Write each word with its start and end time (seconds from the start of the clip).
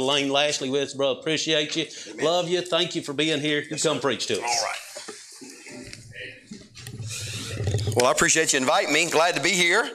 Layne 0.00 0.30
Lashley 0.30 0.70
with 0.70 0.82
us, 0.82 0.94
bro. 0.94 1.12
Appreciate 1.12 1.76
you. 1.76 1.86
Amen. 2.12 2.24
Love 2.24 2.48
you. 2.48 2.60
Thank 2.60 2.94
you 2.94 3.02
for 3.02 3.12
being 3.12 3.40
here. 3.40 3.60
You 3.60 3.68
yes, 3.72 3.82
come 3.82 3.96
sir. 3.96 4.02
preach 4.02 4.26
to 4.26 4.42
us. 4.42 4.62
All 4.62 4.66
right. 4.66 4.76
Well, 7.96 8.06
I 8.06 8.12
appreciate 8.12 8.52
you 8.52 8.58
inviting 8.58 8.92
me. 8.92 9.10
Glad 9.10 9.34
to 9.34 9.42
be 9.42 9.50
here. 9.50 9.90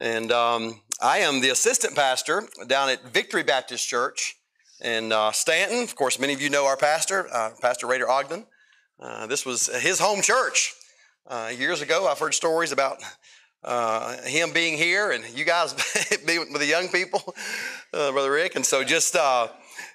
And 0.00 0.32
um, 0.32 0.80
I 1.00 1.18
am 1.18 1.40
the 1.40 1.50
assistant 1.50 1.94
pastor 1.94 2.42
down 2.66 2.88
at 2.90 3.04
Victory 3.12 3.42
Baptist 3.42 3.88
Church 3.88 4.36
in 4.82 5.12
uh, 5.12 5.30
Staunton. 5.32 5.82
Of 5.84 5.94
course, 5.94 6.18
many 6.18 6.32
of 6.32 6.42
you 6.42 6.50
know 6.50 6.66
our 6.66 6.76
pastor, 6.76 7.28
uh, 7.32 7.50
Pastor 7.60 7.86
Rader 7.86 8.10
Ogden. 8.10 8.46
Uh, 8.98 9.26
this 9.26 9.46
was 9.46 9.66
his 9.80 9.98
home 9.98 10.22
church. 10.22 10.74
Uh, 11.26 11.50
years 11.56 11.82
ago, 11.82 12.06
I've 12.06 12.18
heard 12.18 12.34
stories 12.34 12.72
about 12.72 12.98
uh, 13.66 14.16
him 14.22 14.52
being 14.52 14.78
here 14.78 15.10
and 15.10 15.24
you 15.36 15.44
guys 15.44 15.74
being 16.26 16.52
with 16.52 16.60
the 16.60 16.66
young 16.66 16.88
people, 16.88 17.34
uh, 17.92 18.12
Brother 18.12 18.30
Rick. 18.30 18.56
And 18.56 18.64
so 18.64 18.84
just, 18.84 19.16
uh, 19.16 19.48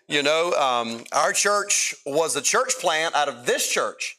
you 0.07 0.21
know, 0.21 0.51
um, 0.53 1.03
our 1.13 1.31
church 1.31 1.95
was 2.05 2.35
a 2.35 2.41
church 2.41 2.73
plant 2.79 3.15
out 3.15 3.29
of 3.29 3.45
this 3.45 3.71
church. 3.71 4.17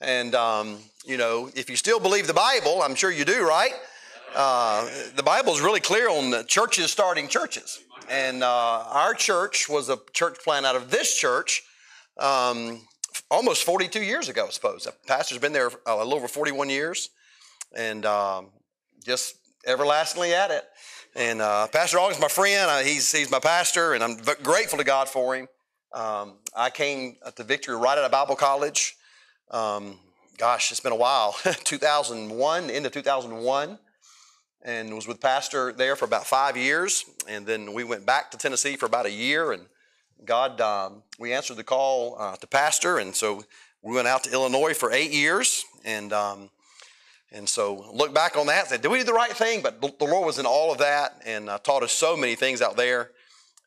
And, 0.00 0.34
um, 0.34 0.78
you 1.06 1.16
know, 1.16 1.50
if 1.54 1.70
you 1.70 1.76
still 1.76 2.00
believe 2.00 2.26
the 2.26 2.34
Bible, 2.34 2.82
I'm 2.82 2.94
sure 2.94 3.10
you 3.10 3.24
do, 3.24 3.46
right? 3.46 3.72
Uh, 4.34 4.88
the 5.16 5.22
Bible 5.22 5.52
is 5.54 5.60
really 5.60 5.80
clear 5.80 6.08
on 6.08 6.46
churches 6.46 6.90
starting 6.90 7.28
churches. 7.28 7.80
And 8.10 8.42
uh, 8.42 8.84
our 8.88 9.14
church 9.14 9.68
was 9.68 9.88
a 9.88 9.98
church 10.12 10.38
plant 10.44 10.66
out 10.66 10.76
of 10.76 10.90
this 10.90 11.16
church 11.16 11.62
um, 12.18 12.82
almost 13.30 13.64
42 13.64 14.02
years 14.02 14.28
ago, 14.28 14.46
I 14.46 14.50
suppose. 14.50 14.84
The 14.84 14.92
pastor's 15.06 15.38
been 15.38 15.52
there 15.52 15.70
a 15.86 15.96
little 15.96 16.14
over 16.14 16.28
41 16.28 16.68
years. 16.68 17.08
And 17.74 18.04
um, 18.04 18.48
just 19.02 19.36
everlastingly 19.66 20.34
at 20.34 20.50
it. 20.50 20.64
And 21.14 21.42
uh, 21.42 21.66
Pastor 21.68 21.98
August, 21.98 22.20
my 22.20 22.28
friend, 22.28 22.70
uh, 22.70 22.78
he's, 22.78 23.12
he's 23.12 23.30
my 23.30 23.38
pastor, 23.38 23.92
and 23.92 24.02
I'm 24.02 24.16
grateful 24.42 24.78
to 24.78 24.84
God 24.84 25.08
for 25.08 25.36
him. 25.36 25.46
Um, 25.92 26.38
I 26.56 26.70
came 26.70 27.16
to 27.36 27.44
Victory 27.44 27.76
right 27.76 27.98
out 27.98 28.04
of 28.04 28.10
Bible 28.10 28.34
college. 28.34 28.96
Um, 29.50 29.98
gosh, 30.38 30.70
it's 30.70 30.80
been 30.80 30.92
a 30.92 30.96
while 30.96 31.32
2001, 31.64 32.66
the 32.66 32.74
end 32.74 32.86
of 32.86 32.92
2001, 32.92 33.78
and 34.62 34.94
was 34.94 35.06
with 35.06 35.20
Pastor 35.20 35.72
there 35.74 35.96
for 35.96 36.06
about 36.06 36.26
five 36.26 36.56
years. 36.56 37.04
And 37.28 37.46
then 37.46 37.74
we 37.74 37.84
went 37.84 38.06
back 38.06 38.30
to 38.30 38.38
Tennessee 38.38 38.76
for 38.76 38.86
about 38.86 39.04
a 39.04 39.10
year, 39.10 39.52
and 39.52 39.66
God, 40.24 40.60
um, 40.60 41.02
we 41.18 41.32
answered 41.34 41.56
the 41.58 41.64
call 41.64 42.16
uh, 42.18 42.36
to 42.36 42.46
Pastor, 42.46 42.98
and 42.98 43.14
so 43.14 43.44
we 43.82 43.94
went 43.94 44.08
out 44.08 44.24
to 44.24 44.32
Illinois 44.32 44.72
for 44.72 44.92
eight 44.92 45.12
years. 45.12 45.64
And 45.84 46.12
um, 46.12 46.50
and 47.32 47.48
so 47.48 47.90
look 47.94 48.12
back 48.12 48.36
on 48.36 48.46
that, 48.46 48.68
said, 48.68 48.82
did 48.82 48.90
we 48.90 48.98
do 48.98 49.04
the 49.04 49.14
right 49.14 49.32
thing? 49.32 49.62
But 49.62 49.80
the 49.80 50.04
Lord 50.04 50.26
was 50.26 50.38
in 50.38 50.44
all 50.44 50.70
of 50.70 50.76
that 50.78 51.22
and 51.24 51.48
uh, 51.48 51.56
taught 51.58 51.82
us 51.82 51.92
so 51.92 52.14
many 52.16 52.34
things 52.34 52.60
out 52.60 52.76
there. 52.76 53.12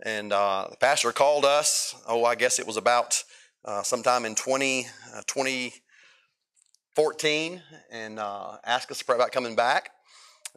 And 0.03 0.31
uh, 0.31 0.67
the 0.69 0.77
pastor 0.77 1.11
called 1.11 1.45
us, 1.45 1.95
oh, 2.07 2.25
I 2.25 2.35
guess 2.35 2.59
it 2.59 2.67
was 2.67 2.77
about 2.77 3.23
uh, 3.63 3.81
sometime 3.81 4.25
in 4.25 4.35
20, 4.35 4.83
2014 5.25 7.53
uh, 7.53 7.59
and 7.91 8.19
uh, 8.19 8.57
asked 8.63 8.91
us 8.91 8.99
to 8.99 9.05
pray 9.05 9.15
about 9.15 9.31
coming 9.31 9.55
back. 9.55 9.89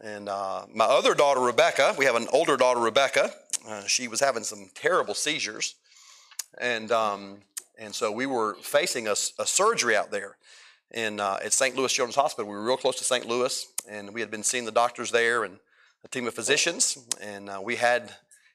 And 0.03 0.29
uh, 0.29 0.67
my 0.75 0.85
other 0.85 1.15
daughter, 1.15 1.41
Rebecca, 1.41 1.95
we 1.97 2.05
have 2.05 2.15
an 2.15 2.27
older 2.31 2.59
daughter, 2.59 2.81
Rebecca. 2.81 3.33
she 3.87 4.07
was 4.07 4.21
having 4.21 4.45
some 4.45 4.69
terrible 4.75 5.15
seizures. 5.15 5.77
And, 6.61 6.93
um, 6.93 7.39
and 7.79 7.95
so 7.95 8.13
we 8.13 8.27
were 8.27 8.57
facing 8.57 9.09
a, 9.09 9.13
a 9.13 9.47
surgery 9.47 9.97
out 9.97 10.11
there 10.11 10.37
in, 10.93 11.21
uh, 11.21 11.39
at 11.45 11.53
St. 11.53 11.77
Louis 11.77 11.93
Children's 11.93 12.17
Hospital. 12.17 12.51
We 12.51 12.57
were 12.57 12.65
real 12.65 12.77
close 12.77 12.97
to 12.97 13.05
St. 13.05 13.27
Louis, 13.27 13.67
and 13.89 14.13
we 14.13 14.21
had 14.21 14.31
been 14.31 14.43
seeing 14.43 14.65
the 14.65 14.73
doctors 14.73 15.11
there 15.11 15.45
and 15.45 15.59
a 16.05 16.09
team 16.09 16.27
of 16.27 16.35
physicians, 16.35 16.99
and 17.21 17.51
uh, 17.51 17.61
we 17.63 17.77
had 17.77 18.13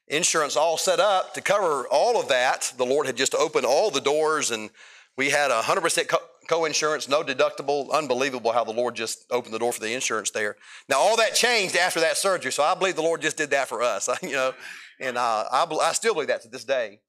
insurance 0.08 0.56
all 0.56 0.76
set 0.76 1.00
up 1.00 1.34
to 1.34 1.40
cover 1.40 1.86
all 1.90 2.20
of 2.20 2.28
that. 2.28 2.72
The 2.76 2.86
Lord 2.86 3.06
had 3.06 3.16
just 3.16 3.34
opened 3.34 3.66
all 3.66 3.90
the 3.90 4.00
doors, 4.00 4.50
and 4.50 4.70
we 5.16 5.30
had 5.30 5.50
100% 5.50 6.08
co- 6.08 6.18
co-insurance, 6.48 7.08
no 7.08 7.22
deductible. 7.22 7.90
Unbelievable 7.92 8.52
how 8.52 8.64
the 8.64 8.72
Lord 8.72 8.94
just 8.94 9.24
opened 9.30 9.54
the 9.54 9.58
door 9.58 9.72
for 9.72 9.80
the 9.80 9.92
insurance 9.92 10.30
there. 10.30 10.56
Now 10.88 10.98
all 10.98 11.16
that 11.16 11.34
changed 11.34 11.76
after 11.76 12.00
that 12.00 12.16
surgery, 12.16 12.52
so 12.52 12.62
I 12.62 12.74
believe 12.74 12.96
the 12.96 13.02
Lord 13.02 13.22
just 13.22 13.36
did 13.36 13.50
that 13.50 13.68
for 13.68 13.82
us, 13.82 14.08
you 14.22 14.32
know, 14.32 14.52
and 15.00 15.16
uh, 15.16 15.44
I, 15.50 15.66
I 15.82 15.92
still 15.92 16.14
believe 16.14 16.28
that 16.28 16.42
to 16.42 16.48
this 16.48 16.64
day. 16.64 17.00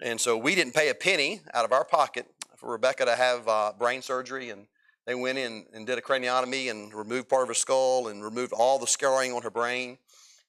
And 0.00 0.20
so 0.20 0.36
we 0.36 0.54
didn't 0.54 0.74
pay 0.74 0.88
a 0.88 0.94
penny 0.94 1.40
out 1.54 1.64
of 1.64 1.72
our 1.72 1.84
pocket 1.84 2.26
for 2.62 2.70
Rebecca 2.70 3.04
to 3.04 3.16
have 3.16 3.48
uh, 3.48 3.72
brain 3.76 4.02
surgery, 4.02 4.50
and 4.50 4.66
they 5.04 5.16
went 5.16 5.36
in 5.36 5.66
and 5.74 5.84
did 5.84 5.98
a 5.98 6.00
craniotomy 6.00 6.70
and 6.70 6.94
removed 6.94 7.28
part 7.28 7.42
of 7.42 7.48
her 7.48 7.54
skull 7.54 8.06
and 8.06 8.22
removed 8.22 8.52
all 8.52 8.78
the 8.78 8.86
scarring 8.86 9.32
on 9.32 9.42
her 9.42 9.50
brain. 9.50 9.98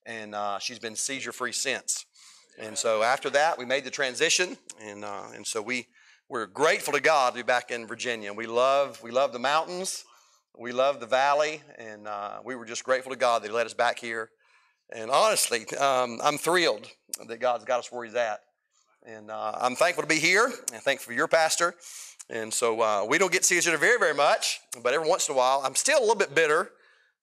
And 0.06 0.36
uh, 0.36 0.60
she's 0.60 0.78
been 0.78 0.96
seizure 0.96 1.32
free 1.32 1.52
since. 1.52 2.06
And 2.60 2.78
so 2.78 3.02
after 3.02 3.32
that, 3.32 3.58
we 3.58 3.66
made 3.66 3.84
the 3.84 3.90
transition. 3.90 4.58
And, 4.80 5.04
uh, 5.04 5.24
and 5.34 5.46
so 5.46 5.60
we, 5.60 5.88
we're 6.30 6.46
grateful 6.46 6.94
to 6.94 7.02
God 7.02 7.32
to 7.34 7.38
be 7.38 7.44
back 7.44 7.72
in 7.72 7.88
Virginia. 7.88 8.32
We 8.32 8.46
love, 8.46 9.02
we 9.02 9.10
love 9.10 9.34
the 9.34 9.40
mountains. 9.40 10.06
We 10.56 10.72
love 10.72 11.00
the 11.00 11.08
valley. 11.08 11.64
And 11.80 12.08
uh, 12.08 12.42
we 12.46 12.56
were 12.56 12.66
just 12.66 12.84
grateful 12.84 13.12
to 13.12 13.18
God 13.18 13.42
that 13.42 13.48
He 13.48 13.54
let 13.54 13.66
us 13.66 13.74
back 13.74 13.98
here. 13.98 14.30
And 14.94 15.10
honestly, 15.10 15.66
um, 15.78 16.20
I'm 16.24 16.38
thrilled 16.38 16.88
that 17.28 17.40
God's 17.40 17.66
got 17.66 17.80
us 17.80 17.92
where 17.92 18.06
He's 18.06 18.14
at. 18.14 18.42
And 19.06 19.30
uh, 19.30 19.52
I'm 19.60 19.76
thankful 19.76 20.04
to 20.04 20.08
be 20.08 20.20
here 20.20 20.46
and 20.46 20.82
thankful 20.82 21.08
for 21.08 21.14
your 21.14 21.28
pastor. 21.28 21.76
And 22.30 22.54
so 22.54 22.80
uh, 22.80 23.06
we 23.06 23.18
don't 23.18 23.34
get 23.34 23.40
to 23.40 23.44
see 23.44 23.58
each 23.58 23.68
other 23.68 23.78
very, 23.78 24.00
very 24.00 24.14
much, 24.14 24.62
but 24.82 24.94
every 24.94 25.10
once 25.10 25.28
in 25.28 25.36
a 25.36 25.38
while, 25.38 25.62
I'm 25.66 25.76
still 25.76 26.00
a 26.00 26.00
little 26.00 26.16
bit 26.16 26.34
bitter 26.34 26.72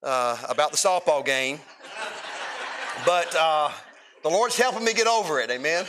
uh, 0.03 0.37
about 0.47 0.73
the 0.73 0.77
softball 0.77 1.25
game. 1.25 1.59
but 3.07 3.35
uh, 3.35 3.71
the 4.23 4.29
Lord's 4.29 4.59
helping 4.59 4.85
me 4.85 4.93
get 4.93 5.07
over 5.07 5.41
it, 5.41 5.51
amen? 5.51 5.87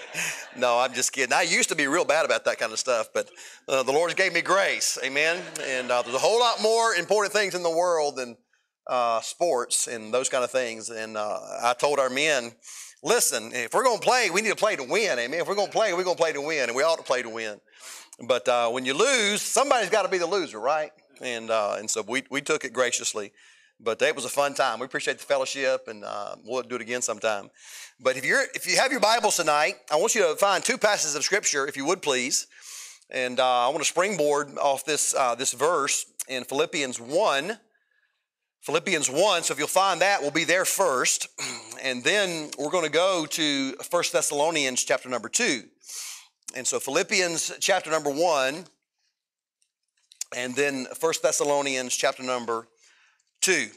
no, 0.56 0.80
I'm 0.80 0.92
just 0.92 1.12
kidding. 1.12 1.32
I 1.32 1.42
used 1.42 1.68
to 1.68 1.76
be 1.76 1.86
real 1.86 2.04
bad 2.04 2.24
about 2.24 2.44
that 2.46 2.58
kind 2.58 2.72
of 2.72 2.80
stuff, 2.80 3.10
but 3.14 3.30
uh, 3.68 3.84
the 3.84 3.92
Lord 3.92 4.16
gave 4.16 4.32
me 4.32 4.42
grace, 4.42 4.98
amen? 5.04 5.40
And 5.62 5.92
uh, 5.92 6.02
there's 6.02 6.16
a 6.16 6.20
whole 6.20 6.40
lot 6.40 6.60
more 6.60 6.94
important 6.94 7.32
things 7.32 7.54
in 7.54 7.62
the 7.62 7.70
world 7.70 8.16
than 8.16 8.36
sports 9.22 9.86
and 9.86 10.12
those 10.12 10.28
kind 10.28 10.42
of 10.42 10.50
things. 10.50 10.90
And 10.90 11.16
I 11.16 11.76
told 11.78 12.00
our 12.00 12.10
men, 12.10 12.54
listen, 13.02 13.50
if 13.52 13.74
we're 13.74 13.84
going 13.84 13.98
to 13.98 14.04
play, 14.04 14.30
we 14.30 14.42
need 14.42 14.50
to 14.50 14.56
play 14.56 14.76
to 14.76 14.84
win, 14.84 15.18
amen? 15.18 15.40
If 15.40 15.48
we're 15.48 15.54
going 15.54 15.68
to 15.68 15.72
play, 15.72 15.92
we're 15.92 16.04
going 16.04 16.16
to 16.16 16.22
play 16.22 16.32
to 16.32 16.40
win, 16.40 16.68
and 16.68 16.76
we 16.76 16.82
ought 16.82 16.98
to 16.98 17.04
play 17.04 17.22
to 17.22 17.28
win. 17.28 17.60
But 18.26 18.48
uh, 18.48 18.70
when 18.70 18.84
you 18.84 18.94
lose, 18.94 19.42
somebody's 19.42 19.90
got 19.90 20.02
to 20.02 20.08
be 20.08 20.18
the 20.18 20.26
loser, 20.26 20.58
right? 20.58 20.90
And 21.20 21.50
uh, 21.50 21.76
and 21.78 21.90
so 21.90 22.02
we, 22.06 22.24
we 22.30 22.40
took 22.40 22.64
it 22.64 22.72
graciously. 22.72 23.32
But 23.80 24.02
it 24.02 24.14
was 24.16 24.24
a 24.24 24.28
fun 24.28 24.54
time. 24.54 24.80
We 24.80 24.86
appreciate 24.86 25.18
the 25.18 25.24
fellowship, 25.24 25.86
and 25.86 26.02
uh, 26.04 26.34
we'll 26.44 26.62
do 26.62 26.74
it 26.74 26.80
again 26.80 27.00
sometime. 27.00 27.48
But 28.00 28.16
if 28.16 28.24
you're 28.24 28.42
if 28.54 28.66
you 28.68 28.76
have 28.76 28.90
your 28.90 29.00
Bibles 29.00 29.36
tonight, 29.36 29.74
I 29.90 29.96
want 29.96 30.14
you 30.14 30.22
to 30.22 30.36
find 30.36 30.64
two 30.64 30.78
passages 30.78 31.14
of 31.14 31.22
Scripture, 31.22 31.66
if 31.66 31.76
you 31.76 31.84
would 31.84 32.02
please. 32.02 32.48
And 33.10 33.38
uh, 33.40 33.66
I 33.66 33.68
want 33.68 33.78
to 33.78 33.84
springboard 33.84 34.58
off 34.58 34.84
this 34.84 35.14
uh, 35.14 35.36
this 35.36 35.52
verse 35.52 36.06
in 36.28 36.44
Philippians 36.44 37.00
one. 37.00 37.58
Philippians 38.60 39.10
1, 39.10 39.44
so 39.44 39.52
if 39.52 39.58
you'll 39.58 39.68
find 39.68 40.00
that, 40.00 40.20
we'll 40.20 40.30
be 40.30 40.44
there 40.44 40.64
first. 40.64 41.28
And 41.80 42.02
then 42.02 42.50
we're 42.58 42.72
going 42.72 42.86
to 42.86 42.90
go 42.90 43.24
to 43.24 43.76
1 43.88 44.02
Thessalonians 44.12 44.82
chapter 44.82 45.08
number 45.08 45.28
2. 45.28 45.62
And 46.56 46.66
so 46.66 46.80
Philippians 46.80 47.52
chapter 47.60 47.90
number 47.90 48.10
one, 48.10 48.64
and 50.34 50.54
then 50.54 50.86
First 50.98 51.22
Thessalonians 51.22 51.94
chapter 51.94 52.22
number 52.22 52.66
two. 53.40 53.68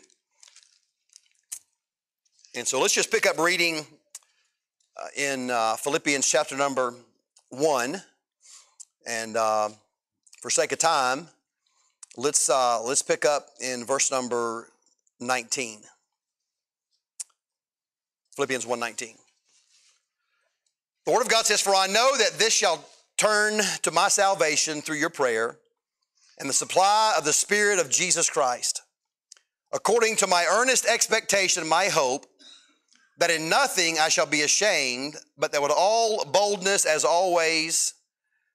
And 2.56 2.68
so 2.68 2.80
let's 2.80 2.94
just 2.94 3.12
pick 3.12 3.26
up 3.26 3.38
reading 3.38 3.86
uh, 4.98 5.08
in 5.18 5.52
uh, 5.52 5.76
Philippians 5.76 6.28
chapter 6.28 6.56
number 6.56 6.94
one. 7.50 8.02
And 9.06 9.36
uh, 9.36 9.70
for 10.42 10.50
sake 10.50 10.72
of 10.72 10.80
time, 10.80 11.28
let's, 12.18 12.50
uh, 12.50 12.82
let's 12.84 13.02
pick 13.02 13.26
up 13.26 13.48
in 13.60 13.86
verse 13.86 14.12
number 14.12 14.68
19. 15.20 15.82
Philippians 18.36 18.66
1:19. 18.66 19.18
The 21.06 21.12
Word 21.12 21.22
of 21.22 21.30
God 21.30 21.46
says, 21.46 21.62
For 21.62 21.76
I 21.76 21.88
know 21.88 22.16
that 22.18 22.38
this 22.38 22.54
shall 22.54 22.86
turn 23.18 23.62
to 23.82 23.92
my 23.92 24.08
salvation 24.08 24.82
through 24.82 24.98
your 24.98 25.10
prayer 25.10 25.58
and 26.40 26.50
the 26.50 26.54
supply 26.54 27.14
of 27.18 27.26
the 27.26 27.34
Spirit 27.34 27.80
of 27.80 27.90
Jesus 27.90 28.30
Christ, 28.30 28.82
according 29.72 30.16
to 30.18 30.28
my 30.28 30.46
earnest 30.50 30.86
expectation 30.86 31.68
my 31.68 31.86
hope, 31.88 32.26
that 33.18 33.30
in 33.30 33.50
nothing 33.50 34.00
I 34.00 34.10
shall 34.10 34.26
be 34.26 34.42
ashamed, 34.42 35.16
but 35.38 35.52
that 35.52 35.62
with 35.62 35.72
all 35.76 36.26
boldness 36.26 36.86
as 36.86 37.04
always, 37.04 37.94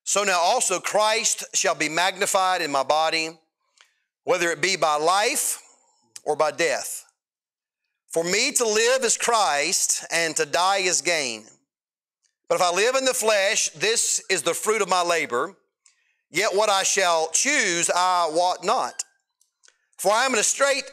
so 0.03 0.25
now 0.25 0.41
also 0.41 0.81
Christ 0.81 1.45
shall 1.55 1.75
be 1.75 1.89
magnified 1.89 2.63
in 2.63 2.73
my 2.73 2.83
body, 2.83 3.39
whether 4.27 4.51
it 4.51 4.61
be 4.61 4.75
by 4.75 4.97
life 4.97 5.63
or 6.25 6.35
by 6.35 6.51
death. 6.51 7.05
For 8.09 8.25
me 8.25 8.51
to 8.53 8.67
live 8.67 9.05
is 9.05 9.17
Christ, 9.17 10.05
and 10.11 10.35
to 10.35 10.45
die 10.45 10.79
is 10.79 11.01
gain. 11.01 11.45
But 12.49 12.57
if 12.57 12.63
I 12.63 12.73
live 12.73 12.97
in 12.97 13.05
the 13.05 13.15
flesh, 13.15 13.69
this 13.71 14.21
is 14.29 14.43
the 14.43 14.53
fruit 14.53 14.83
of 14.83 14.89
my 14.89 15.03
labor. 15.03 15.55
Yet 16.29 16.57
what 16.57 16.69
I 16.69 16.83
shall 16.83 17.31
choose, 17.31 17.89
I 17.89 18.29
wot 18.33 18.65
not. 18.65 19.05
For 19.97 20.11
I 20.11 20.27
am 20.27 20.33
in 20.33 20.41
a 20.41 20.45
strait, 20.45 20.91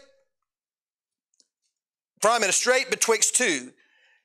for 2.21 2.29
I 2.29 2.35
am 2.35 2.43
in 2.43 2.49
a 2.49 2.53
strait 2.53 2.91
betwixt 2.91 3.35
two, 3.35 3.71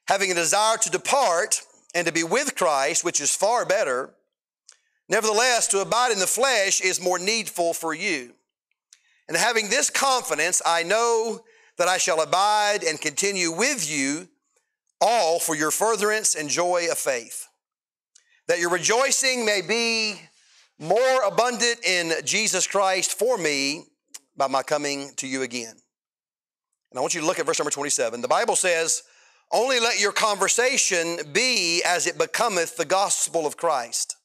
having 0.06 0.30
a 0.30 0.34
desire 0.34 0.76
to 0.76 0.90
depart 0.90 1.62
and 1.94 2.06
to 2.06 2.12
be 2.12 2.24
with 2.24 2.54
Christ, 2.56 3.04
which 3.04 3.22
is 3.22 3.34
far 3.34 3.64
better. 3.64 4.10
Nevertheless, 5.08 5.66
to 5.68 5.80
abide 5.80 6.12
in 6.12 6.18
the 6.18 6.26
flesh 6.26 6.82
is 6.82 7.00
more 7.00 7.18
needful 7.18 7.72
for 7.72 7.94
you. 7.94 8.34
And 9.28 9.36
having 9.36 9.68
this 9.68 9.90
confidence, 9.90 10.62
I 10.64 10.82
know 10.82 11.40
that 11.76 11.88
I 11.88 11.98
shall 11.98 12.20
abide 12.20 12.82
and 12.82 13.00
continue 13.00 13.52
with 13.52 13.88
you 13.88 14.28
all 15.00 15.38
for 15.38 15.54
your 15.54 15.70
furtherance 15.70 16.34
and 16.34 16.48
joy 16.48 16.88
of 16.90 16.98
faith, 16.98 17.46
that 18.48 18.58
your 18.58 18.70
rejoicing 18.70 19.44
may 19.44 19.60
be 19.60 20.20
more 20.78 21.22
abundant 21.26 21.84
in 21.84 22.12
Jesus 22.24 22.66
Christ 22.66 23.18
for 23.18 23.36
me 23.36 23.84
by 24.36 24.46
my 24.46 24.62
coming 24.62 25.12
to 25.16 25.26
you 25.26 25.42
again. 25.42 25.74
And 26.90 26.98
I 26.98 27.00
want 27.00 27.14
you 27.14 27.20
to 27.20 27.26
look 27.26 27.38
at 27.38 27.46
verse 27.46 27.58
number 27.58 27.70
27. 27.70 28.22
The 28.22 28.28
Bible 28.28 28.56
says, 28.56 29.02
Only 29.52 29.78
let 29.78 30.00
your 30.00 30.12
conversation 30.12 31.18
be 31.32 31.82
as 31.84 32.06
it 32.06 32.16
becometh 32.16 32.76
the 32.76 32.84
gospel 32.84 33.46
of 33.46 33.56
Christ. 33.56 34.16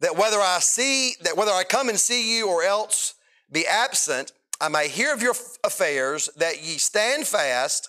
That 0.00 0.16
whether 0.16 0.38
I 0.38 0.58
see, 0.60 1.14
that 1.22 1.36
whether 1.36 1.52
I 1.52 1.64
come 1.64 1.88
and 1.90 1.98
see 1.98 2.38
you 2.38 2.48
or 2.48 2.62
else 2.62 3.14
be 3.50 3.66
absent, 3.66 4.32
I 4.60 4.68
may 4.68 4.88
hear 4.88 5.12
of 5.12 5.22
your 5.22 5.34
affairs, 5.64 6.28
that 6.36 6.62
ye 6.62 6.78
stand 6.78 7.26
fast 7.26 7.88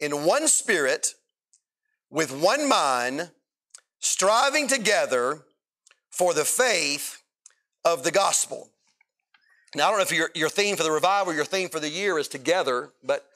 in 0.00 0.24
one 0.24 0.48
spirit, 0.48 1.14
with 2.10 2.32
one 2.32 2.68
mind, 2.68 3.30
striving 4.00 4.68
together 4.68 5.44
for 6.10 6.34
the 6.34 6.44
faith 6.44 7.22
of 7.84 8.04
the 8.04 8.10
gospel. 8.10 8.70
Now, 9.74 9.86
I 9.86 9.90
don't 9.90 9.98
know 9.98 10.02
if 10.02 10.12
your, 10.12 10.30
your 10.34 10.48
theme 10.48 10.76
for 10.76 10.84
the 10.84 10.92
revival, 10.92 11.34
your 11.34 11.44
theme 11.44 11.68
for 11.68 11.80
the 11.80 11.88
year 11.88 12.18
is 12.18 12.28
together, 12.28 12.92
but 13.02 13.26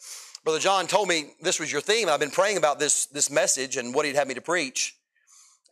Brother 0.44 0.60
John 0.60 0.86
told 0.86 1.08
me 1.08 1.32
this 1.42 1.58
was 1.58 1.72
your 1.72 1.80
theme. 1.80 2.08
I've 2.08 2.20
been 2.20 2.30
praying 2.30 2.56
about 2.56 2.78
this, 2.78 3.06
this 3.06 3.30
message 3.30 3.76
and 3.76 3.92
what 3.92 4.06
he'd 4.06 4.14
have 4.14 4.28
me 4.28 4.34
to 4.34 4.40
preach. 4.40 4.96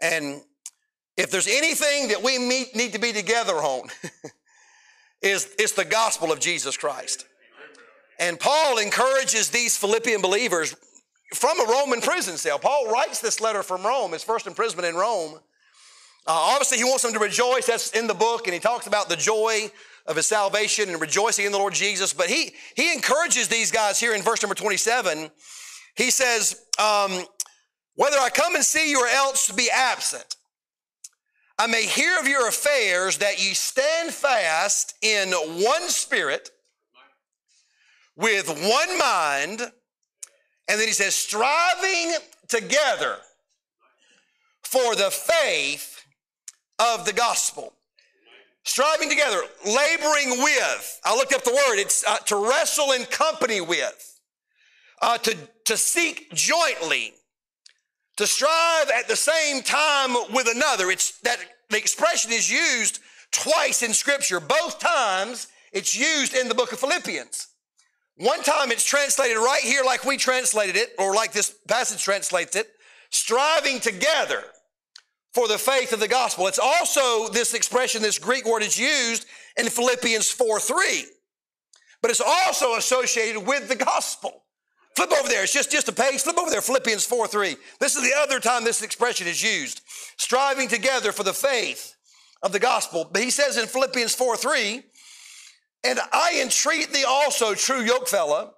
And 0.01 0.43
if 1.17 1.31
there's 1.31 1.47
anything 1.47 2.09
that 2.09 2.23
we 2.23 2.39
meet, 2.39 2.75
need 2.75 2.93
to 2.93 2.99
be 2.99 3.13
together 3.13 3.55
on, 3.55 3.89
is 5.23 5.55
it's 5.59 5.73
the 5.73 5.85
gospel 5.85 6.33
of 6.33 6.41
Jesus 6.41 6.77
Christ. 6.77 7.27
And 8.19 8.41
Paul 8.41 8.79
encourages 8.79 9.51
these 9.51 9.77
Philippian 9.77 10.23
believers 10.23 10.75
from 11.35 11.61
a 11.61 11.71
Roman 11.71 12.01
prison 12.01 12.37
cell. 12.37 12.59
Paul 12.59 12.91
writes 12.91 13.21
this 13.21 13.41
letter 13.41 13.63
from 13.63 13.85
Rome, 13.85 14.13
his 14.13 14.23
first 14.23 14.47
imprisonment 14.47 14.89
in 14.89 14.95
Rome. 14.95 15.35
Uh, 16.27 16.33
obviously, 16.33 16.79
he 16.79 16.85
wants 16.85 17.03
them 17.03 17.13
to 17.13 17.19
rejoice. 17.19 17.67
That's 17.67 17.91
in 17.93 18.07
the 18.07 18.15
book, 18.15 18.47
and 18.47 18.55
he 18.55 18.61
talks 18.61 18.87
about 18.87 19.09
the 19.09 19.17
joy 19.17 19.71
of 20.07 20.17
his 20.17 20.27
salvation 20.27 20.89
and 20.89 21.01
rejoicing 21.01 21.47
in 21.47 21.53
the 21.53 21.59
Lord 21.59 21.75
Jesus. 21.75 22.13
But 22.13 22.29
he 22.29 22.53
he 22.75 22.93
encourages 22.93 23.49
these 23.49 23.71
guys 23.71 24.01
here 24.01 24.15
in 24.15 24.23
verse 24.23 24.43
number 24.43 24.55
27. 24.55 25.31
He 25.97 26.11
says, 26.11 26.63
um, 26.79 27.25
Whether 27.95 28.19
I 28.19 28.31
come 28.31 28.55
and 28.55 28.65
see 28.65 28.91
you 28.91 29.01
or 29.01 29.09
else 29.09 29.51
be 29.51 29.71
absent, 29.73 30.36
I 31.59 31.67
may 31.67 31.87
hear 31.87 32.19
of 32.21 32.29
your 32.29 32.49
affairs 32.49 33.19
that 33.19 33.43
ye 33.43 33.55
stand 33.55 34.13
fast 34.13 34.95
in 35.01 35.33
one 35.33 35.89
spirit, 35.89 36.51
with 38.17 38.49
one 38.49 38.99
mind. 38.99 39.73
And 40.69 40.81
then 40.81 40.87
he 40.87 40.93
says, 40.93 41.15
striving 41.15 42.15
together 42.49 43.19
for 44.63 44.95
the 44.97 45.11
faith 45.11 46.05
of 46.79 47.05
the 47.05 47.13
gospel. 47.13 47.73
Striving 48.65 49.09
together, 49.09 49.41
laboring 49.65 50.43
with. 50.43 51.01
I 51.05 51.15
looked 51.15 51.33
up 51.33 51.45
the 51.45 51.53
word, 51.53 51.79
it's 51.79 52.05
uh, 52.05 52.17
to 52.27 52.49
wrestle 52.49 52.93
in 52.93 53.05
company 53.05 53.61
with, 53.61 54.21
uh, 55.01 55.19
to, 55.19 55.37
to 55.67 55.77
seek 55.77 56.33
jointly, 56.35 57.15
to 58.17 58.27
strive 58.27 58.91
at 58.91 59.09
the 59.09 59.17
same 59.17 59.63
time 59.63 60.15
with 60.33 60.49
another. 60.49 60.91
It's 60.91 61.19
that 61.21 61.39
the 61.71 61.77
expression 61.77 62.33
is 62.33 62.51
used 62.51 63.01
twice 63.31 63.83
in 63.83 63.93
scripture. 63.93 64.41
Both 64.41 64.79
times 64.79 65.49
it's 65.73 65.97
used 65.97 66.35
in 66.35 66.49
the 66.49 66.55
book 66.55 66.73
of 66.73 66.81
Philippians. 66.81 67.49
One 68.17 68.43
time 68.43 68.73
it's 68.73 68.85
translated 68.85 69.37
right 69.37 69.61
here 69.61 69.85
like 69.85 70.05
we 70.05 70.17
translated 70.17 70.77
it, 70.77 70.95
or 70.99 71.15
like 71.15 71.33
this 71.33 71.55
passage 71.69 72.03
translates 72.03 72.57
it, 72.57 72.69
striving 73.11 73.79
together 73.79 74.43
for 75.35 75.49
the 75.49 75.59
faith 75.59 75.93
of 75.93 76.01
the 76.01 76.09
gospel. 76.09 76.47
It's 76.47 76.59
also 76.59 77.29
this 77.29 77.53
expression, 77.53 78.01
this 78.01 78.19
Greek 78.19 78.47
word 78.47 78.63
is 78.63 78.79
used 78.79 79.27
in 79.59 79.67
Philippians 79.67 80.31
4 80.31 80.59
3. 80.59 81.05
But 82.01 82.11
it's 82.11 82.23
also 82.25 82.77
associated 82.77 83.41
with 83.47 83.69
the 83.69 83.77
gospel. 83.77 84.45
Flip 84.97 85.13
over 85.13 85.29
there. 85.29 85.43
It's 85.43 85.53
just, 85.53 85.71
just 85.71 85.89
a 85.89 85.93
page. 85.93 86.23
Flip 86.23 86.39
over 86.39 86.51
there. 86.51 86.63
Philippians 86.63 87.05
4 87.05 87.29
3. 87.29 87.57
This 87.81 87.97
is 87.97 88.03
the 88.03 88.17
other 88.19 88.41
time 88.41 88.65
this 88.65 88.81
expression 88.81 89.27
is 89.27 89.43
used. 89.43 89.83
Striving 90.17 90.69
together 90.69 91.13
for 91.13 91.23
the 91.23 91.35
faith 91.35 91.95
of 92.43 92.53
the 92.53 92.59
gospel. 92.59 93.07
But 93.11 93.23
he 93.23 93.29
says 93.29 93.59
in 93.59 93.67
Philippians 93.67 94.15
4 94.15 94.39
3, 94.39 94.83
and 95.85 96.01
I 96.13 96.41
entreat 96.43 96.95
thee 96.95 97.05
also, 97.07 97.53
true 97.55 97.85
yokefellow, 97.85 98.53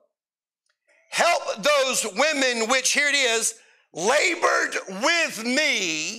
help 1.11 1.43
those 1.57 2.07
women 2.17 2.69
which, 2.69 2.93
here 2.93 3.09
it 3.09 3.17
is, 3.17 3.57
labored 3.93 4.77
with 5.03 5.45
me 5.45 6.19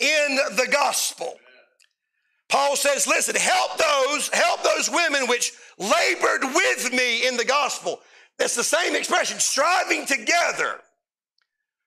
in 0.00 0.38
the 0.56 0.68
gospel. 0.70 1.34
Paul 2.50 2.76
says, 2.76 3.06
listen, 3.06 3.36
help 3.36 3.78
those, 3.78 4.28
help 4.34 4.62
those 4.62 4.90
women 4.90 5.28
which 5.28 5.52
labored 5.78 6.44
with 6.44 6.92
me 6.92 7.26
in 7.26 7.38
the 7.38 7.44
gospel. 7.44 8.00
It's 8.38 8.56
the 8.56 8.64
same 8.64 8.96
expression, 8.96 9.38
striving 9.38 10.06
together 10.06 10.80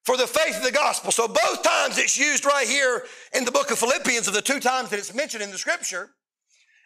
for 0.05 0.15
the 0.15 0.27
faith 0.27 0.55
of 0.55 0.63
the 0.63 0.71
gospel. 0.71 1.11
So 1.11 1.27
both 1.27 1.63
times 1.63 1.97
it's 1.97 2.17
used 2.17 2.45
right 2.45 2.67
here 2.67 3.03
in 3.33 3.44
the 3.44 3.51
book 3.51 3.71
of 3.71 3.79
Philippians 3.79 4.27
of 4.27 4.33
the 4.33 4.41
two 4.41 4.59
times 4.59 4.89
that 4.89 4.99
it's 4.99 5.13
mentioned 5.13 5.44
in 5.44 5.51
the 5.51 5.57
scripture. 5.57 6.11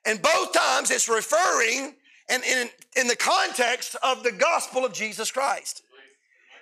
And 0.05 0.19
both 0.21 0.53
times 0.53 0.89
it's 0.89 1.07
referring 1.07 1.95
and 2.29 2.43
in, 2.43 2.69
in 2.95 3.07
the 3.07 3.15
context 3.15 3.95
of 4.01 4.23
the 4.23 4.31
gospel 4.31 4.83
of 4.83 4.93
Jesus 4.93 5.31
Christ. 5.31 5.83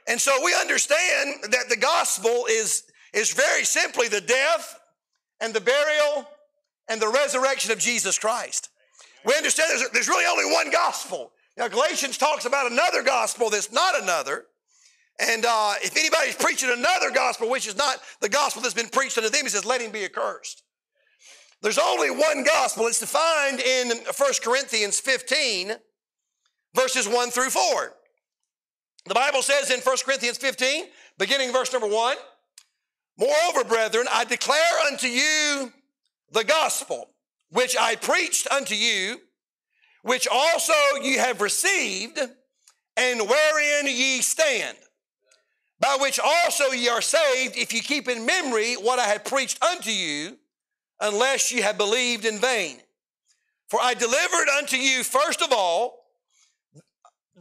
And 0.08 0.20
so 0.20 0.44
we 0.44 0.54
understand 0.54 1.44
that 1.52 1.70
the 1.70 1.78
gospel 1.78 2.46
is, 2.50 2.84
is 3.14 3.32
very 3.32 3.64
simply 3.64 4.08
the 4.08 4.22
death 4.22 4.80
and 5.40 5.54
the 5.54 5.62
burial 5.62 6.28
and 6.90 7.02
the 7.02 7.08
resurrection 7.08 7.72
of 7.72 7.80
Jesus 7.80 8.20
Christ. 8.20 8.70
We 9.26 9.34
understand 9.36 9.70
there's, 9.72 9.90
there's 9.92 10.08
really 10.10 10.26
only 10.26 10.52
one 10.54 10.72
gospel. 10.72 11.32
Now, 11.60 11.68
Galatians 11.68 12.18
talks 12.18 12.46
about 12.46 12.72
another 12.72 13.04
gospel 13.04 13.50
that's 13.50 13.70
not 13.70 14.02
another. 14.02 14.46
And 15.20 15.46
uh, 15.46 15.74
if 15.84 15.98
anybody's 15.98 16.36
preaching 16.36 16.70
another 16.72 17.12
gospel, 17.12 17.50
which 17.50 17.68
is 17.68 17.76
not 17.76 17.98
the 18.22 18.30
gospel 18.30 18.62
that's 18.62 18.74
been 18.74 18.88
preached 18.88 19.18
unto 19.18 19.30
them, 19.30 19.42
he 19.44 19.50
says, 19.50 19.66
let 19.66 19.82
him 19.82 19.92
be 19.92 20.06
accursed. 20.06 20.64
There's 21.62 21.78
only 21.78 22.10
one 22.10 22.46
gospel. 22.46 22.88
It's 22.88 23.02
defined 23.02 23.60
in 23.60 23.90
1 23.90 24.32
Corinthians 24.42 25.02
15, 25.02 25.74
verses 26.74 27.10
1 27.10 27.32
through 27.32 27.50
4. 27.50 27.94
The 29.08 29.14
Bible 29.14 29.42
says 29.42 29.70
in 29.70 29.82
1 29.82 29.98
Corinthians 30.06 30.38
15, 30.38 30.86
beginning 31.18 31.52
verse 31.52 31.74
number 31.74 31.88
1, 31.88 32.16
Moreover, 33.18 33.66
brethren, 33.66 34.08
I 34.10 34.24
declare 34.24 34.80
unto 34.90 35.08
you 35.08 35.74
the 36.32 36.46
gospel 36.46 37.10
which 37.52 37.76
I 37.78 37.98
preached 37.98 38.48
unto 38.50 38.76
you, 38.76 39.18
which 40.02 40.28
also 40.32 40.74
ye 41.02 41.16
have 41.16 41.42
received, 41.42 42.20
and 42.98 43.22
wherein 43.22 43.86
ye 43.88 44.22
stand, 44.22 44.78
by 45.80 45.98
which 46.00 46.20
also 46.20 46.72
ye 46.72 46.90
are 46.90 47.02
saved, 47.02 47.58
if 47.58 47.74
ye 47.74 47.82
keep 47.82 48.08
in 48.08 48.26
memory 48.26 48.76
what 48.76 49.00
I 49.00 49.06
had 49.06 49.26
preached 49.26 49.62
unto 49.64 49.92
you, 49.92 50.38
unless 51.00 51.52
ye 51.52 51.62
have 51.62 51.78
believed 51.78 52.26
in 52.26 52.40
vain. 52.40 52.78
For 53.70 53.80
I 53.82 53.94
delivered 53.94 54.50
unto 54.58 54.78
you 54.78 55.04
first 55.04 55.42
of 55.42 55.54
all 55.54 56.00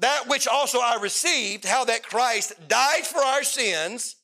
that 0.01 0.29
which 0.29 0.47
also 0.47 0.79
I 0.79 0.99
received, 1.01 1.65
how 1.65 1.85
that 1.87 2.05
Christ 2.05 2.53
died 2.69 3.05
for 3.05 3.19
our 3.19 3.43
sins 3.43 4.17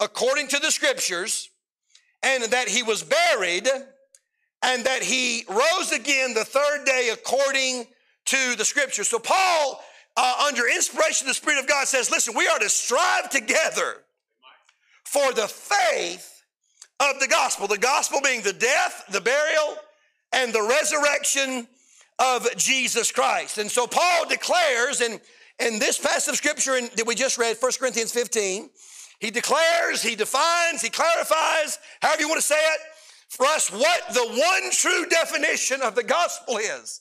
according 0.00 0.48
to 0.48 0.58
the 0.58 0.72
scriptures, 0.72 1.50
and 2.22 2.42
that 2.44 2.68
he 2.68 2.82
was 2.82 3.04
buried, 3.04 3.68
and 4.64 4.84
that 4.84 5.02
he 5.02 5.44
rose 5.48 5.92
again 5.92 6.32
the 6.32 6.44
third 6.44 6.84
day 6.86 7.10
according 7.12 7.86
to 8.24 8.56
the 8.56 8.64
scriptures. 8.64 9.08
So 9.08 9.18
Paul, 9.18 9.84
uh, 10.16 10.46
under 10.46 10.66
inspiration 10.66 11.26
of 11.26 11.30
the 11.30 11.34
Spirit 11.34 11.60
of 11.60 11.68
God, 11.68 11.86
says, 11.86 12.10
listen, 12.10 12.34
we 12.34 12.48
are 12.48 12.58
to 12.58 12.70
strive 12.70 13.28
together 13.28 14.02
for 15.04 15.32
the 15.34 15.46
faith 15.46 16.42
of 16.98 17.20
the 17.20 17.28
gospel. 17.28 17.66
The 17.66 17.76
gospel 17.76 18.20
being 18.24 18.40
the 18.40 18.54
death, 18.54 19.04
the 19.10 19.20
burial, 19.20 19.76
and 20.32 20.52
the 20.52 20.62
resurrection 20.62 21.68
of 22.18 22.48
Jesus 22.56 23.12
Christ. 23.12 23.58
And 23.58 23.70
so 23.70 23.86
Paul 23.86 24.26
declares 24.28 25.02
in, 25.02 25.20
in 25.58 25.78
this 25.78 25.98
passage 25.98 26.32
of 26.32 26.36
scripture 26.36 26.76
in, 26.76 26.88
that 26.96 27.06
we 27.06 27.14
just 27.14 27.36
read, 27.36 27.58
1 27.60 27.72
Corinthians 27.78 28.12
15, 28.12 28.70
he 29.20 29.30
declares, 29.30 30.02
he 30.02 30.14
defines, 30.14 30.80
he 30.80 30.88
clarifies, 30.88 31.78
however 32.00 32.22
you 32.22 32.28
want 32.28 32.40
to 32.40 32.46
say 32.46 32.56
it, 32.58 32.80
for 33.34 33.46
us 33.46 33.70
what 33.70 34.00
the 34.12 34.26
one 34.26 34.70
true 34.70 35.06
definition 35.06 35.82
of 35.82 35.94
the 35.94 36.04
gospel 36.04 36.58
is. 36.58 37.00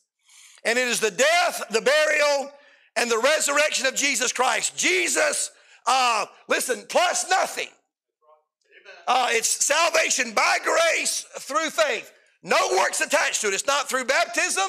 And 0.65 0.79
it 0.79 0.87
is 0.87 0.99
the 0.99 1.11
death, 1.11 1.63
the 1.69 1.81
burial, 1.81 2.51
and 2.95 3.09
the 3.09 3.19
resurrection 3.19 3.85
of 3.85 3.95
Jesus 3.95 4.31
Christ. 4.31 4.77
Jesus, 4.77 5.51
uh, 5.85 6.25
listen, 6.47 6.83
plus 6.89 7.29
nothing. 7.29 7.67
Uh, 9.07 9.27
it's 9.31 9.65
salvation 9.65 10.31
by 10.33 10.57
grace 10.63 11.25
through 11.39 11.69
faith. 11.69 12.11
No 12.41 12.57
works 12.77 13.01
attached 13.01 13.41
to 13.41 13.47
it. 13.47 13.53
It's 13.53 13.67
not 13.67 13.89
through 13.89 14.05
baptism. 14.05 14.67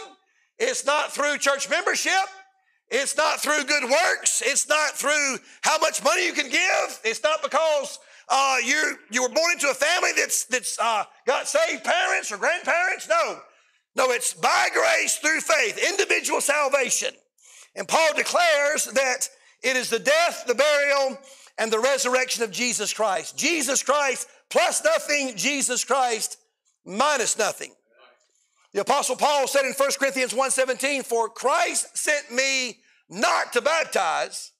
It's 0.59 0.85
not 0.85 1.12
through 1.12 1.38
church 1.38 1.68
membership. 1.71 2.12
It's 2.90 3.16
not 3.16 3.40
through 3.40 3.64
good 3.64 3.85
works. 3.85 4.42
It's 4.44 4.68
not 4.68 4.90
through 4.90 5.38
how 5.62 5.78
much 5.78 6.02
money 6.02 6.26
you 6.26 6.33
can 6.33 6.49
give. 6.49 7.00
It's 7.04 7.23
not 7.23 7.42
because 7.42 7.99
uh, 8.28 8.57
you 8.64 8.97
you 9.11 9.23
were 9.23 9.28
born 9.28 9.52
into 9.52 9.69
a 9.69 9.75
family 9.75 10.11
that's 10.16 10.45
that's 10.47 10.78
uh, 10.78 11.04
got 11.26 11.49
saved 11.49 11.85
parents 11.85 12.33
or 12.33 12.37
grandparents. 12.37 13.09
No, 13.09 13.38
no, 13.97 14.11
it's 14.11 14.35
by 14.35 14.69
grace 14.73 15.16
through 15.19 15.40
faith, 15.40 15.78
individual 15.90 16.40
salvation. 16.40 17.14
And 17.76 17.87
Paul 17.87 18.14
declares 18.14 18.85
that 18.87 19.28
it 19.62 19.76
is 19.76 19.90
the 19.90 19.99
death, 19.99 20.45
the 20.47 20.54
burial, 20.54 21.19
and 21.59 21.73
the 21.73 21.81
resurrection 21.81 22.45
of 22.45 22.50
Jesus 22.50 22.93
Christ. 22.93 23.37
Jesus 23.37 23.83
Christ 23.83 24.28
plus 24.50 24.85
nothing, 24.85 25.37
Jesus 25.37 25.85
Christ 25.85 26.38
minus 26.85 27.38
nothing. 27.38 27.73
The 28.73 28.81
apostle 28.81 29.16
Paul 29.16 29.47
said 29.47 29.64
in 29.64 29.73
1 29.73 29.99
Corinthians 29.99 30.35
1:17, 30.35 31.04
"For 31.04 31.28
Christ 31.28 31.97
sent 31.97 32.31
me 32.33 32.83
not 33.09 33.52
to 33.52 33.61
baptize, 33.61 34.52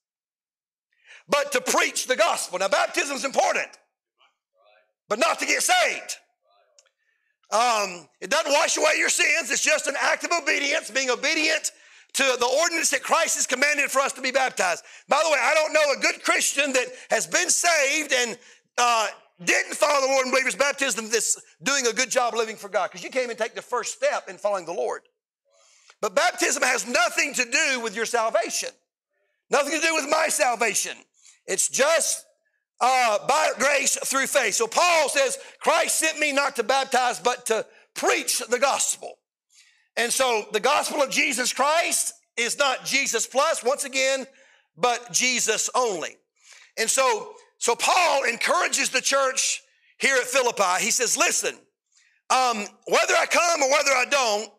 but 1.29 1.53
to 1.53 1.61
preach 1.61 2.07
the 2.07 2.17
gospel." 2.17 2.59
Now 2.59 2.69
baptism 2.69 3.17
is 3.17 3.25
important, 3.25 3.69
but 5.09 5.19
not 5.19 5.39
to 5.41 5.47
get 5.47 5.63
saved. 5.63 6.17
Um, 7.51 8.09
it 8.21 8.31
doesn't 8.31 8.53
wash 8.53 8.77
away 8.77 8.95
your 8.99 9.09
sins. 9.09 9.51
It's 9.51 9.63
just 9.63 9.87
an 9.87 9.95
act 10.01 10.25
of 10.25 10.31
obedience, 10.33 10.91
being 10.91 11.11
obedient 11.11 11.71
to 12.15 12.23
the 12.23 12.59
ordinance 12.61 12.91
that 12.91 13.03
Christ 13.03 13.37
has 13.37 13.47
commanded 13.47 13.91
for 13.91 14.01
us 14.01 14.13
to 14.13 14.23
be 14.23 14.31
baptized. 14.31 14.85
By 15.09 15.21
the 15.23 15.31
way, 15.31 15.39
I 15.41 15.53
don't 15.55 15.73
know 15.73 15.93
a 15.97 16.01
good 16.01 16.23
Christian 16.23 16.73
that 16.73 16.87
has 17.11 17.27
been 17.27 17.51
saved 17.51 18.13
and 18.13 18.39
uh, 18.79 19.09
didn't 19.45 19.75
follow 19.75 20.01
the 20.01 20.13
Lord 20.13 20.27
in 20.27 20.33
believer's 20.33 20.55
baptism 20.55 21.11
that's 21.11 21.41
doing 21.63 21.87
a 21.87 21.93
good 21.93 22.11
job 22.11 22.35
living 22.35 22.57
for 22.57 22.69
God 22.69 22.91
because 22.91 23.03
you 23.03 23.11
can't 23.11 23.25
even 23.25 23.37
take 23.37 23.55
the 23.55 23.63
first 23.63 23.95
step 23.95 24.29
in 24.29 24.39
following 24.39 24.65
the 24.65 24.73
Lord. 24.73 25.03
But 26.01 26.15
baptism 26.15 26.63
has 26.63 26.87
nothing 26.87 27.35
to 27.35 27.45
do 27.45 27.81
with 27.81 27.97
your 27.97 28.07
salvation, 28.07 28.71
nothing 29.51 29.81
to 29.81 29.87
do 29.87 29.95
with 29.95 30.09
my 30.09 30.29
salvation. 30.29 30.97
It's 31.47 31.69
just 31.69 32.25
uh, 32.81 33.27
by 33.27 33.51
grace 33.59 33.97
through 34.05 34.27
faith. 34.27 34.55
So 34.55 34.67
Paul 34.67 35.09
says, 35.09 35.39
Christ 35.61 35.99
sent 35.99 36.19
me 36.19 36.33
not 36.33 36.57
to 36.57 36.63
baptize, 36.63 37.21
but 37.21 37.47
to 37.47 37.67
preach 37.95 38.39
the 38.39 38.59
gospel. 38.59 39.19
And 39.97 40.13
so 40.13 40.47
the 40.53 40.61
gospel 40.61 41.03
of 41.03 41.11
Jesus 41.11 41.53
Christ 41.53 42.15
is 42.37 42.59
not 42.59 42.85
Jesus 42.85 43.27
plus, 43.27 43.63
once 43.63 43.85
again, 43.85 44.27
but 44.77 45.13
Jesus 45.13 45.71
only. 45.75 46.17
And 46.77 46.91
so, 46.91 47.33
so 47.59 47.77
Paul 47.77 48.25
encourages 48.25 48.91
the 48.91 49.01
church 49.01 49.63
here 49.99 50.17
at 50.17 50.25
Philippi. 50.25 50.83
He 50.83 50.91
says, 50.91 51.17
listen, 51.17 51.55
um, 52.31 52.67
whether 52.89 53.15
I 53.15 53.27
come 53.31 53.63
or 53.63 53.71
whether 53.71 53.91
I 53.91 54.05
don't, 54.11 54.51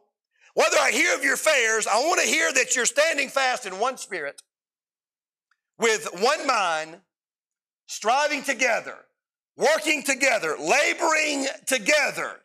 whether 0.54 0.78
I 0.80 0.92
hear 0.92 1.14
of 1.16 1.24
your 1.24 1.34
affairs, 1.34 1.86
I 1.86 2.00
want 2.00 2.22
to 2.22 2.28
hear 2.28 2.54
that 2.54 2.76
you're 2.76 2.86
standing 2.86 3.28
fast 3.28 3.66
in 3.66 3.78
one 3.78 3.98
spirit, 3.98 4.42
with 5.78 6.08
one 6.20 6.46
mind, 6.48 6.98
striving 7.88 8.44
together, 8.44 8.98
working 9.58 10.04
together, 10.04 10.56
laboring 10.60 11.48
together 11.66 12.42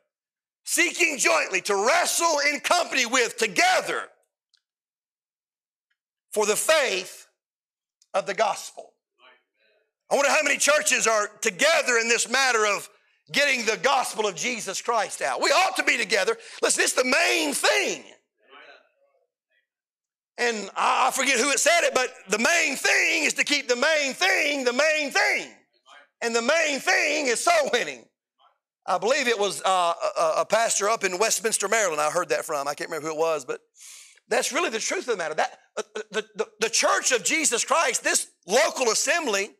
seeking 0.71 1.19
jointly 1.19 1.61
to 1.61 1.75
wrestle 1.75 2.39
in 2.49 2.61
company 2.61 3.05
with 3.05 3.37
together 3.37 4.05
for 6.31 6.47
the 6.47 6.55
faith 6.55 7.27
of 8.15 8.25
the 8.27 8.35
gospel. 8.35 8.93
I 10.11 10.15
wonder 10.15 10.31
how 10.31 10.43
many 10.45 10.59
churches 10.59 11.09
are 11.09 11.27
together 11.41 11.99
in 11.99 12.09
this 12.09 12.29
matter 12.29 12.67
of 12.67 12.89
getting 13.33 13.65
the 13.65 13.79
gospel 13.83 14.29
of 14.29 14.37
Jesus 14.37 14.81
Christ 14.81 15.23
out. 15.23 15.41
We 15.41 15.51
ought 15.51 15.75
to 15.77 15.83
be 15.83 15.97
together. 15.97 16.37
Listen, 16.63 16.85
it's 16.85 16.93
the 16.93 17.05
main 17.05 17.53
thing. 17.53 18.05
And 20.41 20.71
I 20.75 21.11
forget 21.13 21.39
who 21.39 21.51
it 21.51 21.61
said 21.61 21.83
it, 21.83 21.95
but 21.95 22.09
the 22.31 22.39
main 22.39 22.75
thing 22.75 23.25
is 23.25 23.35
to 23.35 23.45
keep 23.45 23.69
the 23.69 23.77
main 23.77 24.15
thing 24.15 24.65
the 24.65 24.73
main 24.73 25.11
thing. 25.11 25.51
And 26.23 26.35
the 26.35 26.41
main 26.41 26.81
thing 26.81 27.27
is 27.27 27.45
soul 27.45 27.69
winning. 27.71 28.07
I 28.87 28.97
believe 28.97 29.29
it 29.29 29.39
was 29.39 29.63
uh, 29.63 29.93
a, 30.19 30.33
a, 30.39 30.47
pastor 30.47 30.89
up 30.89 31.05
in 31.05 31.19
Westminster, 31.19 31.69
Maryland. 31.69 32.01
I 32.01 32.11
heard 32.11 32.31
that 32.31 32.47
from. 32.47 32.67
I 32.67 32.75
can't 32.75 32.89
remember 32.89 33.09
who 33.09 33.15
it 33.15 33.19
was, 33.19 33.45
but 33.45 33.61
that's 34.29 34.51
really 34.51 34.71
the 34.71 34.79
truth 34.79 35.01
of 35.01 35.13
the 35.13 35.17
matter. 35.17 35.35
That 35.35 35.59
uh, 35.77 35.83
uh, 35.95 36.01
the, 36.11 36.25
the, 36.35 36.47
the, 36.61 36.71
Church 36.71 37.13
of 37.13 37.23
Jesus 37.23 37.63
Christ, 37.63 38.03
this 38.03 38.31
local 38.47 38.91
assembly 38.91 39.51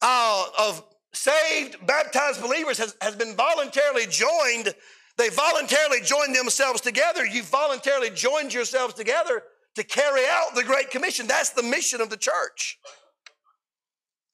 uh, 0.00 0.44
of 0.60 0.84
saved, 1.12 1.84
baptized 1.86 2.40
believers, 2.40 2.78
has, 2.78 2.96
has 3.00 3.16
been 3.16 3.34
voluntarily 3.34 4.06
joined. 4.06 4.72
They 5.18 5.28
voluntarily 5.30 6.00
joined 6.00 6.36
themselves 6.36 6.80
together. 6.80 7.26
You 7.26 7.42
voluntarily 7.42 8.10
joined 8.10 8.54
yourselves 8.54 8.94
together 8.94 9.42
to 9.76 9.84
carry 9.84 10.22
out 10.30 10.54
the 10.54 10.64
Great 10.64 10.90
Commission. 10.90 11.26
That's 11.26 11.50
the 11.50 11.62
mission 11.62 12.00
of 12.00 12.10
the 12.10 12.16
church. 12.16 12.78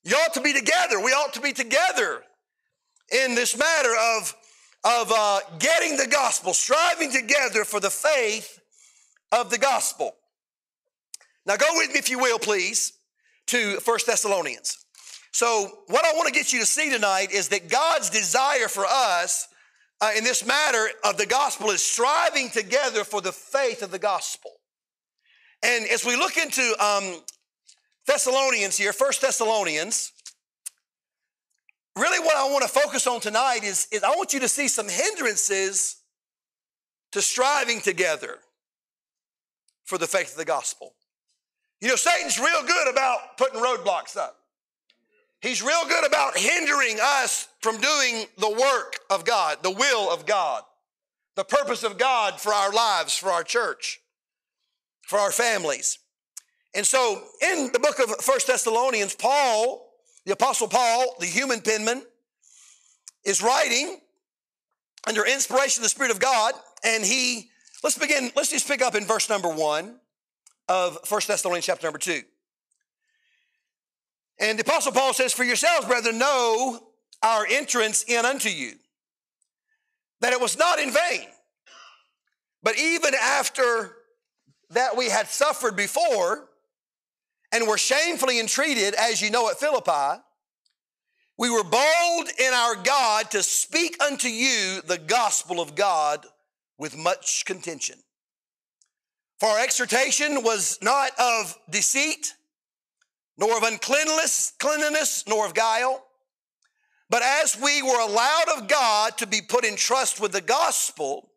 You 0.05 0.17
ought 0.17 0.35
to 0.35 0.41
be 0.41 0.53
together. 0.53 1.01
We 1.01 1.13
ought 1.13 1.33
to 1.35 1.41
be 1.41 1.53
together 1.53 2.23
in 3.11 3.35
this 3.35 3.57
matter 3.57 3.93
of, 4.17 4.35
of 4.85 5.13
uh, 5.15 5.41
getting 5.59 5.97
the 5.97 6.07
gospel, 6.07 6.55
striving 6.55 7.11
together 7.11 7.65
for 7.65 7.81
the 7.81 7.91
faith 7.91 8.61
of 9.33 9.51
the 9.51 9.59
gospel. 9.59 10.15
Now, 11.47 11.57
go 11.57 11.67
with 11.75 11.93
me, 11.93 11.99
if 11.99 12.11
you 12.11 12.19
will, 12.19 12.39
please, 12.39 12.93
to 13.49 13.81
First 13.81 14.07
Thessalonians. 14.07 14.77
So, 15.33 15.71
what 15.87 16.05
I 16.05 16.13
want 16.13 16.29
to 16.29 16.35
get 16.35 16.53
you 16.53 16.61
to 16.61 16.67
see 16.67 16.91
tonight 16.91 17.31
is 17.33 17.49
that 17.49 17.69
God's 17.69 18.11
desire 18.11 18.69
for 18.69 18.85
us 18.87 19.49
uh, 20.01 20.11
in 20.17 20.25
this 20.25 20.45
matter 20.45 20.89
of 21.05 21.19
the 21.19 21.27
gospel 21.27 21.71
is 21.71 21.83
striving 21.83 22.51
together 22.51 23.05
for 23.05 23.21
the 23.21 23.33
faith 23.33 23.83
of 23.83 23.91
the 23.91 23.99
gospel. 23.99 24.51
And 25.63 25.87
as 25.87 26.05
we 26.05 26.17
look 26.17 26.37
into 26.37 26.75
um, 26.83 27.21
Thessalonians 28.07 28.77
here, 28.77 28.93
First 28.93 29.21
Thessalonians, 29.21 30.13
really 31.97 32.19
what 32.19 32.37
I 32.37 32.45
want 32.51 32.63
to 32.63 32.69
focus 32.69 33.07
on 33.07 33.21
tonight 33.21 33.61
is, 33.63 33.87
is 33.93 34.03
I 34.03 34.11
want 34.11 34.33
you 34.33 34.41
to 34.41 34.49
see 34.49 34.69
some 34.69 34.89
hindrances 34.89 35.97
to 37.13 37.21
striving 37.21 37.81
together 37.81 38.39
for 39.85 39.99
the 39.99 40.07
faith 40.07 40.33
of 40.33 40.37
the 40.37 40.45
gospel. 40.45 40.95
You 41.81 41.89
know, 41.89 41.97
Satan's 41.97 42.39
real 42.39 42.63
good 42.67 42.91
about 42.91 43.37
putting 43.37 43.61
roadblocks 43.61 44.17
up. 44.17 44.37
He's 45.41 45.63
real 45.63 45.87
good 45.89 46.07
about 46.07 46.37
hindering 46.37 46.99
us 47.03 47.49
from 47.61 47.81
doing 47.81 48.27
the 48.39 48.51
work 48.51 48.99
of 49.09 49.25
God, 49.25 49.63
the 49.63 49.71
will 49.71 50.13
of 50.13 50.27
God, 50.27 50.63
the 51.35 51.45
purpose 51.45 51.83
of 51.83 51.97
God 51.97 52.39
for 52.39 52.53
our 52.53 52.73
lives, 52.73 53.17
for 53.17 53.31
our 53.31 53.43
church, 53.43 54.01
for 55.11 55.19
our 55.19 55.33
families. 55.33 55.99
And 56.75 56.87
so 56.87 57.23
in 57.43 57.71
the 57.73 57.79
book 57.79 57.99
of 57.99 58.11
First 58.25 58.47
Thessalonians, 58.47 59.15
Paul 59.15 59.91
the 60.27 60.33
Apostle 60.33 60.69
Paul, 60.69 61.17
the 61.19 61.27
human 61.27 61.61
penman, 61.61 62.03
is 63.25 63.43
writing 63.43 63.99
under 65.07 65.27
inspiration 65.27 65.81
of 65.81 65.85
the 65.85 65.89
Spirit 65.89 66.11
of 66.11 66.21
God, 66.21 66.55
and 66.85 67.05
he, 67.05 67.51
let's 67.83 67.99
begin, 67.99 68.31
let's 68.37 68.51
just 68.51 68.69
pick 68.69 68.83
up 68.83 68.95
in 68.95 69.05
verse 69.05 69.29
number 69.29 69.49
one 69.49 69.97
of 70.69 70.99
First 71.05 71.29
Thessalonians 71.29 71.67
chapter 71.67 71.87
number 71.87 71.99
two. 71.99 72.21
And 74.39 74.59
the 74.59 74.63
Apostle 74.63 74.93
Paul 74.93 75.13
says, 75.15 75.33
For 75.33 75.45
yourselves, 75.45 75.87
brethren, 75.87 76.19
know 76.19 76.81
our 77.23 77.47
entrance 77.51 78.05
in 78.05 78.25
unto 78.25 78.49
you, 78.49 78.73
that 80.21 80.33
it 80.33 80.41
was 80.41 80.57
not 80.57 80.79
in 80.79 80.91
vain. 80.91 81.27
But 82.63 82.79
even 82.79 83.15
after 83.15 83.97
that 84.71 84.97
we 84.97 85.09
had 85.09 85.29
suffered 85.29 85.77
before, 85.77 86.49
and 87.53 87.67
were 87.67 87.79
shamefully 87.79 88.39
entreated, 88.39 88.95
as 88.95 89.21
you 89.21 89.31
know 89.31 89.51
at 89.51 89.59
Philippi, 89.59 90.23
we 91.37 91.51
were 91.51 91.65
bold 91.65 92.29
in 92.39 92.53
our 92.53 92.77
God 92.77 93.31
to 93.31 93.43
speak 93.43 94.01
unto 94.03 94.29
you 94.29 94.83
the 94.87 94.99
gospel 94.99 95.61
of 95.61 95.75
God 95.75 96.25
with 96.79 96.97
much 96.97 97.45
contention. 97.47 97.97
For 99.39 99.49
our 99.49 99.61
exhortation 99.61 100.43
was 100.43 100.79
not 100.83 101.13
of 101.19 101.57
deceit, 101.71 102.35
nor 103.39 103.57
of 103.57 103.63
uncleanness, 103.63 104.53
cleanliness, 104.59 105.25
nor 105.27 105.47
of 105.47 105.55
guile. 105.55 106.05
But 107.09 107.23
as 107.23 107.59
we 107.61 107.83
were 107.83 108.01
allowed 108.01 108.59
of 108.59 108.69
God 108.69 109.17
to 109.19 109.27
be 109.27 109.41
put 109.41 109.65
in 109.65 109.77
trust 109.77 110.21
with 110.21 110.33
the 110.33 110.43
gospel, 110.43 111.30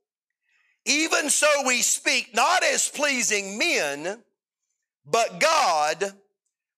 even 0.85 1.29
so 1.29 1.47
we 1.65 1.81
speak, 1.81 2.35
not 2.35 2.63
as 2.63 2.89
pleasing 2.89 3.57
men, 3.57 4.23
but 5.05 5.39
God 5.39 6.13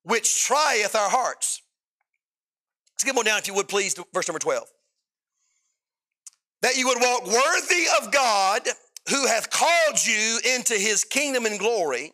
which 0.03 0.45
trieth 0.45 0.95
our 0.95 1.09
hearts. 1.09 1.61
Let's 2.93 3.03
get 3.03 3.15
more 3.15 3.23
down, 3.23 3.39
if 3.39 3.47
you 3.47 3.53
would, 3.55 3.67
please, 3.67 3.95
verse 4.13 4.27
number 4.27 4.39
12. 4.39 4.67
That 6.61 6.77
you 6.77 6.87
would 6.87 7.01
walk 7.01 7.25
worthy 7.25 7.85
of 8.01 8.11
God 8.11 8.61
who 9.09 9.27
hath 9.27 9.49
called 9.49 10.05
you 10.05 10.39
into 10.55 10.75
his 10.75 11.03
kingdom 11.03 11.45
and 11.45 11.59
glory. 11.59 12.11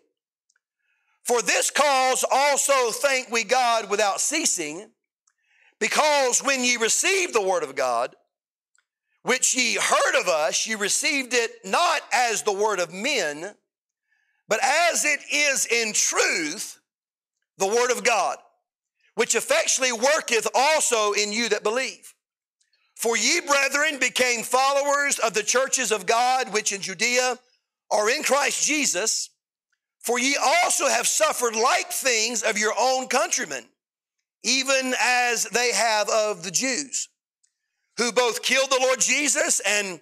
For 1.23 1.41
this 1.41 1.69
cause 1.69 2.25
also 2.31 2.91
thank 2.91 3.29
we 3.29 3.43
God 3.43 3.89
without 3.89 4.19
ceasing, 4.19 4.89
Because 5.79 6.43
when 6.43 6.63
ye 6.63 6.77
received 6.77 7.33
the 7.33 7.41
word 7.41 7.63
of 7.63 7.75
God, 7.75 8.15
which 9.23 9.53
ye 9.53 9.75
heard 9.75 10.19
of 10.19 10.27
us, 10.27 10.65
ye 10.65 10.75
received 10.75 11.33
it 11.33 11.51
not 11.63 12.01
as 12.11 12.43
the 12.43 12.51
word 12.51 12.79
of 12.79 12.93
men, 12.93 13.55
but 14.47 14.59
as 14.63 15.05
it 15.05 15.19
is 15.31 15.65
in 15.65 15.93
truth 15.93 16.79
the 17.57 17.67
word 17.67 17.91
of 17.91 18.03
God, 18.03 18.37
which 19.15 19.35
effectually 19.35 19.91
worketh 19.91 20.47
also 20.55 21.11
in 21.13 21.31
you 21.31 21.49
that 21.49 21.63
believe. 21.63 22.13
For 22.95 23.17
ye, 23.17 23.41
brethren, 23.41 23.99
became 23.99 24.43
followers 24.43 25.17
of 25.19 25.33
the 25.33 25.43
churches 25.43 25.91
of 25.91 26.05
God 26.05 26.53
which 26.53 26.71
in 26.71 26.81
Judea 26.81 27.39
are 27.89 28.09
in 28.09 28.23
Christ 28.23 28.65
Jesus. 28.65 29.29
For 29.99 30.19
ye 30.19 30.35
also 30.35 30.87
have 30.87 31.07
suffered 31.07 31.55
like 31.55 31.91
things 31.91 32.41
of 32.43 32.57
your 32.57 32.73
own 32.79 33.07
countrymen, 33.07 33.65
even 34.43 34.93
as 34.99 35.45
they 35.45 35.71
have 35.71 36.09
of 36.09 36.43
the 36.43 36.51
Jews, 36.51 37.09
who 38.01 38.11
both 38.11 38.41
killed 38.41 38.71
the 38.71 38.79
Lord 38.81 38.99
Jesus 38.99 39.61
and 39.63 40.01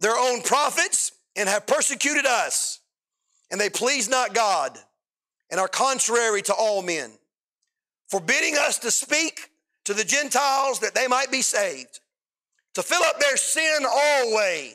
their 0.00 0.16
own 0.16 0.42
prophets 0.42 1.12
and 1.36 1.48
have 1.48 1.64
persecuted 1.64 2.26
us. 2.26 2.80
And 3.52 3.60
they 3.60 3.70
please 3.70 4.08
not 4.08 4.34
God 4.34 4.76
and 5.48 5.60
are 5.60 5.68
contrary 5.68 6.42
to 6.42 6.52
all 6.52 6.82
men, 6.82 7.12
forbidding 8.08 8.56
us 8.56 8.80
to 8.80 8.90
speak 8.90 9.50
to 9.84 9.94
the 9.94 10.02
Gentiles 10.02 10.80
that 10.80 10.96
they 10.96 11.06
might 11.06 11.30
be 11.30 11.40
saved, 11.40 12.00
to 12.74 12.82
fill 12.82 13.02
up 13.04 13.20
their 13.20 13.36
sin 13.36 13.86
always, 13.88 14.74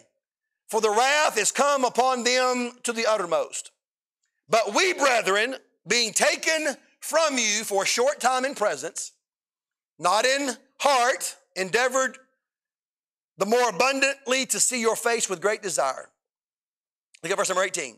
for 0.70 0.80
the 0.80 0.90
wrath 0.90 1.38
is 1.38 1.52
come 1.52 1.84
upon 1.84 2.24
them 2.24 2.72
to 2.84 2.94
the 2.94 3.06
uttermost. 3.06 3.72
But 4.48 4.74
we, 4.74 4.94
brethren, 4.94 5.56
being 5.86 6.14
taken 6.14 6.78
from 7.02 7.38
you 7.38 7.66
for 7.66 7.84
a 7.84 7.88
short 7.88 8.22
time 8.22 8.46
in 8.46 8.56
presence, 8.56 9.12
not 10.00 10.26
in 10.26 10.52
heart, 10.80 11.36
endeavored 11.58 12.18
the 13.38 13.46
more 13.46 13.70
abundantly 13.70 14.46
to 14.48 14.60
see 14.60 14.80
your 14.80 14.96
face 14.96 15.30
with 15.30 15.42
great 15.42 15.62
desire. 15.62 16.10
Look 17.22 17.32
at 17.32 17.38
verse 17.38 17.50
number 17.50 17.64
18. 17.64 17.98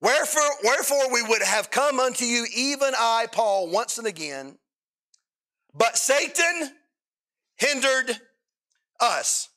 Wherefore, 0.00 0.42
wherefore 0.62 1.12
we 1.12 1.22
would 1.22 1.42
have 1.42 1.70
come 1.70 1.98
unto 1.98 2.24
you, 2.24 2.46
even 2.54 2.92
I, 2.98 3.26
Paul, 3.32 3.70
once 3.70 3.96
and 3.96 4.06
again, 4.06 4.58
but 5.72 5.96
Satan 5.96 6.72
hindered 7.56 8.10
us. 9.00 9.48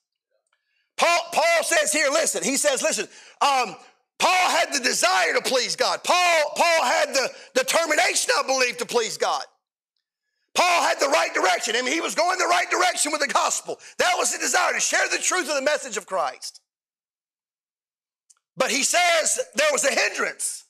Paul, 0.96 1.20
Paul 1.32 1.63
says 1.63 1.91
here, 1.91 2.10
listen, 2.10 2.44
he 2.44 2.58
says, 2.58 2.82
listen, 2.82 3.08
um, 3.41 3.75
Paul 4.20 4.50
had 4.50 4.74
the 4.74 4.79
desire 4.79 5.34
to 5.34 5.41
please 5.41 5.75
God. 5.75 6.03
Paul, 6.03 6.53
Paul 6.56 6.86
had 6.86 7.13
the 7.13 7.29
determination, 7.53 8.32
I 8.38 8.44
believe, 8.48 8.77
to 8.77 8.86
please 8.86 9.17
God. 9.17 9.44
Paul 10.58 10.82
had 10.82 11.00
the 11.00 11.10
right 11.10 11.32
direction. 11.36 11.76
I 11.76 11.84
mean, 11.84 11.94
he 11.94 12.02
was 12.02 12.16
going 12.16 12.40
the 12.40 12.46
right 12.46 12.68
direction 12.72 13.12
with 13.12 13.22
the 13.22 13.28
gospel. 13.28 13.78
That 14.00 14.14
was 14.18 14.34
the 14.34 14.40
desire 14.40 14.74
to 14.74 14.80
share 14.80 15.08
the 15.08 15.20
truth 15.20 15.48
of 15.48 15.56
the 15.56 15.62
message 15.62 15.98
of 15.98 16.08
Christ. 16.08 16.62
But 18.56 18.72
he 18.72 18.82
says 18.82 19.40
there 19.54 19.68
was 19.72 19.86
a 19.86 19.94
hindrance. 19.94 20.66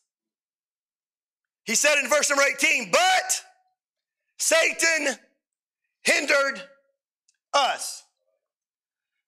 He 1.64 1.76
said 1.76 1.98
in 2.04 2.10
verse 2.10 2.30
number 2.30 2.44
18, 2.44 2.92
but 2.92 3.42
Satan 4.40 5.16
hindered 6.04 6.62
us. 7.54 8.04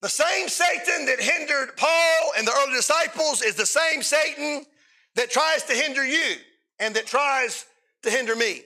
The 0.01 0.10
same 0.10 0.50
Satan 0.50 1.06
that 1.06 1.22
hindered 1.22 1.78
Paul 1.78 2.32
and 2.38 2.46
the 2.46 2.51
early 2.51 2.74
disciples 2.74 3.42
is 3.42 3.56
the 3.56 3.66
same 3.66 4.04
Satan 4.04 4.66
that 5.16 5.32
tries 5.32 5.63
to 5.63 5.74
hinder 5.74 6.06
you 6.06 6.36
and 6.80 6.94
that 6.96 7.06
tries 7.06 7.66
to 8.04 8.10
hinder 8.10 8.36
me. 8.36 8.63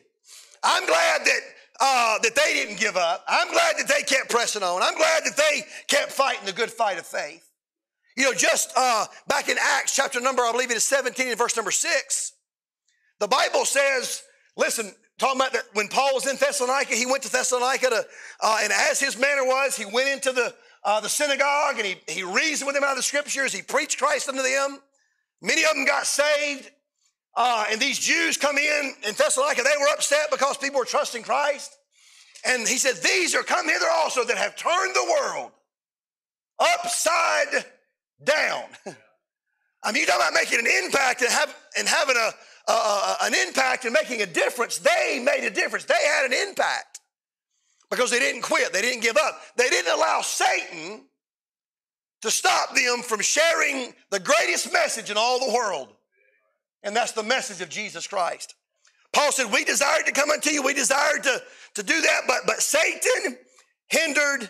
I'm 0.63 0.87
glad 0.87 1.25
that 1.25 1.39
uh, 1.79 2.19
that 2.19 2.35
they 2.35 2.53
didn't 2.53 2.79
give 2.79 2.95
up. 2.95 3.23
I'm 3.27 3.51
glad 3.51 3.75
that 3.77 3.87
they 3.87 4.03
kept 4.03 4.29
pressing 4.29 4.63
on. 4.63 4.81
I'm 4.81 4.95
glad 4.95 5.23
that 5.25 5.37
they 5.37 5.61
kept 5.87 6.11
fighting 6.11 6.45
the 6.45 6.51
good 6.51 6.71
fight 6.71 6.97
of 6.97 7.05
faith. 7.05 7.49
You 8.15 8.25
know, 8.25 8.33
just 8.33 8.71
uh, 8.75 9.05
back 9.27 9.49
in 9.49 9.57
Acts 9.59 9.95
chapter 9.95 10.21
number, 10.21 10.43
I 10.43 10.51
believe 10.51 10.69
it 10.69 10.77
is 10.77 10.85
17 10.85 11.29
and 11.29 11.37
verse 11.37 11.55
number 11.55 11.71
6, 11.71 12.33
the 13.19 13.27
Bible 13.27 13.65
says, 13.65 14.21
listen, 14.55 14.91
talking 15.17 15.39
about 15.39 15.53
that 15.53 15.63
when 15.73 15.87
Paul 15.87 16.11
was 16.13 16.27
in 16.27 16.35
Thessalonica, 16.35 16.93
he 16.93 17.05
went 17.07 17.23
to 17.23 17.31
Thessalonica 17.31 17.89
to, 17.89 18.05
uh, 18.41 18.59
and 18.61 18.71
as 18.71 18.99
his 18.99 19.17
manner 19.17 19.43
was, 19.43 19.75
he 19.75 19.85
went 19.85 20.09
into 20.09 20.31
the 20.31 20.53
uh, 20.85 20.99
the 20.99 21.09
synagogue 21.09 21.77
and 21.77 21.85
he, 21.85 21.95
he 22.07 22.23
reasoned 22.23 22.67
with 22.67 22.75
them 22.75 22.83
out 22.83 22.91
of 22.91 22.97
the 22.97 23.03
scriptures. 23.03 23.53
He 23.53 23.61
preached 23.61 23.97
Christ 23.97 24.27
unto 24.29 24.41
them. 24.41 24.79
Many 25.41 25.63
of 25.63 25.73
them 25.75 25.85
got 25.85 26.05
saved. 26.05 26.69
Uh, 27.35 27.65
and 27.71 27.81
these 27.81 27.97
Jews 27.97 28.37
come 28.37 28.57
in 28.57 28.93
in 29.07 29.15
Thessalonica, 29.15 29.63
they 29.63 29.77
were 29.79 29.89
upset 29.93 30.29
because 30.31 30.57
people 30.57 30.79
were 30.79 30.85
trusting 30.85 31.23
Christ. 31.23 31.75
And 32.45 32.67
he 32.67 32.77
said, 32.77 32.95
These 33.03 33.33
are 33.35 33.43
come 33.43 33.67
hither 33.67 33.85
also 33.91 34.23
that 34.23 34.37
have 34.37 34.55
turned 34.55 34.93
the 34.93 35.05
world 35.09 35.51
upside 36.59 37.65
down. 38.23 38.63
I 39.83 39.91
mean, 39.91 40.01
you 40.01 40.07
talk 40.07 40.17
about 40.17 40.33
making 40.33 40.59
an 40.59 40.67
impact 40.83 41.21
and, 41.21 41.31
have, 41.31 41.55
and 41.77 41.87
having 41.87 42.15
a, 42.15 42.71
a, 42.71 43.15
an 43.23 43.33
impact 43.33 43.85
and 43.85 43.93
making 43.93 44.21
a 44.21 44.25
difference. 44.25 44.77
They 44.77 45.21
made 45.23 45.45
a 45.45 45.49
difference. 45.49 45.85
They 45.85 45.95
had 45.95 46.25
an 46.25 46.33
impact 46.47 46.99
because 47.89 48.09
they 48.09 48.19
didn't 48.19 48.41
quit, 48.43 48.71
they 48.71 48.81
didn't 48.81 49.01
give 49.01 49.17
up. 49.17 49.41
They 49.57 49.69
didn't 49.69 49.93
allow 49.93 50.21
Satan 50.21 51.05
to 52.21 52.31
stop 52.31 52.73
them 52.75 53.01
from 53.01 53.21
sharing 53.21 53.93
the 54.09 54.19
greatest 54.19 54.71
message 54.71 55.11
in 55.11 55.17
all 55.17 55.39
the 55.39 55.53
world. 55.53 55.89
And 56.83 56.95
that's 56.95 57.13
the 57.13 57.23
message 57.23 57.61
of 57.61 57.69
Jesus 57.69 58.07
Christ. 58.07 58.55
Paul 59.13 59.31
said, 59.31 59.51
We 59.51 59.63
desired 59.63 60.05
to 60.07 60.11
come 60.11 60.31
unto 60.31 60.49
you, 60.49 60.61
we 60.61 60.73
desired 60.73 61.23
to, 61.23 61.41
to 61.75 61.83
do 61.83 62.01
that, 62.01 62.21
but, 62.27 62.41
but 62.45 62.61
Satan 62.61 63.37
hindered 63.87 64.49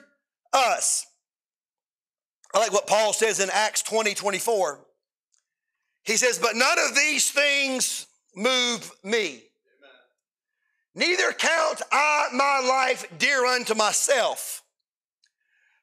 us. 0.54 1.06
I 2.54 2.60
like 2.60 2.72
what 2.72 2.88
Paul 2.88 3.14
says 3.14 3.40
in 3.40 3.50
Acts 3.52 3.82
20 3.84 4.14
24. 4.14 4.80
He 6.04 6.18
says, 6.18 6.40
But 6.40 6.56
none 6.56 6.78
of 6.80 6.96
these 6.96 7.30
things 7.32 8.08
move 8.36 8.92
me. 9.04 9.44
Neither 10.96 11.32
count 11.34 11.82
I 11.92 12.28
my 12.34 12.62
life 12.68 13.06
dear 13.18 13.46
unto 13.46 13.74
myself, 13.74 14.64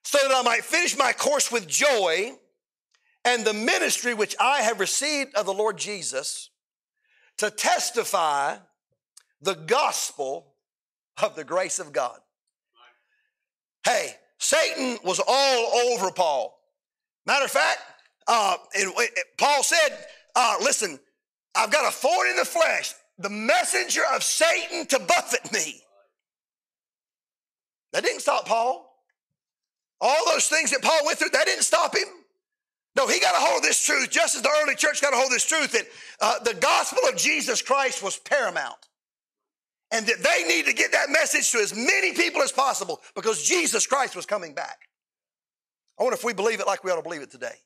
so 0.05 0.19
that 0.23 0.35
I 0.35 0.43
might 0.43 0.65
finish 0.65 0.97
my 0.97 1.13
course 1.13 1.51
with 1.51 1.67
joy 1.67 2.33
and 3.25 3.45
the 3.45 3.53
ministry 3.53 4.15
which 4.15 4.35
I 4.41 4.63
have 4.63 4.81
received 4.81 5.35
of 5.35 5.47
the 5.47 5.53
Lord 5.53 5.77
Jesus 5.77 6.51
to 7.39 7.51
testify 7.51 8.57
the 9.43 9.55
gospel 9.55 10.55
of 11.23 11.37
the 11.37 11.45
grace 11.45 11.79
of 11.79 11.93
God. 11.93 12.19
Hey, 13.85 14.15
Satan 14.39 14.99
was 15.05 15.21
all 15.27 15.67
over 15.93 16.11
Paul. 16.11 16.59
Matter 17.27 17.45
of 17.45 17.51
fact, 17.51 17.79
uh, 18.27 18.57
it, 18.75 18.93
it, 18.97 19.25
Paul 19.39 19.63
said, 19.63 19.99
uh, 20.37 20.57
listen, 20.61 20.99
I've 21.55 21.71
got 21.71 21.89
a 21.89 21.93
thorn 21.93 22.29
in 22.29 22.37
the 22.37 22.45
flesh 22.45 22.95
the 23.21 23.29
messenger 23.29 24.01
of 24.15 24.23
Satan 24.23 24.87
to 24.87 24.99
buffet 24.99 25.53
me. 25.53 25.83
That 27.93 28.03
didn't 28.03 28.21
stop 28.21 28.47
Paul. 28.47 28.87
All 30.01 30.25
those 30.33 30.49
things 30.49 30.71
that 30.71 30.81
Paul 30.81 31.05
went 31.05 31.19
through, 31.19 31.29
that 31.31 31.45
didn't 31.45 31.65
stop 31.65 31.95
him. 31.95 32.07
No, 33.01 33.07
he 33.07 33.19
got 33.19 33.35
a 33.35 33.39
hold 33.39 33.59
of 33.59 33.63
this 33.63 33.83
truth 33.83 34.11
just 34.11 34.37
as 34.37 34.43
the 34.43 34.51
early 34.63 34.75
church 34.75 35.01
got 35.01 35.15
a 35.15 35.17
hold 35.17 35.29
of 35.29 35.33
this 35.33 35.47
truth 35.47 35.73
that 35.73 35.87
uh, 36.21 36.39
the 36.45 36.55
gospel 36.55 37.01
of 37.09 37.17
Jesus 37.17 37.63
Christ 37.63 38.03
was 38.03 38.19
paramount. 38.19 38.77
And 39.91 40.07
that 40.07 40.23
they 40.23 40.47
need 40.47 40.67
to 40.67 40.75
get 40.75 40.93
that 40.93 41.09
message 41.09 41.51
to 41.53 41.59
as 41.59 41.75
many 41.75 42.13
people 42.13 42.43
as 42.43 42.53
possible 42.53 43.01
because 43.17 43.43
Jesus 43.43 43.87
Christ 43.87 44.15
was 44.15 44.27
coming 44.27 44.55
back. 44.55 44.89
I 45.99 46.03
wonder 46.03 46.15
if 46.15 46.25
we 46.25 46.35
believe 46.35 46.61
it 46.61 46.67
like 46.67 46.85
we 46.85 46.91
ought 46.91 46.97
to 46.97 47.03
believe 47.03 47.23
it 47.23 47.31
today. 47.31 47.57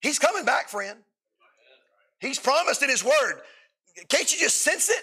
He's 0.00 0.18
coming 0.18 0.44
back, 0.44 0.68
friend. 0.68 0.98
He's 2.20 2.38
promised 2.38 2.82
in 2.82 2.90
His 2.90 3.02
Word 3.02 3.40
can't 4.08 4.32
you 4.32 4.38
just 4.38 4.62
sense 4.62 4.88
it? 4.88 5.02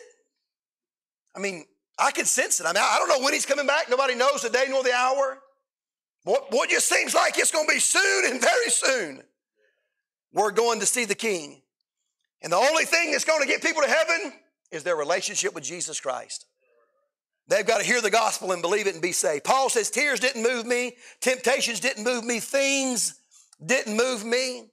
I 1.35 1.39
mean, 1.39 1.65
I 1.97 2.11
can 2.11 2.25
sense 2.25 2.59
it. 2.59 2.65
I 2.65 2.73
mean, 2.73 2.83
I 2.83 2.97
don't 2.99 3.09
know 3.09 3.23
when 3.23 3.33
he's 3.33 3.45
coming 3.45 3.67
back. 3.67 3.89
Nobody 3.89 4.15
knows 4.15 4.41
the 4.41 4.49
day 4.49 4.65
nor 4.69 4.83
the 4.83 4.93
hour. 4.93 5.39
What, 6.23 6.51
what 6.51 6.69
just 6.69 6.89
seems 6.89 7.13
like 7.13 7.37
it's 7.37 7.51
going 7.51 7.67
to 7.67 7.73
be 7.73 7.79
soon 7.79 8.31
and 8.31 8.41
very 8.41 8.69
soon. 8.69 9.23
We're 10.33 10.51
going 10.51 10.79
to 10.81 10.85
see 10.85 11.05
the 11.05 11.15
King. 11.15 11.61
And 12.41 12.51
the 12.51 12.57
only 12.57 12.85
thing 12.85 13.11
that's 13.11 13.25
going 13.25 13.41
to 13.41 13.47
get 13.47 13.61
people 13.61 13.81
to 13.81 13.89
heaven 13.89 14.33
is 14.71 14.83
their 14.83 14.95
relationship 14.95 15.55
with 15.55 15.63
Jesus 15.63 15.99
Christ. 15.99 16.45
They've 17.47 17.65
got 17.65 17.79
to 17.79 17.85
hear 17.85 18.01
the 18.01 18.11
gospel 18.11 18.51
and 18.51 18.61
believe 18.61 18.87
it 18.87 18.93
and 18.93 19.01
be 19.01 19.13
saved. 19.13 19.45
Paul 19.45 19.69
says, 19.69 19.89
Tears 19.89 20.19
didn't 20.19 20.43
move 20.43 20.65
me, 20.65 20.95
temptations 21.21 21.79
didn't 21.79 22.03
move 22.03 22.25
me, 22.25 22.39
things 22.39 23.19
didn't 23.65 23.95
move 23.95 24.25
me. 24.25 24.65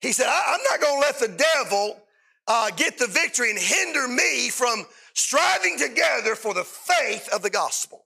He 0.00 0.12
said, 0.12 0.26
I'm 0.28 0.60
not 0.70 0.80
going 0.80 1.00
to 1.00 1.06
let 1.06 1.18
the 1.18 1.44
devil 1.54 2.00
uh, 2.46 2.70
get 2.70 2.98
the 2.98 3.06
victory 3.06 3.50
and 3.50 3.58
hinder 3.58 4.08
me 4.08 4.48
from 4.50 4.84
striving 5.14 5.78
together 5.78 6.34
for 6.34 6.54
the 6.54 6.64
faith 6.64 7.28
of 7.32 7.42
the 7.42 7.50
gospel. 7.50 8.04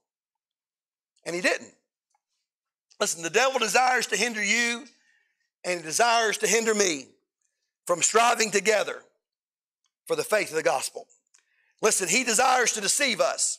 And 1.25 1.35
he 1.35 1.41
didn't. 1.41 1.73
Listen, 3.01 3.23
the 3.23 3.31
devil 3.31 3.59
desires 3.59 4.07
to 4.09 4.17
hinder 4.17 4.43
you 4.43 4.85
and 5.65 5.83
desires 5.83 6.39
to 6.39 6.47
hinder 6.47 6.75
me 6.75 7.07
from 7.87 8.03
striving 8.03 8.51
together 8.51 9.03
for 10.07 10.17
the 10.17 10.25
faith 10.25 10.51
of 10.51 10.57
the 10.57 10.63
gospel. 10.63 11.07
Listen, 11.81 12.09
he 12.09 12.25
desires 12.25 12.73
to 12.73 12.81
deceive 12.81 13.21
us. 13.21 13.59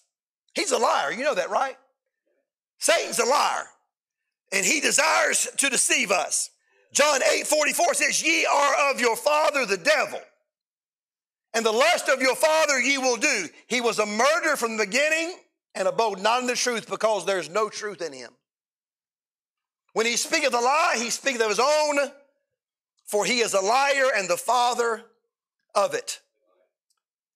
He's 0.55 0.71
a 0.71 0.77
liar. 0.77 1.11
You 1.11 1.23
know 1.23 1.35
that, 1.35 1.49
right? 1.49 1.75
Satan's 2.79 3.19
a 3.19 3.25
liar, 3.25 3.65
and 4.51 4.65
he 4.65 4.79
desires 4.81 5.47
to 5.57 5.69
deceive 5.69 6.11
us. 6.11 6.49
John 6.91 7.21
8 7.23 7.47
44 7.47 7.93
says, 7.95 8.23
Ye 8.23 8.45
are 8.45 8.91
of 8.91 8.99
your 8.99 9.15
father 9.15 9.65
the 9.65 9.77
devil, 9.77 10.19
and 11.53 11.65
the 11.65 11.71
lust 11.71 12.07
of 12.09 12.21
your 12.21 12.35
father 12.35 12.79
ye 12.79 12.97
will 12.97 13.17
do. 13.17 13.47
He 13.67 13.81
was 13.81 13.99
a 13.99 14.05
murderer 14.05 14.55
from 14.55 14.77
the 14.77 14.85
beginning 14.85 15.35
and 15.75 15.87
abode 15.87 16.21
not 16.21 16.41
in 16.41 16.47
the 16.47 16.55
truth 16.55 16.89
because 16.89 17.25
there's 17.25 17.49
no 17.49 17.69
truth 17.69 18.01
in 18.01 18.13
him. 18.13 18.31
When 19.93 20.05
he 20.05 20.17
speaketh 20.17 20.53
a 20.53 20.59
lie, 20.59 20.95
he 20.97 21.09
speaketh 21.09 21.41
of 21.41 21.49
his 21.49 21.59
own, 21.59 21.99
for 23.05 23.25
he 23.25 23.39
is 23.39 23.53
a 23.53 23.61
liar 23.61 24.09
and 24.15 24.27
the 24.27 24.37
father 24.37 25.03
of 25.75 25.93
it. 25.93 26.19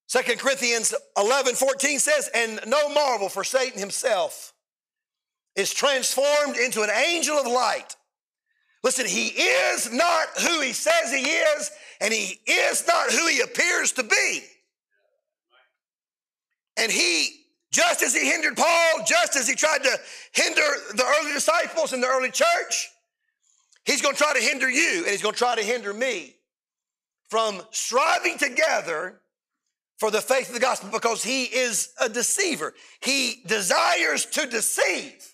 Second 0.07 0.39
Corinthians 0.39 0.93
11 1.17 1.55
14 1.55 1.99
says, 1.99 2.29
And 2.33 2.59
no 2.65 2.89
marvel, 2.89 3.29
for 3.29 3.43
Satan 3.43 3.79
himself 3.79 4.53
is 5.55 5.73
transformed 5.73 6.55
into 6.57 6.83
an 6.83 6.89
angel 6.89 7.37
of 7.37 7.45
light. 7.45 7.95
Listen, 8.83 9.05
he 9.05 9.27
is 9.27 9.91
not 9.91 10.27
who 10.39 10.61
he 10.61 10.71
says 10.71 11.11
he 11.11 11.23
is, 11.23 11.71
and 11.99 12.13
he 12.13 12.39
is 12.45 12.87
not 12.87 13.11
who 13.11 13.27
he 13.27 13.41
appears 13.41 13.91
to 13.93 14.03
be. 14.03 14.41
And 16.77 16.91
he, 16.91 17.46
just 17.71 18.01
as 18.01 18.15
he 18.15 18.25
hindered 18.25 18.55
Paul, 18.55 19.03
just 19.05 19.35
as 19.35 19.47
he 19.47 19.55
tried 19.55 19.83
to 19.83 19.99
hinder 20.33 20.61
the 20.95 21.03
early 21.19 21.33
disciples 21.33 21.93
in 21.93 22.01
the 22.01 22.07
early 22.07 22.31
church, 22.31 22.89
he's 23.85 24.01
going 24.01 24.15
to 24.15 24.21
try 24.21 24.33
to 24.33 24.41
hinder 24.41 24.69
you, 24.69 24.99
and 24.99 25.07
he's 25.07 25.21
going 25.21 25.33
to 25.33 25.39
try 25.39 25.55
to 25.55 25.63
hinder 25.63 25.93
me 25.93 26.35
from 27.29 27.61
striving 27.71 28.37
together 28.37 29.21
for 29.97 30.11
the 30.11 30.21
faith 30.21 30.47
of 30.47 30.53
the 30.53 30.59
gospel 30.59 30.89
because 30.91 31.23
he 31.23 31.43
is 31.43 31.89
a 31.99 32.07
deceiver. 32.07 32.73
He 33.01 33.41
desires 33.47 34.25
to 34.27 34.45
deceive. 34.45 35.33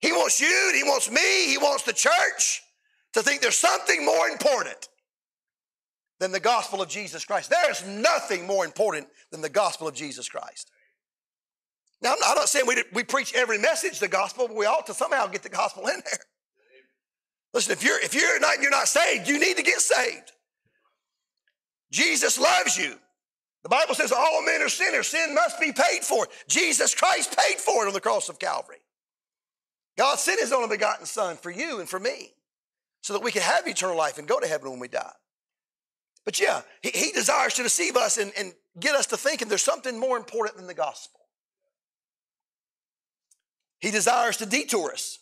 He 0.00 0.12
wants 0.12 0.40
you, 0.40 0.72
he 0.74 0.82
wants 0.82 1.10
me, 1.10 1.46
he 1.48 1.56
wants 1.56 1.84
the 1.84 1.94
church 1.94 2.62
to 3.14 3.22
think 3.22 3.40
there's 3.40 3.58
something 3.58 4.04
more 4.04 4.28
important 4.28 4.88
than 6.20 6.30
the 6.30 6.40
gospel 6.40 6.82
of 6.82 6.88
Jesus 6.88 7.24
Christ. 7.24 7.50
There 7.50 7.70
is 7.70 7.86
nothing 7.86 8.46
more 8.46 8.64
important 8.64 9.08
than 9.32 9.40
the 9.40 9.48
gospel 9.48 9.88
of 9.88 9.94
Jesus 9.94 10.28
Christ. 10.28 10.70
Now, 12.04 12.14
I'm 12.24 12.36
not 12.36 12.50
saying 12.50 12.66
we, 12.66 12.84
we 12.92 13.02
preach 13.02 13.32
every 13.34 13.56
message 13.56 13.98
the 13.98 14.08
gospel, 14.08 14.46
but 14.46 14.56
we 14.56 14.66
ought 14.66 14.86
to 14.86 14.94
somehow 14.94 15.26
get 15.26 15.42
the 15.42 15.48
gospel 15.48 15.86
in 15.86 16.02
there. 16.04 16.20
Listen, 17.54 17.72
if 17.72 17.82
you're 17.82 17.98
if 18.00 18.14
you're 18.14 18.38
not 18.40 18.60
you're 18.60 18.70
not 18.70 18.88
saved, 18.88 19.26
you 19.26 19.40
need 19.40 19.56
to 19.56 19.62
get 19.62 19.80
saved. 19.80 20.32
Jesus 21.90 22.38
loves 22.38 22.76
you. 22.76 22.96
The 23.62 23.68
Bible 23.70 23.94
says 23.94 24.12
all 24.12 24.44
men 24.44 24.60
are 24.60 24.68
sinners. 24.68 25.08
Sin 25.08 25.34
must 25.34 25.58
be 25.58 25.72
paid 25.72 26.02
for. 26.02 26.26
Jesus 26.46 26.94
Christ 26.94 27.34
paid 27.38 27.58
for 27.58 27.84
it 27.84 27.88
on 27.88 27.94
the 27.94 28.00
cross 28.00 28.28
of 28.28 28.38
Calvary. 28.38 28.82
God 29.96 30.18
sent 30.18 30.40
his 30.40 30.52
only 30.52 30.68
begotten 30.68 31.06
Son 31.06 31.36
for 31.36 31.50
you 31.50 31.80
and 31.80 31.88
for 31.88 31.98
me 32.00 32.34
so 33.00 33.12
that 33.14 33.22
we 33.22 33.32
can 33.32 33.42
have 33.42 33.66
eternal 33.66 33.96
life 33.96 34.18
and 34.18 34.28
go 34.28 34.40
to 34.40 34.46
heaven 34.46 34.70
when 34.70 34.80
we 34.80 34.88
die. 34.88 35.12
But 36.26 36.40
yeah, 36.40 36.62
he, 36.82 36.90
he 36.90 37.12
desires 37.12 37.54
to 37.54 37.62
deceive 37.62 37.96
us 37.96 38.18
and, 38.18 38.32
and 38.36 38.52
get 38.78 38.94
us 38.96 39.06
to 39.06 39.16
thinking 39.16 39.48
there's 39.48 39.62
something 39.62 39.98
more 39.98 40.16
important 40.16 40.56
than 40.56 40.66
the 40.66 40.74
gospel. 40.74 41.20
He 43.84 43.90
desires 43.90 44.38
to 44.38 44.46
detour 44.46 44.92
us. 44.92 45.18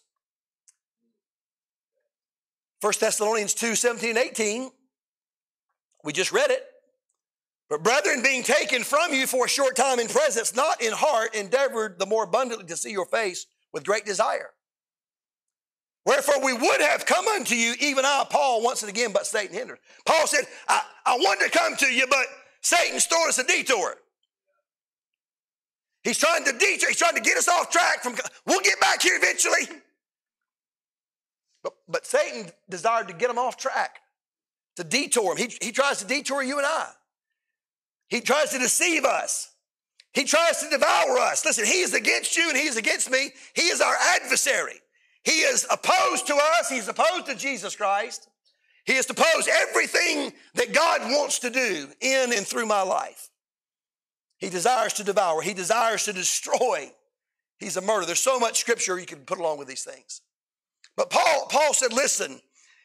1 2.81 2.93
Thessalonians 3.01 3.55
2 3.55 3.75
17 3.75 4.11
and 4.11 4.19
18, 4.19 4.71
we 6.05 6.13
just 6.13 6.31
read 6.31 6.53
it. 6.53 6.65
But 7.69 7.83
brethren, 7.83 8.23
being 8.23 8.45
taken 8.45 8.85
from 8.85 9.13
you 9.13 9.27
for 9.27 9.47
a 9.47 9.49
short 9.49 9.75
time 9.75 9.99
in 9.99 10.07
presence, 10.07 10.55
not 10.55 10.81
in 10.81 10.93
heart, 10.93 11.35
endeavored 11.35 11.99
the 11.99 12.07
more 12.07 12.23
abundantly 12.23 12.67
to 12.67 12.77
see 12.77 12.93
your 12.93 13.07
face 13.07 13.47
with 13.73 13.85
great 13.85 14.05
desire. 14.05 14.51
Wherefore 16.07 16.45
we 16.45 16.53
would 16.53 16.81
have 16.81 17.05
come 17.05 17.27
unto 17.27 17.57
you, 17.57 17.75
even 17.81 18.05
I, 18.05 18.25
Paul, 18.31 18.63
once 18.63 18.83
and 18.83 18.91
again, 18.91 19.11
but 19.13 19.27
Satan 19.27 19.57
hindered. 19.57 19.79
Paul 20.07 20.29
said, 20.29 20.45
I, 20.69 20.83
I 21.05 21.17
wanted 21.17 21.51
to 21.51 21.59
come 21.59 21.75
to 21.79 21.87
you, 21.87 22.07
but 22.09 22.27
Satan 22.61 23.01
throwing 23.01 23.29
us 23.29 23.39
a 23.39 23.45
detour. 23.45 23.97
He's 26.05 26.19
trying 26.19 26.45
to 26.45 26.53
detour, 26.53 26.89
he's 26.89 26.99
trying 26.99 27.15
to 27.15 27.21
get 27.21 27.37
us 27.37 27.49
off 27.49 27.71
track 27.71 28.03
from, 28.03 28.17
we'll 28.47 28.61
get 28.61 28.81
back 28.81 29.03
here 29.03 29.17
eventually. 29.17 29.81
But, 31.63 31.75
but 31.89 32.07
Satan 32.07 32.51
desired 32.69 33.09
to 33.09 33.15
get 33.15 33.31
him 33.31 33.39
off 33.39 33.57
track, 33.57 34.01
to 34.77 34.85
detour 34.85 35.33
him. 35.33 35.37
He, 35.37 35.67
he 35.67 35.73
tries 35.73 35.99
to 35.99 36.07
detour 36.07 36.43
you 36.43 36.59
and 36.59 36.67
I. 36.67 36.89
He 38.09 38.21
tries 38.21 38.51
to 38.51 38.59
deceive 38.59 39.05
us. 39.05 39.53
He 40.13 40.25
tries 40.25 40.61
to 40.63 40.69
devour 40.69 41.19
us. 41.19 41.45
Listen, 41.45 41.65
he 41.65 41.81
is 41.81 41.95
against 41.95 42.37
you 42.37 42.49
and 42.49 42.59
he 42.59 42.67
is 42.67 42.77
against 42.77 43.11
me. 43.11 43.31
He 43.55 43.63
is 43.63 43.81
our 43.81 43.95
adversary. 44.17 44.81
He 45.25 45.41
is 45.41 45.67
opposed 45.71 46.27
to 46.27 46.35
us. 46.35 46.69
He's 46.69 46.89
opposed 46.89 47.27
to 47.27 47.35
Jesus 47.35 47.77
Christ. 47.77 48.29
He 48.85 48.95
is 48.95 49.09
opposed 49.09 49.49
everything 49.49 50.33
that 50.55 50.75
God 50.75 51.03
wants 51.03 51.39
to 51.41 51.51
do 51.51 51.89
in 52.01 52.33
and 52.33 52.47
through 52.47 52.67
my 52.67 52.83
life. 52.83 53.31
He 54.43 54.51
desires 54.51 54.93
to 54.95 55.05
devour. 55.05 55.41
He 55.41 55.55
desires 55.55 56.03
to 56.07 56.13
destroy. 56.13 56.91
He's 57.61 57.77
a 57.77 57.81
murderer. 57.81 58.07
There's 58.07 58.19
so 58.19 58.41
much 58.41 58.59
scripture 58.59 58.99
you 58.99 59.07
can 59.07 59.21
put 59.21 59.39
along 59.39 59.59
with 59.59 59.69
these 59.69 59.85
things. 59.85 60.21
But 60.97 61.11
Paul, 61.11 61.47
Paul 61.49 61.73
said, 61.73 61.93
listen, 61.93 62.41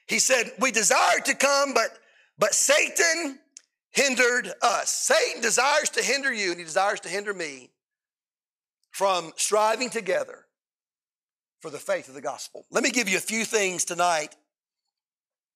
he 0.07 0.19
said, 0.19 0.51
we 0.59 0.69
desired 0.69 1.25
to 1.25 1.33
come, 1.33 1.73
but, 1.73 1.97
but 2.37 2.53
Satan 2.53 3.39
hindered 3.89 4.53
us. 4.61 4.91
Satan 4.91 5.41
desires 5.41 5.89
to 5.89 6.03
hinder 6.03 6.31
you 6.31 6.51
and 6.51 6.59
he 6.59 6.63
desires 6.63 6.99
to 6.99 7.09
hinder 7.09 7.33
me 7.33 7.71
from 8.91 9.33
striving 9.35 9.89
together 9.89 10.45
for 11.59 11.71
the 11.71 11.79
faith 11.79 12.07
of 12.07 12.13
the 12.13 12.21
gospel. 12.21 12.67
Let 12.69 12.83
me 12.83 12.91
give 12.91 13.09
you 13.09 13.17
a 13.17 13.19
few 13.19 13.45
things 13.45 13.83
tonight 13.83 14.35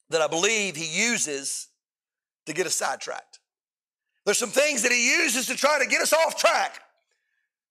that 0.10 0.20
I 0.20 0.26
believe 0.26 0.76
he 0.76 0.88
uses 0.88 1.68
to 2.48 2.54
get 2.54 2.66
us 2.66 2.74
sidetracked. 2.74 3.38
There's 4.26 4.38
some 4.38 4.50
things 4.50 4.84
that 4.84 4.92
he 4.92 5.12
uses 5.18 5.48
to 5.48 5.56
try 5.56 5.80
to 5.80 5.86
get 5.86 6.02
us 6.02 6.14
off 6.14 6.38
track, 6.38 6.80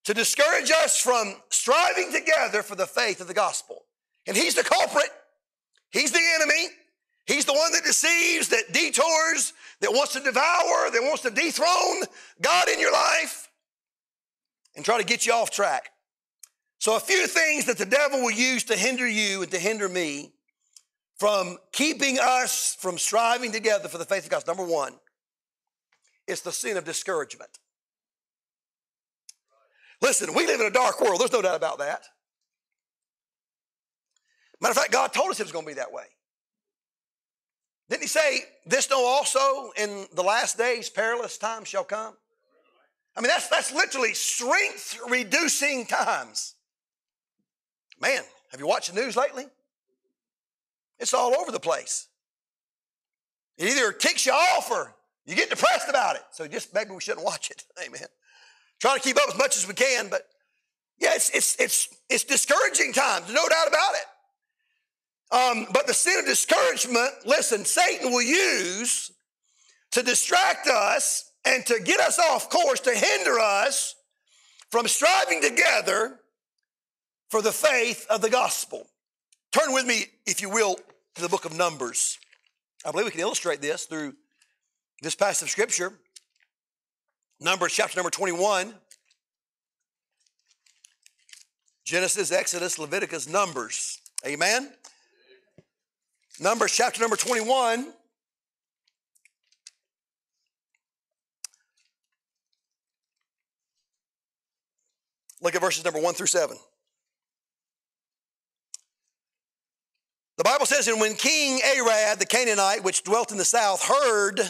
to 0.04 0.14
discourage 0.14 0.70
us 0.70 1.00
from 1.00 1.34
striving 1.50 2.12
together 2.12 2.62
for 2.62 2.74
the 2.74 2.86
faith 2.86 3.20
of 3.20 3.28
the 3.28 3.34
gospel. 3.34 3.82
And 4.26 4.36
he's 4.36 4.54
the 4.54 4.64
culprit, 4.64 5.10
he's 5.90 6.12
the 6.12 6.20
enemy, 6.34 6.68
He's 7.30 7.44
the 7.44 7.52
one 7.52 7.70
that 7.72 7.84
deceives, 7.84 8.48
that 8.48 8.72
detours, 8.72 9.52
that 9.80 9.92
wants 9.92 10.14
to 10.14 10.20
devour, 10.20 10.90
that 10.90 11.00
wants 11.00 11.22
to 11.22 11.30
dethrone 11.30 12.02
God 12.40 12.68
in 12.68 12.80
your 12.80 12.92
life 12.92 13.48
and 14.74 14.84
try 14.84 14.98
to 14.98 15.04
get 15.04 15.26
you 15.26 15.32
off 15.32 15.50
track. 15.52 15.90
So, 16.78 16.96
a 16.96 17.00
few 17.00 17.28
things 17.28 17.66
that 17.66 17.78
the 17.78 17.86
devil 17.86 18.20
will 18.20 18.32
use 18.32 18.64
to 18.64 18.76
hinder 18.76 19.06
you 19.06 19.42
and 19.42 19.50
to 19.52 19.60
hinder 19.60 19.88
me 19.88 20.32
from 21.18 21.58
keeping 21.70 22.18
us 22.18 22.76
from 22.80 22.98
striving 22.98 23.52
together 23.52 23.88
for 23.88 23.98
the 23.98 24.04
faith 24.04 24.24
of 24.24 24.30
God. 24.30 24.44
Number 24.48 24.64
one, 24.64 24.94
it's 26.30 26.42
the 26.42 26.52
sin 26.52 26.76
of 26.76 26.84
discouragement. 26.84 27.50
Listen, 30.00 30.34
we 30.34 30.46
live 30.46 30.60
in 30.60 30.66
a 30.66 30.70
dark 30.70 31.00
world. 31.00 31.20
There's 31.20 31.32
no 31.32 31.42
doubt 31.42 31.56
about 31.56 31.78
that. 31.78 32.02
Matter 34.60 34.72
of 34.72 34.76
fact, 34.76 34.92
God 34.92 35.12
told 35.12 35.30
us 35.30 35.40
it 35.40 35.44
was 35.44 35.52
going 35.52 35.64
to 35.64 35.70
be 35.70 35.74
that 35.74 35.92
way. 35.92 36.04
Didn't 37.88 38.02
he 38.02 38.08
say, 38.08 38.40
This 38.66 38.88
know 38.88 39.04
also 39.04 39.72
in 39.76 40.06
the 40.14 40.22
last 40.22 40.56
days 40.56 40.88
perilous 40.88 41.36
times 41.38 41.68
shall 41.68 41.84
come? 41.84 42.14
I 43.16 43.20
mean, 43.20 43.28
that's, 43.28 43.48
that's 43.48 43.72
literally 43.72 44.14
strength 44.14 44.98
reducing 45.08 45.86
times. 45.86 46.54
Man, 48.00 48.22
have 48.52 48.60
you 48.60 48.66
watched 48.66 48.94
the 48.94 49.00
news 49.00 49.16
lately? 49.16 49.46
It's 50.98 51.12
all 51.12 51.34
over 51.36 51.50
the 51.50 51.60
place. 51.60 52.06
It 53.58 53.68
either 53.68 53.92
ticks 53.92 54.26
you 54.26 54.32
off 54.32 54.70
or 54.70 54.94
you 55.26 55.36
get 55.36 55.50
depressed 55.50 55.88
about 55.88 56.16
it. 56.16 56.22
So 56.32 56.46
just 56.48 56.74
maybe 56.74 56.90
we 56.90 57.00
shouldn't 57.00 57.24
watch 57.24 57.50
it. 57.50 57.64
Amen. 57.86 58.06
Try 58.80 58.94
to 58.94 59.00
keep 59.00 59.16
up 59.16 59.28
as 59.28 59.38
much 59.38 59.56
as 59.56 59.68
we 59.68 59.74
can, 59.74 60.08
but 60.08 60.22
yeah, 60.98 61.14
it's 61.14 61.30
it's 61.30 61.56
it's 61.60 61.88
it's 62.08 62.24
discouraging 62.24 62.92
times, 62.92 63.28
no 63.28 63.46
doubt 63.48 63.68
about 63.68 63.92
it. 63.94 64.06
Um, 65.32 65.66
but 65.72 65.86
the 65.86 65.94
sin 65.94 66.18
of 66.18 66.26
discouragement, 66.26 67.10
listen, 67.24 67.64
Satan 67.64 68.10
will 68.10 68.22
use 68.22 69.12
to 69.92 70.02
distract 70.02 70.66
us 70.66 71.30
and 71.44 71.64
to 71.66 71.80
get 71.80 72.00
us 72.00 72.18
off 72.18 72.50
course, 72.50 72.80
to 72.80 72.90
hinder 72.94 73.38
us 73.38 73.94
from 74.70 74.86
striving 74.88 75.40
together 75.40 76.20
for 77.28 77.42
the 77.42 77.52
faith 77.52 78.06
of 78.10 78.22
the 78.22 78.30
gospel. 78.30 78.86
Turn 79.52 79.72
with 79.72 79.86
me, 79.86 80.06
if 80.26 80.42
you 80.42 80.50
will, 80.50 80.76
to 81.14 81.22
the 81.22 81.28
book 81.28 81.44
of 81.44 81.56
Numbers. 81.56 82.18
I 82.84 82.90
believe 82.90 83.06
we 83.06 83.12
can 83.12 83.20
illustrate 83.20 83.60
this 83.60 83.84
through 83.84 84.14
this 85.02 85.14
passage 85.14 85.46
of 85.46 85.50
scripture. 85.50 85.92
Numbers 87.40 87.72
chapter 87.72 87.96
number 87.96 88.10
21. 88.10 88.74
Genesis, 91.84 92.30
Exodus, 92.30 92.78
Leviticus, 92.78 93.28
Numbers. 93.28 94.00
Amen. 94.26 94.70
Numbers 96.38 96.72
chapter 96.76 97.00
number 97.00 97.16
21. 97.16 97.92
Look 105.42 105.54
at 105.54 105.60
verses 105.60 105.84
number 105.84 106.00
1 106.00 106.14
through 106.14 106.26
7. 106.26 106.56
The 110.36 110.44
Bible 110.44 110.66
says, 110.66 110.88
and 110.88 111.00
when 111.00 111.14
King 111.14 111.60
Arad, 111.78 112.18
the 112.18 112.26
Canaanite, 112.26 112.84
which 112.84 113.04
dwelt 113.04 113.32
in 113.32 113.38
the 113.38 113.44
south, 113.44 113.82
heard 113.86 114.40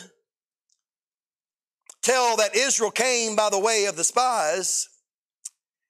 tell 2.02 2.36
that 2.36 2.56
Israel 2.56 2.90
came 2.90 3.36
by 3.36 3.50
the 3.50 3.58
way 3.58 3.86
of 3.86 3.96
the 3.96 4.04
spies, 4.04 4.88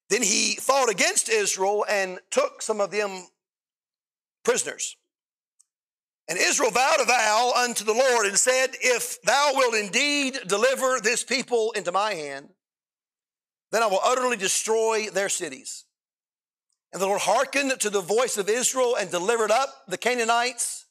then 0.08 0.22
he 0.22 0.56
fought 0.56 0.90
against 0.90 1.28
Israel 1.28 1.84
and 1.88 2.18
took 2.30 2.62
some 2.62 2.80
of 2.80 2.90
them 2.90 3.28
prisoners. 4.44 4.96
And 6.28 6.38
Israel 6.38 6.70
vowed 6.70 7.00
a 7.00 7.04
vow 7.04 7.52
unto 7.56 7.84
the 7.84 7.92
Lord 7.92 8.26
and 8.26 8.38
said, 8.38 8.68
If 8.80 9.20
thou 9.22 9.52
wilt 9.54 9.74
indeed 9.74 10.38
deliver 10.46 11.00
this 11.00 11.24
people 11.24 11.72
into 11.72 11.90
my 11.90 12.14
hand, 12.14 12.48
then 13.72 13.82
I 13.82 13.86
will 13.86 14.00
utterly 14.02 14.36
destroy 14.36 15.10
their 15.10 15.28
cities. 15.28 15.84
And 16.92 17.00
the 17.00 17.06
Lord 17.06 17.20
hearkened 17.20 17.78
to 17.80 17.90
the 17.90 18.00
voice 18.00 18.36
of 18.36 18.48
Israel 18.48 18.96
and 18.96 19.10
delivered 19.10 19.50
up 19.50 19.84
the 19.86 19.98
Canaanites, 19.98 20.86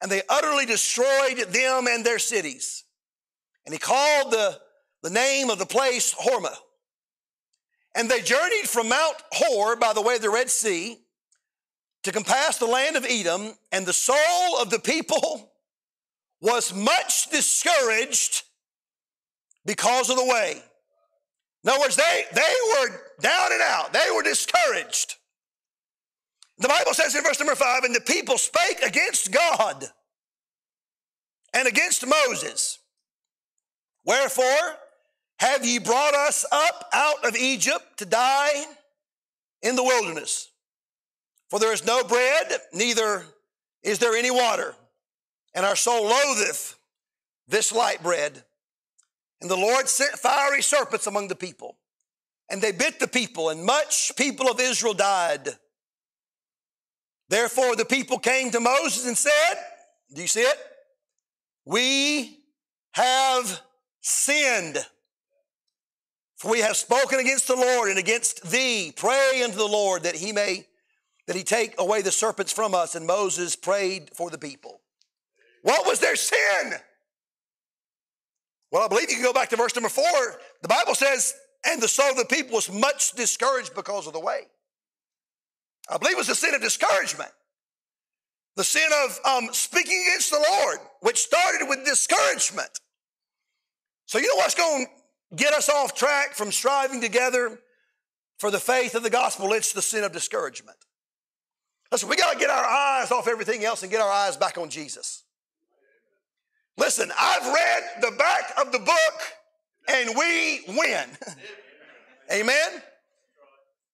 and 0.00 0.10
they 0.10 0.22
utterly 0.28 0.66
destroyed 0.66 1.38
them 1.48 1.86
and 1.88 2.04
their 2.04 2.18
cities. 2.18 2.84
And 3.64 3.72
he 3.74 3.78
called 3.78 4.32
the, 4.32 4.58
the 5.02 5.10
name 5.10 5.50
of 5.50 5.58
the 5.58 5.66
place 5.66 6.14
Hormah. 6.14 6.56
And 7.94 8.10
they 8.10 8.20
journeyed 8.20 8.68
from 8.68 8.88
Mount 8.88 9.16
Hor 9.32 9.76
by 9.76 9.92
the 9.92 10.00
way 10.00 10.16
of 10.16 10.22
the 10.22 10.30
Red 10.30 10.50
Sea 10.50 10.98
to 12.02 12.12
compass 12.12 12.58
the 12.58 12.66
land 12.66 12.96
of 12.96 13.06
Edom, 13.08 13.52
and 13.70 13.86
the 13.86 13.92
soul 13.92 14.58
of 14.60 14.70
the 14.70 14.80
people 14.80 15.52
was 16.40 16.74
much 16.74 17.30
discouraged 17.30 18.42
because 19.64 20.10
of 20.10 20.16
the 20.16 20.24
way. 20.24 20.60
In 21.64 21.70
other 21.70 21.80
words, 21.80 21.94
they, 21.94 22.24
they 22.34 22.54
were 22.80 22.88
down 23.20 23.52
and 23.52 23.62
out. 23.62 23.92
They 23.92 24.10
were 24.14 24.22
discouraged. 24.22 25.14
The 26.58 26.68
Bible 26.68 26.92
says 26.92 27.14
in 27.14 27.22
verse 27.22 27.38
number 27.38 27.54
five, 27.54 27.84
and 27.84 27.94
the 27.94 28.00
people 28.00 28.36
spake 28.36 28.82
against 28.84 29.30
God 29.30 29.86
and 31.54 31.68
against 31.68 32.04
Moses. 32.06 32.78
Wherefore 34.04 34.76
have 35.38 35.64
ye 35.64 35.78
brought 35.78 36.14
us 36.14 36.44
up 36.50 36.88
out 36.92 37.24
of 37.24 37.36
Egypt 37.36 37.98
to 37.98 38.04
die 38.04 38.64
in 39.62 39.76
the 39.76 39.82
wilderness? 39.82 40.50
For 41.50 41.58
there 41.58 41.72
is 41.72 41.84
no 41.84 42.02
bread, 42.02 42.52
neither 42.72 43.24
is 43.82 43.98
there 43.98 44.16
any 44.16 44.30
water, 44.30 44.74
and 45.54 45.66
our 45.66 45.76
soul 45.76 46.04
loatheth 46.04 46.78
this 47.48 47.72
light 47.72 48.02
bread. 48.02 48.42
And 49.40 49.50
the 49.50 49.56
Lord 49.56 49.88
sent 49.88 50.12
fiery 50.12 50.62
serpents 50.62 51.06
among 51.06 51.28
the 51.28 51.34
people, 51.34 51.76
and 52.48 52.62
they 52.62 52.72
bit 52.72 53.00
the 53.00 53.08
people, 53.08 53.50
and 53.50 53.64
much 53.64 54.12
people 54.16 54.48
of 54.48 54.60
Israel 54.60 54.94
died. 54.94 55.48
Therefore, 57.28 57.76
the 57.76 57.84
people 57.84 58.18
came 58.18 58.50
to 58.50 58.60
Moses 58.60 59.06
and 59.06 59.16
said, 59.16 59.54
Do 60.14 60.22
you 60.22 60.28
see 60.28 60.42
it? 60.42 60.58
We 61.64 62.38
have 62.92 63.60
sinned. 64.02 64.78
For 66.36 66.50
we 66.50 66.60
have 66.60 66.76
spoken 66.76 67.20
against 67.20 67.48
the 67.48 67.56
Lord 67.56 67.88
and 67.88 67.98
against 67.98 68.50
thee. 68.50 68.92
Pray 68.94 69.42
unto 69.42 69.56
the 69.56 69.64
Lord 69.64 70.02
that 70.02 70.16
he 70.16 70.32
may 70.32 70.66
that 71.28 71.36
he 71.36 71.44
take 71.44 71.74
away 71.78 72.02
the 72.02 72.10
serpents 72.10 72.52
from 72.52 72.74
us. 72.74 72.94
And 72.94 73.06
Moses 73.06 73.56
prayed 73.56 74.10
for 74.14 74.28
the 74.28 74.38
people. 74.38 74.80
What 75.62 75.86
was 75.86 76.00
their 76.00 76.16
sin? 76.16 76.72
Well, 78.72 78.82
I 78.82 78.88
believe 78.88 79.08
you 79.08 79.16
can 79.16 79.24
go 79.24 79.32
back 79.32 79.50
to 79.50 79.56
verse 79.56 79.74
number 79.76 79.88
four. 79.88 80.40
The 80.62 80.68
Bible 80.68 80.94
says, 80.94 81.34
and 81.64 81.80
the 81.80 81.88
soul 81.88 82.10
of 82.10 82.16
the 82.16 82.24
people 82.24 82.56
was 82.56 82.72
much 82.72 83.12
discouraged 83.12 83.74
because 83.74 84.06
of 84.06 84.12
the 84.12 84.20
way. 84.20 84.40
I 85.88 85.98
believe 85.98 86.14
it 86.14 86.18
was 86.18 86.26
the 86.26 86.34
sin 86.34 86.54
of 86.54 86.60
discouragement. 86.60 87.30
The 88.56 88.64
sin 88.64 88.88
of 89.04 89.18
um, 89.24 89.48
speaking 89.52 90.04
against 90.08 90.30
the 90.30 90.44
Lord, 90.50 90.78
which 91.00 91.18
started 91.18 91.68
with 91.68 91.84
discouragement. 91.84 92.80
So, 94.12 94.18
you 94.18 94.28
know 94.28 94.36
what's 94.36 94.54
going 94.54 94.84
to 94.84 95.36
get 95.36 95.54
us 95.54 95.70
off 95.70 95.94
track 95.94 96.34
from 96.34 96.52
striving 96.52 97.00
together 97.00 97.58
for 98.36 98.50
the 98.50 98.60
faith 98.60 98.94
of 98.94 99.02
the 99.02 99.08
gospel? 99.08 99.54
It's 99.54 99.72
the 99.72 99.80
sin 99.80 100.04
of 100.04 100.12
discouragement. 100.12 100.76
Listen, 101.90 102.10
we 102.10 102.16
got 102.16 102.34
to 102.34 102.38
get 102.38 102.50
our 102.50 102.62
eyes 102.62 103.10
off 103.10 103.26
everything 103.26 103.64
else 103.64 103.82
and 103.82 103.90
get 103.90 104.02
our 104.02 104.10
eyes 104.10 104.36
back 104.36 104.58
on 104.58 104.68
Jesus. 104.68 105.24
Listen, 106.76 107.10
I've 107.18 107.54
read 107.54 107.82
the 108.02 108.10
back 108.18 108.52
of 108.60 108.70
the 108.70 108.80
book 108.80 109.22
and 109.88 110.10
we 110.10 110.60
win. 110.76 111.08
Amen? 112.30 112.82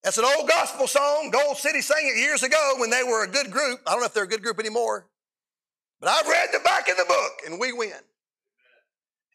That's 0.02 0.18
an 0.18 0.24
old 0.24 0.48
gospel 0.48 0.88
song. 0.88 1.31
Gold 1.31 1.59
City 1.59 1.81
sang 1.81 2.12
it 2.12 2.18
years 2.18 2.42
ago 2.42 2.74
when 2.78 2.90
they 2.90 3.04
were 3.04 3.22
a 3.22 3.28
good 3.28 3.52
group. 3.52 3.83
I 3.87 3.92
don't 3.92 4.00
know 4.00 4.07
if 4.07 4.14
they're 4.14 4.24
a 4.24 4.26
good 4.26 4.42
group 4.42 4.59
anymore. 4.59 5.07
But 6.00 6.09
I've 6.09 6.26
read 6.26 6.48
the 6.52 6.59
back 6.64 6.88
of 6.88 6.96
the 6.96 7.04
book 7.07 7.33
and 7.46 7.61
we 7.61 7.72
win. 7.72 7.92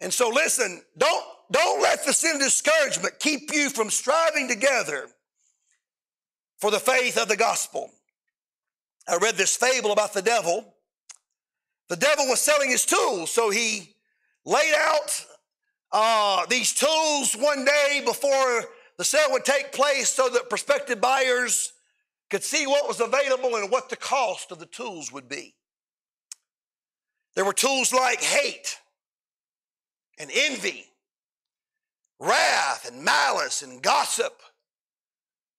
And 0.04 0.14
so 0.14 0.28
listen, 0.28 0.82
don't, 0.98 1.26
don't 1.50 1.82
let 1.82 2.06
the 2.06 2.12
sin 2.12 2.36
of 2.36 2.42
discouragement 2.42 3.20
keep 3.20 3.54
you 3.54 3.70
from 3.70 3.90
striving 3.90 4.50
together 4.50 5.08
for 6.58 6.72
the 6.72 6.80
faith 6.80 7.18
of 7.18 7.30
the 7.30 7.38
gospel. 7.38 7.90
I 9.08 9.16
read 9.16 9.36
this 9.36 9.56
fable 9.56 9.94
about 9.94 10.14
the 10.14 10.22
devil. 10.22 10.76
The 11.88 11.96
devil 11.96 12.26
was 12.28 12.42
selling 12.42 12.70
his 12.70 12.86
tools, 12.86 13.32
so 13.32 13.50
he 13.50 13.96
laid 14.46 14.74
out 14.78 15.26
uh, 15.94 16.46
these 16.48 16.74
tools 16.74 17.34
one 17.34 17.64
day 17.64 18.02
before 18.06 18.66
the 18.98 19.06
sale 19.06 19.32
would 19.32 19.46
take 19.46 19.72
place 19.72 20.10
so 20.10 20.28
that 20.30 20.50
prospective 20.50 21.00
buyers 21.00 21.72
could 22.30 22.44
see 22.44 22.68
what 22.68 22.88
was 22.88 23.00
available 23.00 23.56
and 23.56 23.72
what 23.72 23.90
the 23.90 23.96
cost 23.96 24.52
of 24.52 24.60
the 24.60 24.66
tools 24.66 25.14
would 25.14 25.30
be. 25.30 25.56
There 27.36 27.46
were 27.46 27.54
tools 27.54 27.94
like 27.94 28.22
hate 28.22 28.80
and 30.20 30.30
envy, 30.34 30.86
wrath 32.20 32.90
and 32.90 33.04
malice 33.04 33.62
and 33.62 33.82
gossip, 33.82 34.42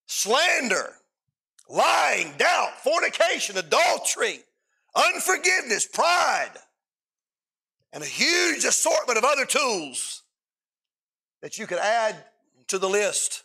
slander, 0.07 0.95
lying, 1.69 2.33
doubt, 2.39 2.81
fornication, 2.83 3.57
adultery, 3.57 4.41
unforgiveness, 4.95 5.87
pride, 5.87 6.53
and 7.93 8.03
a 8.03 8.07
huge 8.07 8.65
assortment 8.65 9.19
of 9.19 9.25
other 9.25 9.47
tools 9.47 10.23
that 11.43 11.59
you 11.59 11.67
could 11.67 11.79
add 11.79 12.17
to 12.69 12.79
the 12.79 12.89
list. 12.89 13.45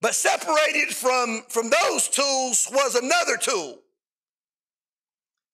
But 0.00 0.14
separated 0.14 0.94
from, 0.94 1.42
from 1.48 1.70
those 1.70 2.08
tools 2.08 2.68
was 2.72 2.94
another 2.94 3.36
tool. 3.36 3.78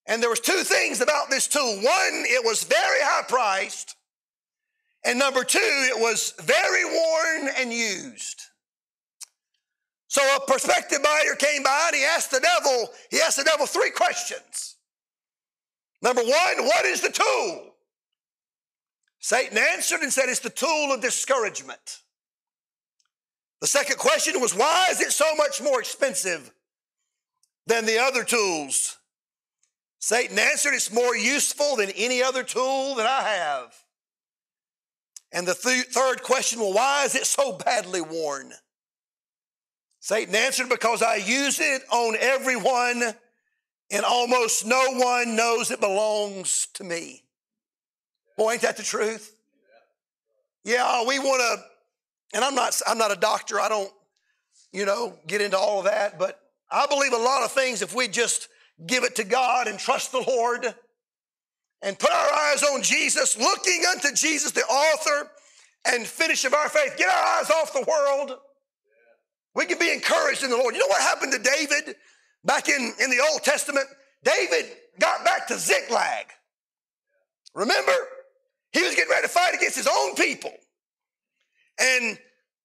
And 0.06 0.22
there 0.22 0.30
was 0.30 0.38
two 0.38 0.62
things 0.62 1.00
about 1.00 1.30
this 1.30 1.48
tool. 1.48 1.76
One, 1.76 2.24
it 2.26 2.44
was 2.44 2.62
very 2.62 3.00
high 3.00 3.24
priced. 3.26 3.95
And 5.06 5.20
number 5.20 5.44
two, 5.44 5.58
it 5.60 6.00
was 6.00 6.34
very 6.40 6.84
worn 6.84 7.54
and 7.58 7.72
used. 7.72 8.42
So 10.08 10.20
a 10.36 10.40
prospective 10.46 11.00
buyer 11.02 11.36
came 11.38 11.62
by 11.62 11.84
and 11.88 11.96
he 11.96 12.04
asked 12.04 12.32
the 12.32 12.40
devil, 12.40 12.88
he 13.10 13.20
asked 13.20 13.36
the 13.36 13.44
devil 13.44 13.66
three 13.66 13.90
questions. 13.90 14.76
Number 16.02 16.22
one, 16.22 16.66
what 16.66 16.84
is 16.86 17.00
the 17.00 17.10
tool? 17.10 17.74
Satan 19.20 19.58
answered 19.58 20.00
and 20.00 20.12
said, 20.12 20.28
It's 20.28 20.40
the 20.40 20.50
tool 20.50 20.92
of 20.92 21.00
discouragement. 21.00 22.00
The 23.60 23.66
second 23.66 23.98
question 23.98 24.40
was, 24.40 24.54
Why 24.54 24.88
is 24.90 25.00
it 25.00 25.12
so 25.12 25.34
much 25.36 25.62
more 25.62 25.78
expensive 25.78 26.52
than 27.66 27.86
the 27.86 27.98
other 27.98 28.24
tools? 28.24 28.98
Satan 30.00 30.38
answered, 30.38 30.74
It's 30.74 30.92
more 30.92 31.16
useful 31.16 31.76
than 31.76 31.90
any 31.90 32.22
other 32.22 32.42
tool 32.42 32.96
that 32.96 33.06
I 33.06 33.22
have. 33.22 33.85
And 35.32 35.46
the 35.46 35.54
th- 35.54 35.86
third 35.86 36.22
question, 36.22 36.60
Well, 36.60 36.72
why 36.72 37.04
is 37.04 37.14
it 37.14 37.26
so 37.26 37.52
badly 37.52 38.00
worn? 38.00 38.52
Satan 40.00 40.34
answered, 40.34 40.68
Because 40.68 41.02
I 41.02 41.16
use 41.16 41.60
it 41.60 41.82
on 41.90 42.16
everyone, 42.20 43.02
and 43.90 44.04
almost 44.04 44.66
no 44.66 44.92
one 44.92 45.36
knows 45.36 45.70
it 45.70 45.80
belongs 45.80 46.68
to 46.74 46.84
me. 46.84 47.22
Boy, 48.36 48.52
ain't 48.52 48.62
that 48.62 48.76
the 48.76 48.82
truth? 48.82 49.34
Yeah, 50.64 51.04
we 51.06 51.18
want 51.18 51.40
to, 51.40 52.36
and 52.36 52.44
I'm 52.44 52.54
not, 52.54 52.80
I'm 52.86 52.98
not 52.98 53.12
a 53.12 53.16
doctor. 53.16 53.60
I 53.60 53.68
don't, 53.68 53.90
you 54.72 54.84
know, 54.84 55.16
get 55.26 55.40
into 55.40 55.56
all 55.56 55.78
of 55.78 55.84
that, 55.84 56.18
but 56.18 56.40
I 56.70 56.86
believe 56.86 57.12
a 57.12 57.16
lot 57.16 57.44
of 57.44 57.52
things 57.52 57.82
if 57.82 57.94
we 57.94 58.08
just 58.08 58.48
give 58.84 59.04
it 59.04 59.14
to 59.16 59.24
God 59.24 59.68
and 59.68 59.78
trust 59.78 60.12
the 60.12 60.24
Lord 60.26 60.74
and 61.82 61.98
put 61.98 62.10
our 62.10 62.32
eyes 62.32 62.62
on 62.62 62.82
Jesus, 62.82 63.36
looking 63.38 63.82
unto 63.92 64.12
Jesus, 64.14 64.52
the 64.52 64.62
author 64.62 65.30
and 65.86 66.06
finish 66.06 66.44
of 66.44 66.54
our 66.54 66.68
faith. 66.68 66.96
Get 66.96 67.08
our 67.08 67.38
eyes 67.38 67.50
off 67.50 67.72
the 67.72 67.84
world. 67.88 68.38
We 69.54 69.66
can 69.66 69.78
be 69.78 69.92
encouraged 69.92 70.42
in 70.42 70.50
the 70.50 70.56
Lord. 70.56 70.74
You 70.74 70.80
know 70.80 70.88
what 70.88 71.00
happened 71.00 71.32
to 71.32 71.38
David 71.38 71.96
back 72.44 72.68
in, 72.68 72.92
in 73.02 73.10
the 73.10 73.20
Old 73.30 73.42
Testament? 73.42 73.86
David 74.22 74.66
got 74.98 75.24
back 75.24 75.46
to 75.48 75.58
Ziklag. 75.58 76.26
Remember? 77.54 77.92
He 78.72 78.82
was 78.82 78.94
getting 78.94 79.10
ready 79.10 79.22
to 79.22 79.32
fight 79.32 79.54
against 79.54 79.76
his 79.76 79.88
own 79.88 80.14
people. 80.14 80.52
And 81.80 82.18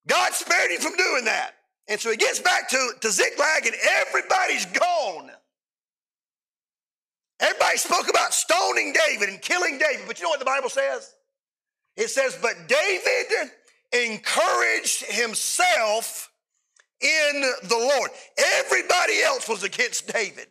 God 0.07 0.33
spared 0.33 0.71
him 0.71 0.81
from 0.81 0.95
doing 0.95 1.25
that. 1.25 1.51
And 1.87 1.99
so 1.99 2.11
he 2.11 2.17
gets 2.17 2.39
back 2.39 2.69
to, 2.69 2.91
to 3.01 3.11
Ziklag 3.11 3.65
and 3.65 3.75
everybody's 3.99 4.65
gone. 4.67 5.31
Everybody 7.41 7.77
spoke 7.77 8.07
about 8.07 8.33
stoning 8.33 8.93
David 9.07 9.29
and 9.29 9.41
killing 9.41 9.79
David, 9.79 10.05
but 10.07 10.19
you 10.19 10.23
know 10.23 10.29
what 10.29 10.39
the 10.39 10.45
Bible 10.45 10.69
says? 10.69 11.15
It 11.97 12.09
says, 12.09 12.37
But 12.39 12.67
David 12.67 13.51
encouraged 13.91 15.03
himself 15.05 16.31
in 17.01 17.41
the 17.63 17.77
Lord. 17.77 18.11
Everybody 18.37 19.21
else 19.23 19.49
was 19.49 19.63
against 19.63 20.13
David. 20.13 20.47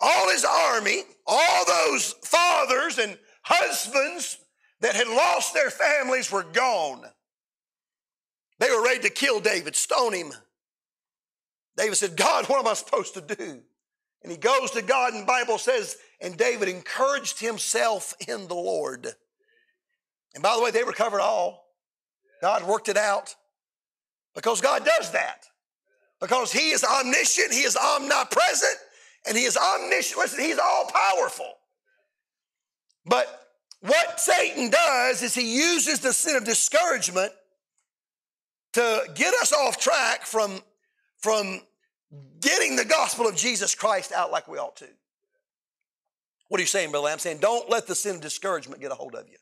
All 0.00 0.30
his 0.30 0.44
army, 0.44 1.02
all 1.26 1.64
those 1.64 2.12
fathers 2.24 2.98
and 2.98 3.16
husbands 3.42 4.38
that 4.80 4.96
had 4.96 5.06
lost 5.06 5.54
their 5.54 5.70
families 5.70 6.30
were 6.30 6.42
gone. 6.42 7.02
They 8.58 8.70
were 8.70 8.82
ready 8.82 9.00
to 9.02 9.10
kill 9.10 9.40
David, 9.40 9.76
stone 9.76 10.12
him. 10.12 10.32
David 11.76 11.96
said, 11.96 12.16
God, 12.16 12.46
what 12.46 12.58
am 12.58 12.66
I 12.66 12.74
supposed 12.74 13.14
to 13.14 13.20
do? 13.20 13.62
And 14.26 14.32
he 14.32 14.38
goes 14.38 14.72
to 14.72 14.82
God, 14.82 15.14
and 15.14 15.24
Bible 15.24 15.56
says, 15.56 15.98
and 16.20 16.36
David 16.36 16.68
encouraged 16.68 17.38
himself 17.38 18.12
in 18.26 18.48
the 18.48 18.54
Lord. 18.54 19.06
And 20.34 20.42
by 20.42 20.56
the 20.56 20.62
way, 20.62 20.72
they 20.72 20.82
recovered 20.82 21.20
all. 21.20 21.68
God 22.42 22.64
worked 22.64 22.88
it 22.88 22.96
out 22.96 23.36
because 24.34 24.60
God 24.60 24.84
does 24.84 25.12
that. 25.12 25.46
Because 26.20 26.50
He 26.50 26.70
is 26.70 26.82
omniscient, 26.82 27.52
He 27.52 27.60
is 27.60 27.76
omnipresent, 27.76 28.76
and 29.28 29.36
He 29.36 29.44
is 29.44 29.56
omniscient. 29.56 30.18
Listen, 30.18 30.40
He's 30.40 30.58
all 30.58 30.90
powerful. 30.92 31.52
But 33.04 33.46
what 33.80 34.18
Satan 34.18 34.70
does 34.70 35.22
is 35.22 35.34
he 35.34 35.56
uses 35.56 36.00
the 36.00 36.12
sin 36.12 36.34
of 36.34 36.44
discouragement 36.44 37.32
to 38.72 39.02
get 39.14 39.32
us 39.34 39.52
off 39.52 39.78
track 39.78 40.26
from, 40.26 40.60
from 41.18 41.60
getting 42.40 42.76
the 42.76 42.84
gospel 42.84 43.26
of 43.26 43.36
Jesus 43.36 43.74
Christ 43.74 44.12
out 44.12 44.30
like 44.30 44.48
we 44.48 44.58
ought 44.58 44.76
to. 44.76 44.88
What 46.48 46.58
are 46.58 46.62
you 46.62 46.66
saying, 46.66 46.90
Brother? 46.90 47.08
I'm 47.08 47.18
saying 47.18 47.38
don't 47.38 47.68
let 47.68 47.86
the 47.86 47.94
sin 47.94 48.16
of 48.16 48.22
discouragement 48.22 48.80
get 48.80 48.92
a 48.92 48.94
hold 48.94 49.14
of 49.14 49.28
you. 49.28 49.36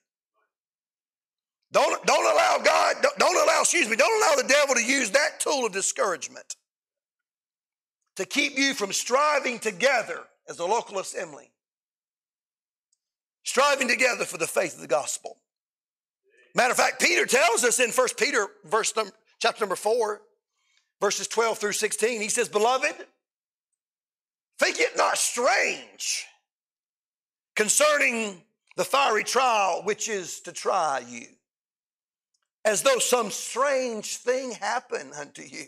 Don't, 1.73 2.07
don't 2.07 2.33
allow 2.33 2.59
God, 2.65 2.97
don't, 3.03 3.19
don't 3.19 3.37
allow, 3.37 3.61
excuse 3.61 3.89
me, 3.89 3.97
don't 3.97 4.23
allow 4.23 4.41
the 4.41 4.49
devil 4.49 4.77
to 4.77 4.85
use 4.85 5.11
that 5.11 5.41
tool 5.41 5.67
of 5.67 5.73
discouragement 5.73 6.55
to 8.17 8.25
keep 8.25 8.57
you 8.57 8.75
from 8.75 8.93
striving 8.93 9.59
together 9.59 10.21
as 10.49 10.61
a 10.61 10.65
local 10.65 11.01
assembly, 11.01 11.51
striving 13.43 13.89
together 13.89 14.25
for 14.25 14.39
the 14.39 14.47
faith 14.47 14.77
of 14.77 14.81
the 14.81 14.87
gospel. 14.87 15.39
Matter 16.55 16.71
of 16.71 16.77
fact, 16.77 17.01
Peter 17.01 17.27
tells 17.27 17.65
us 17.65 17.81
in 17.81 17.91
1 17.91 18.09
Peter, 18.17 18.47
verse 18.65 18.95
number, 18.95 19.13
chapter 19.41 19.63
number 19.63 19.75
4, 19.75 20.23
verses 21.01 21.29
12 21.29 21.59
through 21.59 21.73
16, 21.73 22.21
he 22.21 22.29
says, 22.29 22.49
Beloved, 22.49 22.95
think 24.59 24.81
it 24.81 24.97
not 24.97 25.19
strange 25.19 26.25
concerning 27.57 28.41
the 28.77 28.85
fiery 28.85 29.25
trial 29.25 29.83
which 29.85 30.09
is 30.09 30.41
to 30.41 30.53
try 30.53 31.03
you 31.09 31.27
as 32.65 32.83
though 32.83 32.99
some 32.99 33.31
strange 33.31 34.17
thing 34.17 34.53
happened 34.53 35.13
unto 35.19 35.43
you. 35.43 35.67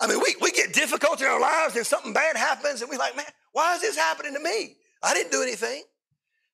I 0.00 0.06
mean, 0.06 0.20
we, 0.20 0.34
we 0.40 0.50
get 0.52 0.72
difficulty 0.72 1.24
in 1.24 1.30
our 1.30 1.40
lives 1.40 1.76
and 1.76 1.84
something 1.84 2.12
bad 2.12 2.36
happens 2.36 2.80
and 2.80 2.90
we're 2.90 2.98
like, 2.98 3.16
man, 3.16 3.26
why 3.52 3.74
is 3.74 3.82
this 3.82 3.96
happening 3.96 4.34
to 4.34 4.40
me? 4.40 4.76
I 5.02 5.14
didn't 5.14 5.32
do 5.32 5.42
anything. 5.42 5.82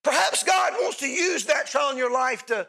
Perhaps 0.02 0.42
God 0.44 0.72
wants 0.80 0.98
to 0.98 1.08
use 1.08 1.44
that 1.46 1.66
trial 1.66 1.90
in 1.90 1.98
your 1.98 2.12
life 2.12 2.46
to, 2.46 2.66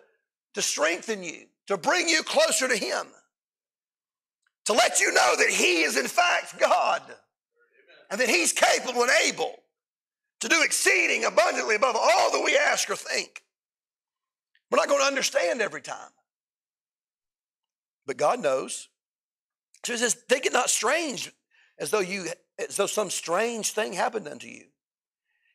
to 0.56 0.62
strengthen 0.62 1.24
you, 1.24 1.46
to 1.68 1.78
bring 1.78 2.10
you 2.10 2.22
closer 2.24 2.68
to 2.68 2.76
Him, 2.76 3.08
to 4.68 4.74
let 4.74 5.02
you 5.02 5.12
know 5.12 5.36
that 5.38 5.50
He 5.50 5.82
is 5.82 5.98
in 5.98 6.08
fact 6.08 6.60
God 6.60 7.02
and 8.10 8.22
that 8.22 8.30
He's 8.30 8.54
capable 8.54 9.02
and 9.02 9.12
able 9.26 9.56
to 10.40 10.48
do 10.48 10.62
exceeding 10.64 11.26
abundantly 11.26 11.76
above 11.76 11.96
all 11.96 12.32
that 12.32 12.42
we 12.46 12.58
ask 12.58 12.90
or 12.90 12.96
think. 12.96 13.44
We're 14.70 14.78
not 14.78 14.88
going 14.88 15.02
to 15.02 15.08
understand 15.08 15.62
every 15.62 15.82
time 15.82 16.10
but 18.08 18.18
God 18.18 18.42
knows. 18.42 18.88
So 19.86 19.94
he 19.94 20.00
says, 20.00 20.16
think 20.16 20.46
it 20.46 20.54
not 20.54 20.72
strange 20.72 21.32
as 21.78 21.92
though 21.92 22.00
you 22.00 22.28
as 22.58 22.78
though 22.78 22.88
some 22.88 23.12
strange 23.12 23.72
thing 23.72 23.94
happened 23.94 24.28
unto 24.28 24.48
you. 24.48 24.64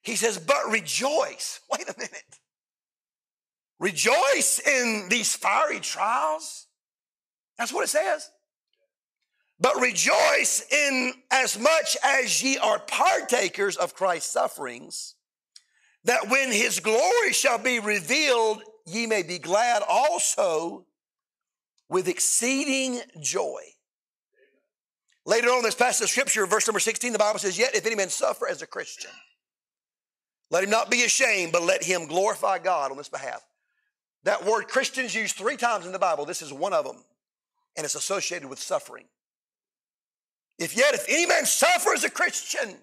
He 0.02 0.14
says, 0.14 0.38
but 0.38 0.70
rejoice. 0.70 1.60
Wait 1.72 1.88
a 1.88 1.94
minute. 1.98 2.38
Rejoice 3.80 4.60
in 4.64 5.08
these 5.08 5.34
fiery 5.34 5.80
trials. 5.80 6.68
That's 7.58 7.72
what 7.72 7.82
it 7.82 7.88
says. 7.88 8.30
But 9.62 9.80
rejoice 9.80 10.66
in 10.72 11.14
as 11.30 11.56
much 11.56 11.96
as 12.02 12.42
ye 12.42 12.58
are 12.58 12.80
partakers 12.80 13.76
of 13.76 13.94
Christ's 13.94 14.32
sufferings, 14.32 15.14
that 16.02 16.28
when 16.28 16.50
his 16.50 16.80
glory 16.80 17.32
shall 17.32 17.58
be 17.58 17.78
revealed, 17.78 18.64
ye 18.86 19.06
may 19.06 19.22
be 19.22 19.38
glad 19.38 19.82
also 19.88 20.86
with 21.88 22.08
exceeding 22.08 23.02
joy. 23.20 23.60
Later 25.24 25.50
on 25.50 25.58
in 25.58 25.62
this 25.62 25.76
passage 25.76 26.06
of 26.06 26.10
scripture, 26.10 26.44
verse 26.44 26.66
number 26.66 26.80
16, 26.80 27.12
the 27.12 27.18
Bible 27.20 27.38
says, 27.38 27.56
Yet 27.56 27.76
if 27.76 27.86
any 27.86 27.94
man 27.94 28.08
suffer 28.08 28.48
as 28.48 28.62
a 28.62 28.66
Christian, 28.66 29.12
let 30.50 30.64
him 30.64 30.70
not 30.70 30.90
be 30.90 31.04
ashamed, 31.04 31.52
but 31.52 31.62
let 31.62 31.84
him 31.84 32.08
glorify 32.08 32.58
God 32.58 32.90
on 32.90 32.96
this 32.96 33.08
behalf. 33.08 33.46
That 34.24 34.44
word 34.44 34.66
Christians 34.66 35.10
is 35.10 35.14
used 35.14 35.36
three 35.36 35.56
times 35.56 35.86
in 35.86 35.92
the 35.92 36.00
Bible. 36.00 36.24
This 36.24 36.42
is 36.42 36.52
one 36.52 36.72
of 36.72 36.84
them, 36.84 37.04
and 37.76 37.84
it's 37.84 37.94
associated 37.94 38.50
with 38.50 38.58
suffering. 38.58 39.04
If 40.62 40.76
yet, 40.76 40.94
if 40.94 41.06
any 41.08 41.26
man 41.26 41.44
suffer 41.44 41.92
as 41.92 42.04
a 42.04 42.10
Christian, 42.10 42.76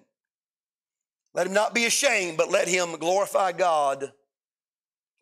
let 1.32 1.46
him 1.46 1.54
not 1.54 1.74
be 1.74 1.86
ashamed, 1.86 2.36
but 2.36 2.50
let 2.50 2.68
him 2.68 2.98
glorify 2.98 3.52
God 3.52 4.12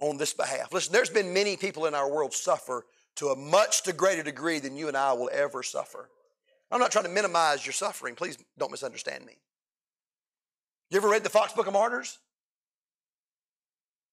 on 0.00 0.16
this 0.16 0.34
behalf. 0.34 0.72
Listen, 0.72 0.92
there's 0.92 1.08
been 1.08 1.32
many 1.32 1.56
people 1.56 1.86
in 1.86 1.94
our 1.94 2.10
world 2.10 2.32
suffer 2.32 2.84
to 3.14 3.28
a 3.28 3.36
much 3.36 3.84
greater 3.96 4.24
degree 4.24 4.58
than 4.58 4.76
you 4.76 4.88
and 4.88 4.96
I 4.96 5.12
will 5.12 5.30
ever 5.32 5.62
suffer. 5.62 6.10
I'm 6.72 6.80
not 6.80 6.90
trying 6.90 7.04
to 7.04 7.10
minimize 7.10 7.64
your 7.64 7.74
suffering. 7.74 8.16
Please 8.16 8.36
don't 8.58 8.72
misunderstand 8.72 9.24
me. 9.24 9.34
You 10.90 10.96
ever 10.96 11.08
read 11.08 11.22
the 11.22 11.30
Fox 11.30 11.52
Book 11.52 11.68
of 11.68 11.74
Martyrs? 11.74 12.18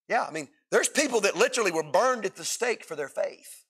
Yeah, 0.07 0.23
I 0.23 0.29
mean, 0.29 0.49
there's 0.69 0.87
people 0.87 1.21
that 1.21 1.35
literally 1.35 1.71
were 1.71 1.81
burned 1.81 2.27
at 2.27 2.35
the 2.35 2.45
stake 2.45 2.85
for 2.85 2.95
their 2.95 3.07
faith. 3.07 3.64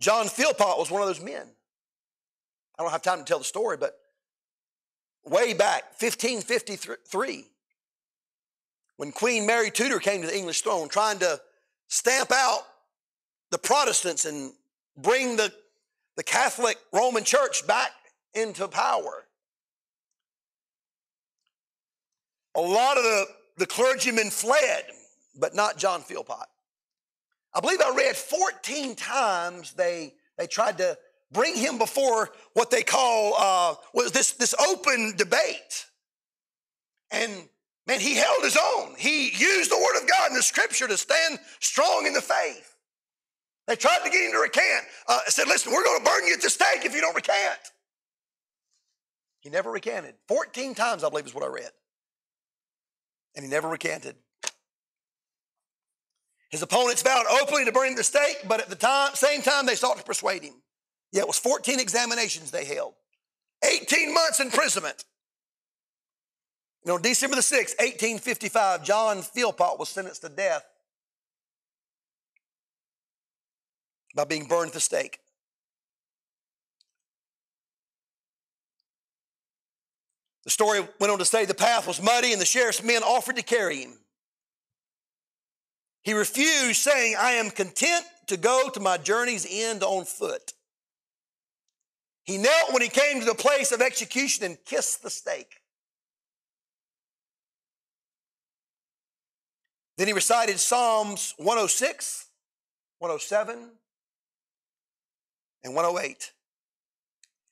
John 0.00 0.28
Philpot 0.28 0.78
was 0.78 0.90
one 0.90 1.02
of 1.02 1.08
those 1.08 1.22
men. 1.22 1.46
I 2.78 2.82
don't 2.82 2.92
have 2.92 3.02
time 3.02 3.18
to 3.18 3.24
tell 3.24 3.38
the 3.38 3.44
story, 3.44 3.76
but 3.76 3.94
way 5.24 5.52
back, 5.52 5.82
1553, 6.00 7.44
when 8.96 9.12
Queen 9.12 9.46
Mary 9.46 9.70
Tudor 9.70 9.98
came 9.98 10.22
to 10.22 10.26
the 10.26 10.36
English 10.36 10.62
throne 10.62 10.88
trying 10.88 11.18
to 11.18 11.40
stamp 11.88 12.32
out 12.32 12.62
the 13.50 13.58
Protestants 13.58 14.24
and 14.24 14.52
bring 14.96 15.36
the, 15.36 15.52
the 16.16 16.22
Catholic 16.22 16.78
Roman 16.92 17.24
Church 17.24 17.66
back 17.66 17.90
into 18.34 18.66
power. 18.68 19.26
A 22.56 22.60
lot 22.60 22.96
of 22.96 23.04
the, 23.04 23.26
the 23.58 23.66
clergymen 23.66 24.30
fled, 24.30 24.84
but 25.38 25.54
not 25.54 25.76
John 25.76 26.00
Philpot. 26.02 26.46
I 27.54 27.60
believe 27.60 27.80
I 27.80 27.94
read 27.96 28.16
14 28.16 28.94
times 28.96 29.72
they, 29.72 30.14
they 30.38 30.46
tried 30.46 30.78
to 30.78 30.96
bring 31.32 31.56
him 31.56 31.78
before 31.78 32.30
what 32.54 32.70
they 32.70 32.82
call 32.82 33.34
uh, 33.38 33.74
was 33.94 34.12
this, 34.12 34.32
this 34.32 34.54
open 34.54 35.14
debate. 35.16 35.86
And 37.10 37.48
Man, 37.90 37.98
he 37.98 38.14
held 38.14 38.44
his 38.44 38.56
own. 38.56 38.94
He 38.96 39.30
used 39.30 39.68
the 39.68 39.76
word 39.76 40.00
of 40.00 40.08
God 40.08 40.30
in 40.30 40.36
the 40.36 40.44
scripture 40.44 40.86
to 40.86 40.96
stand 40.96 41.40
strong 41.58 42.06
in 42.06 42.12
the 42.12 42.20
faith. 42.20 42.76
They 43.66 43.74
tried 43.74 44.04
to 44.04 44.10
get 44.10 44.26
him 44.26 44.30
to 44.30 44.38
recant. 44.38 44.86
Uh, 45.08 45.18
said, 45.26 45.48
listen, 45.48 45.72
we're 45.72 45.82
going 45.82 45.98
to 45.98 46.04
burn 46.04 46.24
you 46.24 46.34
at 46.34 46.40
the 46.40 46.50
stake 46.50 46.84
if 46.84 46.94
you 46.94 47.00
don't 47.00 47.16
recant. 47.16 47.58
He 49.40 49.50
never 49.50 49.72
recanted. 49.72 50.14
14 50.28 50.76
times, 50.76 51.02
I 51.02 51.08
believe, 51.08 51.26
is 51.26 51.34
what 51.34 51.42
I 51.42 51.48
read. 51.48 51.70
And 53.34 53.44
he 53.44 53.50
never 53.50 53.68
recanted. 53.68 54.14
His 56.50 56.62
opponents 56.62 57.02
vowed 57.02 57.26
openly 57.40 57.64
to 57.64 57.72
burn 57.72 57.88
him 57.88 57.94
the 57.94 58.04
stake, 58.04 58.38
but 58.48 58.60
at 58.60 58.68
the 58.68 58.74
time, 58.74 59.14
same 59.14 59.40
time, 59.40 59.66
they 59.66 59.76
sought 59.76 59.98
to 59.98 60.04
persuade 60.04 60.42
him. 60.42 60.54
Yeah, 61.12 61.22
it 61.22 61.26
was 61.26 61.38
14 61.38 61.78
examinations 61.78 62.50
they 62.50 62.64
held, 62.64 62.94
18 63.64 64.12
months 64.12 64.40
imprisonment. 64.40 65.04
You 66.84 66.92
know, 66.92 66.98
December 66.98 67.36
the 67.36 67.42
6th, 67.42 67.78
1855, 67.78 68.84
John 68.84 69.22
Philpot 69.22 69.78
was 69.78 69.88
sentenced 69.88 70.22
to 70.22 70.28
death 70.28 70.64
by 74.16 74.24
being 74.24 74.46
burned 74.46 74.68
at 74.68 74.74
the 74.74 74.80
stake. 74.80 75.18
The 80.44 80.50
story 80.50 80.80
went 80.98 81.12
on 81.12 81.18
to 81.18 81.24
say 81.24 81.44
the 81.44 81.54
path 81.54 81.86
was 81.86 82.02
muddy 82.02 82.32
and 82.32 82.40
the 82.40 82.46
sheriff's 82.46 82.82
men 82.82 83.02
offered 83.02 83.36
to 83.36 83.42
carry 83.42 83.82
him. 83.82 83.98
He 86.02 86.14
refused, 86.14 86.80
saying, 86.80 87.16
I 87.18 87.32
am 87.32 87.50
content 87.50 88.04
to 88.28 88.36
go 88.36 88.70
to 88.72 88.80
my 88.80 88.96
journey's 88.96 89.46
end 89.50 89.82
on 89.82 90.04
foot. 90.04 90.52
He 92.24 92.38
knelt 92.38 92.72
when 92.72 92.82
he 92.82 92.88
came 92.88 93.20
to 93.20 93.26
the 93.26 93.34
place 93.34 93.72
of 93.72 93.80
execution 93.80 94.44
and 94.44 94.56
kissed 94.64 95.02
the 95.02 95.10
stake. 95.10 95.56
Then 99.98 100.06
he 100.06 100.12
recited 100.12 100.58
Psalms 100.58 101.34
106, 101.36 102.28
107, 103.00 103.70
and 105.64 105.74
108. 105.74 106.32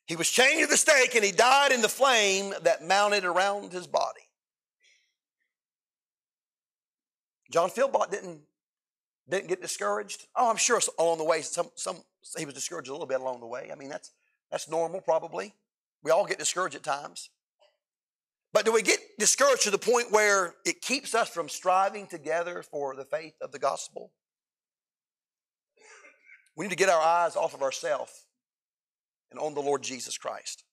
He 0.06 0.16
was 0.16 0.30
chained 0.30 0.62
to 0.62 0.66
the 0.66 0.78
stake 0.78 1.14
and 1.14 1.24
he 1.24 1.32
died 1.32 1.72
in 1.72 1.82
the 1.82 1.88
flame 1.88 2.54
that 2.62 2.86
mounted 2.86 3.24
around 3.24 3.72
his 3.72 3.86
body. 3.86 4.27
John 7.50 7.70
Philpot 7.70 8.10
didn't, 8.10 8.40
didn't 9.28 9.48
get 9.48 9.62
discouraged. 9.62 10.26
Oh, 10.36 10.50
I'm 10.50 10.56
sure 10.56 10.80
along 10.98 11.18
the 11.18 11.24
way, 11.24 11.42
some, 11.42 11.70
some, 11.74 11.96
he 12.36 12.44
was 12.44 12.54
discouraged 12.54 12.88
a 12.88 12.92
little 12.92 13.06
bit 13.06 13.20
along 13.20 13.40
the 13.40 13.46
way. 13.46 13.70
I 13.72 13.74
mean, 13.74 13.88
that's, 13.88 14.12
that's 14.50 14.68
normal, 14.68 15.00
probably. 15.00 15.54
We 16.02 16.10
all 16.10 16.26
get 16.26 16.38
discouraged 16.38 16.76
at 16.76 16.82
times. 16.82 17.30
But 18.52 18.64
do 18.64 18.72
we 18.72 18.82
get 18.82 19.00
discouraged 19.18 19.62
to 19.64 19.70
the 19.70 19.78
point 19.78 20.10
where 20.10 20.54
it 20.64 20.80
keeps 20.80 21.14
us 21.14 21.28
from 21.28 21.48
striving 21.48 22.06
together 22.06 22.62
for 22.62 22.96
the 22.96 23.04
faith 23.04 23.34
of 23.42 23.52
the 23.52 23.58
gospel? 23.58 24.12
We 26.56 26.64
need 26.64 26.70
to 26.70 26.76
get 26.76 26.88
our 26.88 27.00
eyes 27.00 27.36
off 27.36 27.54
of 27.54 27.62
ourselves 27.62 28.26
and 29.30 29.38
on 29.38 29.54
the 29.54 29.60
Lord 29.60 29.82
Jesus 29.82 30.16
Christ. 30.16 30.64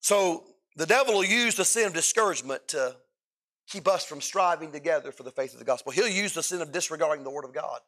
So 0.00 0.44
the 0.76 0.86
devil 0.86 1.14
will 1.14 1.24
use 1.24 1.54
the 1.54 1.64
sin 1.64 1.86
of 1.86 1.94
discouragement 1.94 2.68
to 2.68 2.96
keep 3.68 3.88
us 3.88 4.04
from 4.04 4.20
striving 4.20 4.72
together 4.72 5.12
for 5.12 5.22
the 5.22 5.30
faith 5.30 5.52
of 5.52 5.58
the 5.58 5.64
gospel. 5.64 5.92
He'll 5.92 6.08
use 6.08 6.34
the 6.34 6.42
sin 6.42 6.60
of 6.60 6.72
disregarding 6.72 7.24
the 7.24 7.30
word 7.30 7.44
of 7.44 7.52
God. 7.52 7.80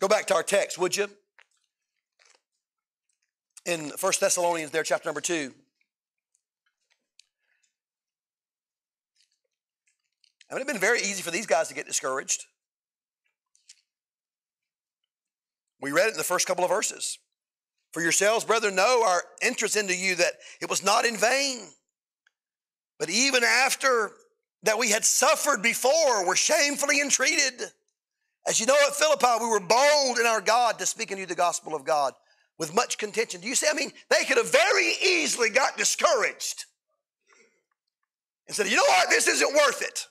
Go 0.00 0.08
back 0.08 0.26
to 0.26 0.34
our 0.34 0.42
text, 0.42 0.78
would 0.78 0.96
you? 0.96 1.08
In 3.64 3.90
1 3.98 4.12
Thessalonians, 4.20 4.70
there, 4.70 4.82
chapter 4.82 5.08
number 5.08 5.20
2. 5.20 5.52
I 10.48 10.54
mean, 10.54 10.60
it'd 10.60 10.66
been 10.66 10.80
very 10.80 11.00
easy 11.00 11.22
for 11.22 11.30
these 11.30 11.46
guys 11.46 11.68
to 11.68 11.74
get 11.74 11.86
discouraged. 11.86 12.44
We 15.80 15.90
read 15.90 16.06
it 16.06 16.12
in 16.12 16.18
the 16.18 16.24
first 16.24 16.46
couple 16.46 16.64
of 16.64 16.70
verses. 16.70 17.18
For 17.92 18.00
yourselves, 18.00 18.44
brethren, 18.44 18.76
know 18.76 19.02
our 19.06 19.22
interest 19.42 19.76
into 19.76 19.96
you 19.96 20.14
that 20.16 20.34
it 20.60 20.68
was 20.68 20.84
not 20.84 21.04
in 21.04 21.16
vain, 21.16 21.60
but 22.98 23.08
even 23.10 23.42
after 23.42 24.12
that 24.66 24.78
we 24.78 24.90
had 24.90 25.04
suffered 25.04 25.62
before, 25.62 26.26
were 26.26 26.36
shamefully 26.36 27.00
entreated. 27.00 27.70
As 28.46 28.60
you 28.60 28.66
know 28.66 28.76
at 28.86 28.94
Philippi, 28.94 29.26
we 29.40 29.48
were 29.48 29.60
bold 29.60 30.18
in 30.18 30.26
our 30.26 30.40
God 30.40 30.78
to 30.80 30.86
speak 30.86 31.10
unto 31.10 31.20
you 31.20 31.26
the 31.26 31.34
gospel 31.34 31.74
of 31.74 31.84
God 31.84 32.14
with 32.58 32.74
much 32.74 32.98
contention. 32.98 33.40
Do 33.40 33.48
you 33.48 33.54
see? 33.54 33.66
I 33.70 33.74
mean, 33.74 33.92
they 34.10 34.24
could 34.24 34.36
have 34.36 34.50
very 34.50 34.92
easily 35.04 35.50
got 35.50 35.76
discouraged 35.76 36.64
and 38.46 38.56
said, 38.56 38.66
you 38.66 38.76
know 38.76 38.84
what, 38.88 39.08
this 39.08 39.28
isn't 39.28 39.54
worth 39.54 39.82
it. 39.82 40.06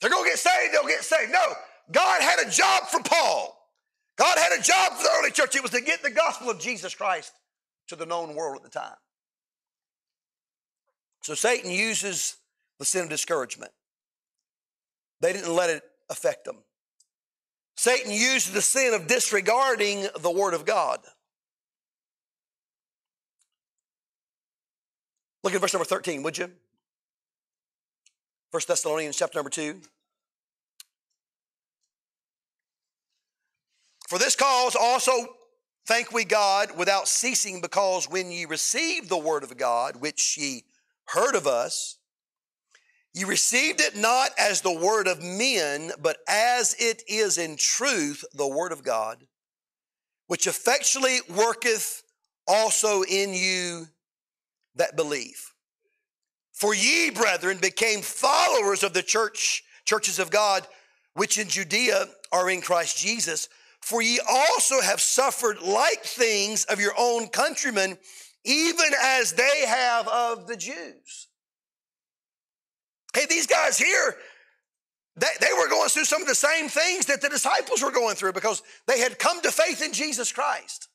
They're 0.00 0.10
going 0.10 0.24
to 0.24 0.30
get 0.30 0.38
saved, 0.38 0.74
they'll 0.74 0.88
get 0.88 1.04
saved. 1.04 1.30
No, 1.30 1.52
God 1.92 2.20
had 2.20 2.46
a 2.46 2.50
job 2.50 2.84
for 2.84 3.00
Paul. 3.02 3.58
God 4.16 4.38
had 4.38 4.58
a 4.58 4.62
job 4.62 4.92
for 4.92 5.02
the 5.02 5.10
early 5.18 5.30
church. 5.30 5.56
It 5.56 5.62
was 5.62 5.72
to 5.72 5.80
get 5.80 6.02
the 6.02 6.10
gospel 6.10 6.48
of 6.48 6.58
Jesus 6.58 6.94
Christ 6.94 7.32
to 7.88 7.96
the 7.96 8.06
known 8.06 8.34
world 8.34 8.56
at 8.56 8.62
the 8.62 8.70
time. 8.70 8.96
So 11.24 11.34
Satan 11.34 11.70
uses 11.70 12.36
the 12.78 12.84
sin 12.84 13.04
of 13.04 13.08
discouragement. 13.08 13.72
They 15.22 15.32
didn't 15.32 15.54
let 15.54 15.70
it 15.70 15.82
affect 16.10 16.44
them. 16.44 16.58
Satan 17.78 18.12
used 18.12 18.52
the 18.52 18.60
sin 18.60 18.92
of 18.92 19.06
disregarding 19.06 20.06
the 20.20 20.30
Word 20.30 20.52
of 20.52 20.66
God. 20.66 21.00
Look 25.42 25.54
at 25.54 25.62
verse 25.62 25.72
number 25.72 25.86
13, 25.86 26.22
would 26.24 26.36
you? 26.36 26.50
1 28.50 28.62
Thessalonians 28.68 29.16
chapter 29.16 29.38
number 29.38 29.50
2. 29.50 29.80
For 34.08 34.18
this 34.18 34.36
cause 34.36 34.76
also 34.78 35.12
thank 35.86 36.12
we 36.12 36.26
God 36.26 36.76
without 36.76 37.08
ceasing, 37.08 37.62
because 37.62 38.10
when 38.10 38.30
ye 38.30 38.44
received 38.44 39.08
the 39.08 39.16
word 39.16 39.42
of 39.42 39.56
God, 39.56 39.96
which 39.96 40.36
ye 40.36 40.64
heard 41.06 41.34
of 41.34 41.46
us, 41.46 41.98
You 43.12 43.26
received 43.26 43.80
it 43.80 43.96
not 43.96 44.30
as 44.38 44.60
the 44.60 44.72
word 44.72 45.06
of 45.06 45.22
men, 45.22 45.92
but 46.00 46.18
as 46.28 46.74
it 46.78 47.02
is 47.08 47.38
in 47.38 47.56
truth 47.56 48.24
the 48.34 48.48
word 48.48 48.72
of 48.72 48.82
God, 48.82 49.24
which 50.26 50.46
effectually 50.46 51.18
worketh 51.28 52.02
also 52.46 53.02
in 53.02 53.32
you 53.32 53.86
that 54.74 54.96
believe. 54.96 55.52
For 56.52 56.74
ye, 56.74 57.10
brethren, 57.10 57.58
became 57.60 58.00
followers 58.00 58.82
of 58.82 58.94
the 58.94 59.02
church, 59.02 59.62
churches 59.84 60.18
of 60.18 60.30
God, 60.30 60.66
which 61.14 61.38
in 61.38 61.48
Judea 61.48 62.08
are 62.32 62.50
in 62.50 62.60
Christ 62.60 62.96
Jesus. 62.98 63.48
For 63.80 64.00
ye 64.00 64.20
also 64.28 64.80
have 64.80 65.00
suffered 65.00 65.60
like 65.60 66.02
things 66.04 66.64
of 66.64 66.80
your 66.80 66.94
own 66.96 67.28
countrymen 67.28 67.98
even 68.44 68.90
as 69.02 69.32
they 69.32 69.64
have 69.66 70.06
of 70.08 70.46
the 70.46 70.56
Jews. 70.56 71.28
Hey, 73.14 73.26
these 73.28 73.46
guys 73.46 73.78
here, 73.78 74.16
they, 75.16 75.26
they 75.40 75.52
were 75.56 75.68
going 75.68 75.88
through 75.88 76.04
some 76.04 76.20
of 76.20 76.28
the 76.28 76.34
same 76.34 76.68
things 76.68 77.06
that 77.06 77.20
the 77.20 77.28
disciples 77.28 77.82
were 77.82 77.92
going 77.92 78.16
through 78.16 78.32
because 78.32 78.62
they 78.86 78.98
had 78.98 79.18
come 79.18 79.40
to 79.42 79.52
faith 79.52 79.82
in 79.82 79.92
Jesus 79.92 80.32
Christ. 80.32 80.88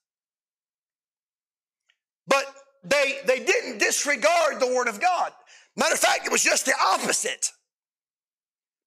But 2.28 2.45
they, 2.84 3.20
they 3.26 3.43
didn't 3.43 3.80
disregard 3.80 4.60
the 4.60 4.68
Word 4.68 4.88
of 4.88 5.00
God. 5.00 5.32
Matter 5.76 5.93
of 5.93 6.00
fact, 6.00 6.26
it 6.26 6.32
was 6.32 6.43
just 6.43 6.66
the 6.66 6.74
opposite. 6.93 7.52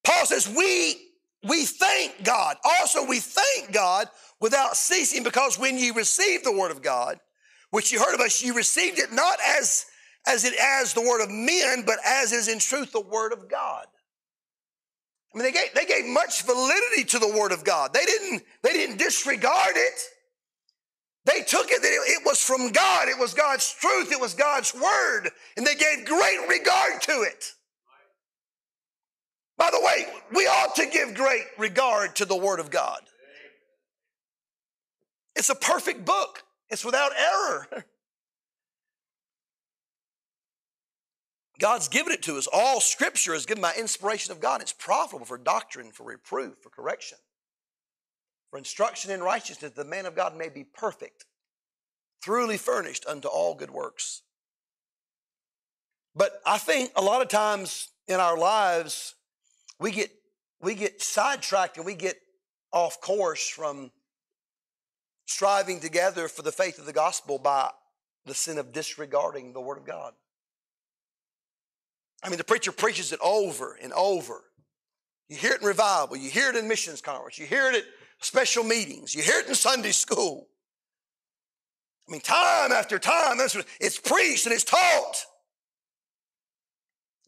Paul 0.03 0.25
says, 0.25 0.47
We 0.47 0.97
we 1.45 1.65
thank 1.65 2.23
God. 2.23 2.55
Also, 2.63 3.05
we 3.05 3.19
thank 3.19 3.73
God 3.73 4.07
without 4.39 4.77
ceasing 4.77 5.23
because 5.23 5.59
when 5.59 5.77
you 5.77 5.93
receive 5.93 6.43
the 6.43 6.57
Word 6.57 6.71
of 6.71 6.81
God, 6.81 7.19
which 7.73 7.91
you 7.91 7.97
heard 7.97 8.13
of 8.13 8.19
us, 8.19 8.43
you 8.43 8.53
received 8.53 8.99
it 8.99 9.11
not 9.11 9.39
as, 9.57 9.87
as 10.27 10.45
it 10.45 10.53
as 10.61 10.93
the 10.93 11.01
word 11.01 11.23
of 11.23 11.31
men, 11.31 11.81
but 11.83 11.97
as 12.05 12.31
is 12.31 12.47
in 12.47 12.59
truth 12.59 12.91
the 12.91 13.01
word 13.01 13.33
of 13.33 13.49
God. 13.49 13.87
I 15.33 15.37
mean, 15.39 15.45
they 15.45 15.51
gave, 15.51 15.73
they 15.73 15.85
gave 15.85 16.05
much 16.05 16.43
validity 16.43 17.03
to 17.05 17.17
the 17.17 17.35
word 17.35 17.51
of 17.51 17.63
God. 17.63 17.91
They 17.91 18.05
didn't, 18.05 18.43
they 18.61 18.73
didn't 18.73 18.97
disregard 18.97 19.71
it. 19.75 19.99
They 21.25 21.41
took 21.41 21.71
it 21.71 21.81
that 21.81 21.87
it 21.87 22.21
was 22.23 22.39
from 22.39 22.71
God. 22.71 23.07
It 23.07 23.17
was 23.17 23.33
God's 23.33 23.73
truth. 23.73 24.11
It 24.11 24.21
was 24.21 24.35
God's 24.35 24.71
word. 24.75 25.31
And 25.57 25.65
they 25.65 25.73
gave 25.73 26.05
great 26.05 26.47
regard 26.47 27.01
to 27.01 27.23
it. 27.23 27.53
By 29.57 29.71
the 29.71 29.81
way, 29.81 30.05
we 30.31 30.45
ought 30.45 30.75
to 30.75 30.85
give 30.85 31.15
great 31.15 31.45
regard 31.57 32.17
to 32.17 32.25
the 32.25 32.37
word 32.37 32.59
of 32.59 32.69
God. 32.69 32.99
It's 35.35 35.49
a 35.49 35.55
perfect 35.55 36.05
book. 36.05 36.43
It's 36.69 36.85
without 36.85 37.11
error. 37.17 37.85
God's 41.59 41.87
given 41.87 42.11
it 42.11 42.23
to 42.23 42.37
us. 42.37 42.47
All 42.51 42.81
scripture 42.81 43.33
is 43.33 43.45
given 43.45 43.61
by 43.61 43.73
inspiration 43.77 44.31
of 44.31 44.39
God. 44.39 44.61
It's 44.61 44.73
profitable 44.73 45.25
for 45.25 45.37
doctrine, 45.37 45.91
for 45.91 46.03
reproof, 46.03 46.55
for 46.61 46.69
correction, 46.69 47.17
for 48.49 48.57
instruction 48.57 49.11
in 49.11 49.21
righteousness, 49.21 49.71
the 49.71 49.85
man 49.85 50.05
of 50.05 50.15
God 50.15 50.35
may 50.35 50.49
be 50.49 50.63
perfect, 50.63 51.25
thoroughly 52.23 52.57
furnished 52.57 53.05
unto 53.05 53.27
all 53.27 53.55
good 53.55 53.71
works. 53.71 54.23
But 56.15 56.41
I 56.45 56.57
think 56.57 56.91
a 56.95 57.01
lot 57.01 57.21
of 57.21 57.27
times 57.27 57.89
in 58.07 58.19
our 58.19 58.37
lives, 58.37 59.15
we 59.79 59.91
get 59.91 60.11
we 60.61 60.75
get 60.75 61.01
sidetracked 61.01 61.77
and 61.77 61.85
we 61.85 61.95
get 61.95 62.17
off 62.71 63.01
course 63.01 63.47
from 63.47 63.91
striving 65.33 65.79
together 65.79 66.27
for 66.27 66.43
the 66.43 66.51
faith 66.51 66.77
of 66.77 66.85
the 66.85 66.93
gospel 66.93 67.39
by 67.39 67.69
the 68.25 68.33
sin 68.33 68.57
of 68.57 68.71
disregarding 68.71 69.51
the 69.51 69.61
Word 69.61 69.77
of 69.77 69.85
God. 69.85 70.13
I 72.23 72.29
mean, 72.29 72.37
the 72.37 72.43
preacher 72.43 72.71
preaches 72.71 73.11
it 73.11 73.19
over 73.21 73.77
and 73.81 73.91
over. 73.93 74.43
You 75.27 75.37
hear 75.37 75.53
it 75.53 75.61
in 75.61 75.67
revival, 75.67 76.15
you 76.15 76.29
hear 76.29 76.49
it 76.49 76.55
in 76.55 76.67
missions 76.67 77.01
conference, 77.01 77.39
you 77.39 77.45
hear 77.45 77.69
it 77.69 77.75
at 77.75 77.83
special 78.19 78.63
meetings, 78.63 79.15
you 79.15 79.23
hear 79.23 79.39
it 79.39 79.47
in 79.47 79.55
Sunday 79.55 79.91
school. 79.91 80.47
I 82.07 82.11
mean, 82.11 82.21
time 82.21 82.71
after 82.71 82.99
time, 82.99 83.37
it's 83.79 83.99
preached 83.99 84.45
and 84.45 84.53
it's 84.53 84.63
taught. 84.63 85.25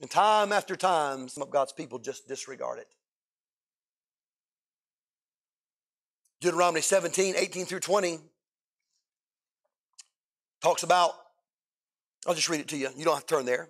And 0.01 0.11
time 0.11 0.51
after 0.51 0.75
time, 0.75 1.27
some 1.27 1.41
of 1.41 1.49
God's 1.49 1.71
people 1.71 1.99
just 1.99 2.27
disregard 2.27 2.79
it. 2.79 2.87
Deuteronomy 6.41 6.81
17, 6.81 7.35
18 7.37 7.65
through 7.65 7.79
20 7.79 8.19
talks 10.61 10.83
about, 10.83 11.11
I'll 12.27 12.33
just 12.33 12.49
read 12.49 12.59
it 12.59 12.67
to 12.69 12.77
you. 12.77 12.89
You 12.95 13.05
don't 13.05 13.15
have 13.15 13.25
to 13.25 13.35
turn 13.35 13.45
there. 13.45 13.69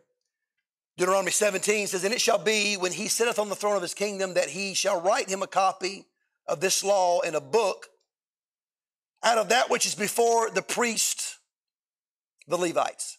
Deuteronomy 0.97 1.31
17 1.31 1.87
says, 1.87 2.03
And 2.03 2.13
it 2.13 2.21
shall 2.21 2.37
be 2.37 2.75
when 2.75 2.93
he 2.93 3.07
sitteth 3.07 3.37
on 3.37 3.49
the 3.49 3.55
throne 3.55 3.75
of 3.75 3.81
his 3.81 3.93
kingdom 3.93 4.33
that 4.35 4.49
he 4.49 4.73
shall 4.73 5.01
write 5.01 5.29
him 5.29 5.43
a 5.43 5.47
copy 5.47 6.05
of 6.47 6.61
this 6.61 6.83
law 6.83 7.21
in 7.21 7.35
a 7.35 7.41
book 7.41 7.87
out 9.23 9.37
of 9.37 9.49
that 9.49 9.69
which 9.69 9.85
is 9.85 9.95
before 9.95 10.49
the 10.51 10.61
priest, 10.61 11.39
the 12.47 12.57
Levites. 12.57 13.17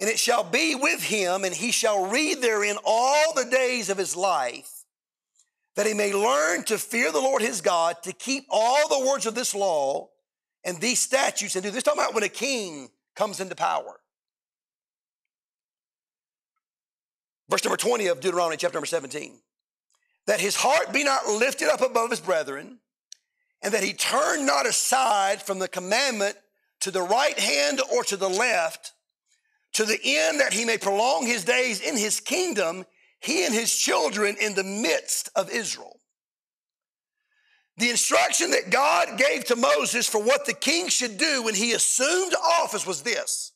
And 0.00 0.08
it 0.08 0.18
shall 0.18 0.44
be 0.44 0.74
with 0.74 1.02
him, 1.02 1.44
and 1.44 1.54
he 1.54 1.70
shall 1.70 2.06
read 2.06 2.40
therein 2.40 2.76
all 2.84 3.34
the 3.34 3.44
days 3.44 3.90
of 3.90 3.98
his 3.98 4.16
life, 4.16 4.73
that 5.76 5.86
he 5.86 5.94
may 5.94 6.12
learn 6.12 6.64
to 6.64 6.78
fear 6.78 7.10
the 7.10 7.20
Lord 7.20 7.42
his 7.42 7.60
God, 7.60 8.02
to 8.04 8.12
keep 8.12 8.46
all 8.50 8.88
the 8.88 9.06
words 9.06 9.26
of 9.26 9.34
this 9.34 9.54
law 9.54 10.08
and 10.64 10.80
these 10.80 11.00
statutes, 11.00 11.56
and 11.56 11.64
do 11.64 11.70
this. 11.70 11.82
Talking 11.82 12.00
about 12.00 12.14
when 12.14 12.22
a 12.22 12.28
king 12.28 12.88
comes 13.14 13.40
into 13.40 13.54
power. 13.54 14.00
Verse 17.48 17.64
number 17.64 17.76
20 17.76 18.06
of 18.06 18.20
Deuteronomy, 18.20 18.56
chapter 18.56 18.76
number 18.76 18.86
17. 18.86 19.38
That 20.26 20.40
his 20.40 20.56
heart 20.56 20.92
be 20.92 21.04
not 21.04 21.26
lifted 21.26 21.68
up 21.68 21.82
above 21.82 22.10
his 22.10 22.20
brethren, 22.20 22.78
and 23.62 23.74
that 23.74 23.82
he 23.82 23.92
turn 23.92 24.46
not 24.46 24.66
aside 24.66 25.42
from 25.42 25.58
the 25.58 25.68
commandment 25.68 26.36
to 26.80 26.90
the 26.90 27.02
right 27.02 27.38
hand 27.38 27.80
or 27.94 28.04
to 28.04 28.16
the 28.16 28.28
left, 28.28 28.92
to 29.74 29.84
the 29.84 29.98
end 30.02 30.40
that 30.40 30.52
he 30.52 30.64
may 30.64 30.78
prolong 30.78 31.26
his 31.26 31.44
days 31.44 31.80
in 31.80 31.96
his 31.96 32.20
kingdom, 32.20 32.86
he 33.24 33.44
and 33.44 33.54
his 33.54 33.74
children 33.74 34.36
in 34.38 34.54
the 34.54 34.62
midst 34.62 35.30
of 35.34 35.50
Israel. 35.50 35.98
The 37.78 37.90
instruction 37.90 38.50
that 38.50 38.70
God 38.70 39.18
gave 39.18 39.46
to 39.46 39.56
Moses 39.56 40.06
for 40.06 40.22
what 40.22 40.46
the 40.46 40.52
king 40.52 40.88
should 40.88 41.18
do 41.18 41.42
when 41.42 41.54
he 41.54 41.72
assumed 41.72 42.34
office 42.60 42.86
was 42.86 43.02
this. 43.02 43.52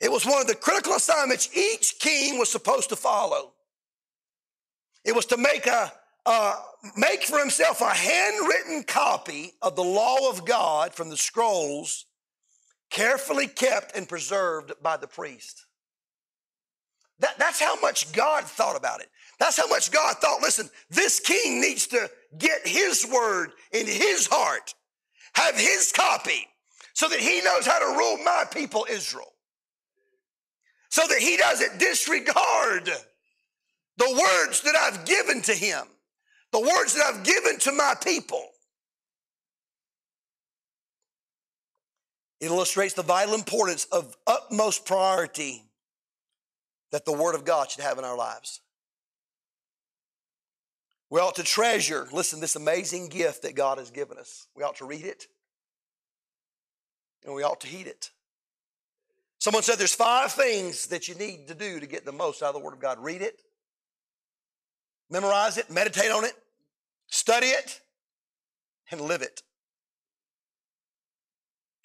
It 0.00 0.10
was 0.10 0.26
one 0.26 0.40
of 0.40 0.48
the 0.48 0.54
critical 0.54 0.94
assignments 0.94 1.56
each 1.56 1.98
king 2.00 2.38
was 2.38 2.50
supposed 2.50 2.88
to 2.88 2.96
follow. 2.96 3.52
It 5.04 5.14
was 5.14 5.26
to 5.26 5.36
make 5.36 5.66
a 5.66 5.92
make 6.96 7.22
for 7.22 7.38
himself 7.38 7.80
a 7.80 7.94
handwritten 7.94 8.82
copy 8.82 9.52
of 9.62 9.76
the 9.76 9.84
law 9.84 10.28
of 10.28 10.44
God 10.44 10.92
from 10.92 11.08
the 11.08 11.16
scrolls 11.16 12.06
carefully 12.90 13.46
kept 13.46 13.96
and 13.96 14.08
preserved 14.08 14.72
by 14.82 14.96
the 14.96 15.06
priest. 15.06 15.66
That, 17.20 17.38
that's 17.38 17.60
how 17.60 17.78
much 17.80 18.12
God 18.12 18.44
thought 18.44 18.76
about 18.76 19.00
it. 19.00 19.08
That's 19.38 19.58
how 19.58 19.68
much 19.68 19.90
God 19.90 20.16
thought, 20.16 20.42
listen, 20.42 20.68
this 20.90 21.20
king 21.20 21.60
needs 21.60 21.86
to 21.88 22.10
get 22.38 22.66
his 22.66 23.06
word 23.10 23.52
in 23.72 23.86
his 23.86 24.26
heart, 24.26 24.74
have 25.34 25.56
his 25.56 25.92
copy, 25.92 26.46
so 26.94 27.08
that 27.08 27.20
he 27.20 27.40
knows 27.42 27.66
how 27.66 27.78
to 27.78 27.96
rule 27.98 28.18
my 28.24 28.44
people, 28.52 28.86
Israel. 28.90 29.32
So 30.90 31.02
that 31.06 31.18
he 31.18 31.36
doesn't 31.36 31.78
disregard 31.78 32.90
the 33.96 34.10
words 34.10 34.62
that 34.62 34.74
I've 34.76 35.04
given 35.04 35.40
to 35.42 35.52
him, 35.52 35.84
the 36.52 36.60
words 36.60 36.94
that 36.94 37.04
I've 37.06 37.24
given 37.24 37.58
to 37.60 37.72
my 37.72 37.94
people. 38.02 38.44
It 42.40 42.46
illustrates 42.46 42.94
the 42.94 43.02
vital 43.02 43.34
importance 43.34 43.84
of 43.92 44.16
utmost 44.26 44.86
priority 44.86 45.69
that 46.90 47.04
the 47.04 47.12
Word 47.12 47.34
of 47.34 47.44
God 47.44 47.70
should 47.70 47.82
have 47.82 47.98
in 47.98 48.04
our 48.04 48.16
lives. 48.16 48.60
We 51.08 51.20
ought 51.20 51.36
to 51.36 51.42
treasure, 51.42 52.06
listen, 52.12 52.40
this 52.40 52.56
amazing 52.56 53.08
gift 53.08 53.42
that 53.42 53.56
God 53.56 53.78
has 53.78 53.90
given 53.90 54.16
us. 54.16 54.46
We 54.54 54.62
ought 54.62 54.76
to 54.76 54.84
read 54.84 55.04
it 55.04 55.26
and 57.24 57.34
we 57.34 57.42
ought 57.42 57.60
to 57.60 57.66
heed 57.66 57.86
it. 57.86 58.10
Someone 59.38 59.62
said 59.62 59.76
there's 59.76 59.94
five 59.94 60.32
things 60.32 60.86
that 60.88 61.08
you 61.08 61.14
need 61.14 61.48
to 61.48 61.54
do 61.54 61.80
to 61.80 61.86
get 61.86 62.04
the 62.04 62.12
most 62.12 62.42
out 62.42 62.48
of 62.48 62.54
the 62.54 62.60
Word 62.60 62.74
of 62.74 62.80
God 62.80 62.98
read 62.98 63.22
it, 63.22 63.40
memorize 65.10 65.58
it, 65.58 65.70
meditate 65.70 66.10
on 66.10 66.24
it, 66.24 66.34
study 67.08 67.48
it, 67.48 67.80
and 68.90 69.00
live 69.00 69.22
it 69.22 69.42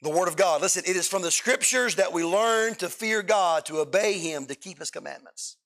the 0.01 0.09
Word 0.09 0.27
of 0.27 0.35
God. 0.35 0.61
Listen, 0.61 0.83
it 0.85 0.95
is 0.95 1.07
from 1.07 1.21
the 1.21 1.31
Scriptures 1.31 1.95
that 1.95 2.13
we 2.13 2.23
learn 2.23 2.75
to 2.75 2.89
fear 2.89 3.21
God, 3.21 3.65
to 3.65 3.79
obey 3.79 4.13
Him, 4.13 4.45
to 4.47 4.55
keep 4.55 4.79
His 4.79 4.91
commandments. 4.91 5.57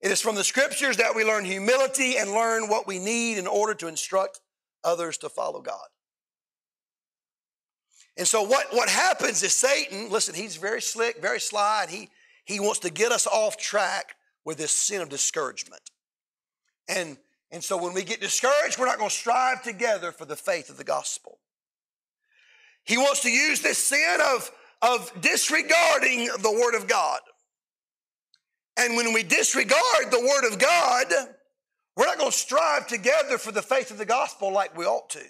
It 0.00 0.10
is 0.10 0.20
from 0.20 0.34
the 0.34 0.44
Scriptures 0.44 0.98
that 0.98 1.14
we 1.14 1.24
learn 1.24 1.44
humility 1.44 2.18
and 2.18 2.30
learn 2.32 2.68
what 2.68 2.86
we 2.86 2.98
need 2.98 3.38
in 3.38 3.46
order 3.46 3.74
to 3.74 3.88
instruct 3.88 4.40
others 4.82 5.16
to 5.18 5.28
follow 5.28 5.62
God. 5.62 5.86
And 8.16 8.28
so 8.28 8.42
what, 8.42 8.66
what 8.70 8.88
happens 8.88 9.42
is 9.42 9.54
Satan, 9.54 10.10
listen, 10.10 10.34
he's 10.34 10.56
very 10.56 10.82
slick, 10.82 11.20
very 11.20 11.40
sly, 11.40 11.80
and 11.82 11.90
he, 11.90 12.10
he 12.44 12.60
wants 12.60 12.80
to 12.80 12.90
get 12.90 13.12
us 13.12 13.26
off 13.26 13.56
track 13.56 14.14
with 14.44 14.58
this 14.58 14.70
sin 14.70 15.00
of 15.00 15.08
discouragement. 15.08 15.82
And, 16.88 17.16
and 17.50 17.64
so 17.64 17.76
when 17.82 17.94
we 17.94 18.04
get 18.04 18.20
discouraged, 18.20 18.78
we're 18.78 18.86
not 18.86 18.98
going 18.98 19.10
to 19.10 19.16
strive 19.16 19.62
together 19.62 20.12
for 20.12 20.26
the 20.26 20.36
faith 20.36 20.68
of 20.68 20.76
the 20.76 20.84
gospel. 20.84 21.38
He 22.84 22.98
wants 22.98 23.20
to 23.20 23.30
use 23.30 23.60
this 23.60 23.78
sin 23.78 24.18
of, 24.34 24.50
of 24.82 25.10
disregarding 25.20 26.26
the 26.42 26.52
Word 26.52 26.74
of 26.74 26.86
God. 26.86 27.20
And 28.76 28.96
when 28.96 29.12
we 29.12 29.22
disregard 29.22 30.10
the 30.10 30.20
Word 30.20 30.50
of 30.50 30.58
God, 30.58 31.06
we're 31.96 32.06
not 32.06 32.18
going 32.18 32.30
to 32.30 32.36
strive 32.36 32.86
together 32.86 33.38
for 33.38 33.52
the 33.52 33.62
faith 33.62 33.90
of 33.90 33.98
the 33.98 34.04
gospel 34.04 34.52
like 34.52 34.76
we 34.76 34.84
ought 34.84 35.10
to. 35.10 35.22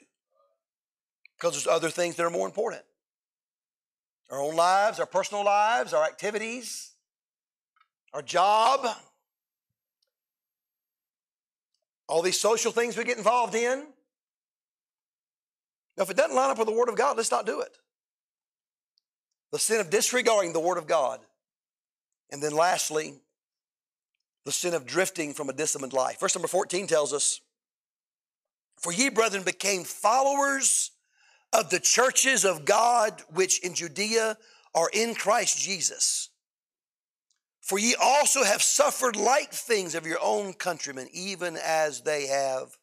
Because 1.36 1.52
there's 1.52 1.66
other 1.66 1.90
things 1.90 2.16
that 2.16 2.24
are 2.24 2.30
more 2.30 2.46
important 2.46 2.82
our 4.30 4.40
own 4.40 4.56
lives, 4.56 4.98
our 4.98 5.06
personal 5.06 5.44
lives, 5.44 5.92
our 5.92 6.02
activities, 6.02 6.92
our 8.12 8.22
job, 8.22 8.86
all 12.08 12.22
these 12.22 12.40
social 12.40 12.72
things 12.72 12.96
we 12.96 13.04
get 13.04 13.18
involved 13.18 13.54
in. 13.54 13.86
Now, 15.96 16.02
if 16.04 16.10
it 16.10 16.16
doesn't 16.16 16.34
line 16.34 16.50
up 16.50 16.58
with 16.58 16.66
the 16.66 16.74
Word 16.74 16.88
of 16.88 16.96
God, 16.96 17.16
let's 17.16 17.30
not 17.30 17.46
do 17.46 17.60
it. 17.60 17.76
The 19.52 19.58
sin 19.58 19.80
of 19.80 19.90
disregarding 19.90 20.52
the 20.52 20.60
Word 20.60 20.78
of 20.78 20.86
God. 20.86 21.20
And 22.30 22.42
then 22.42 22.52
lastly, 22.52 23.14
the 24.44 24.52
sin 24.52 24.74
of 24.74 24.86
drifting 24.86 25.34
from 25.34 25.48
a 25.48 25.52
disciplined 25.52 25.92
life. 25.92 26.20
Verse 26.20 26.34
number 26.34 26.48
14 26.48 26.86
tells 26.86 27.12
us, 27.12 27.40
For 28.76 28.92
ye, 28.92 29.08
brethren, 29.08 29.44
became 29.44 29.84
followers 29.84 30.90
of 31.52 31.70
the 31.70 31.78
churches 31.78 32.44
of 32.44 32.64
God 32.64 33.22
which 33.32 33.60
in 33.60 33.74
Judea 33.74 34.36
are 34.74 34.90
in 34.92 35.14
Christ 35.14 35.58
Jesus. 35.58 36.30
For 37.60 37.78
ye 37.78 37.94
also 38.00 38.42
have 38.42 38.60
suffered 38.60 39.16
like 39.16 39.52
things 39.52 39.94
of 39.94 40.06
your 40.06 40.18
own 40.20 40.52
countrymen, 40.52 41.08
even 41.12 41.56
as 41.56 42.02
they 42.02 42.26
have 42.26 42.76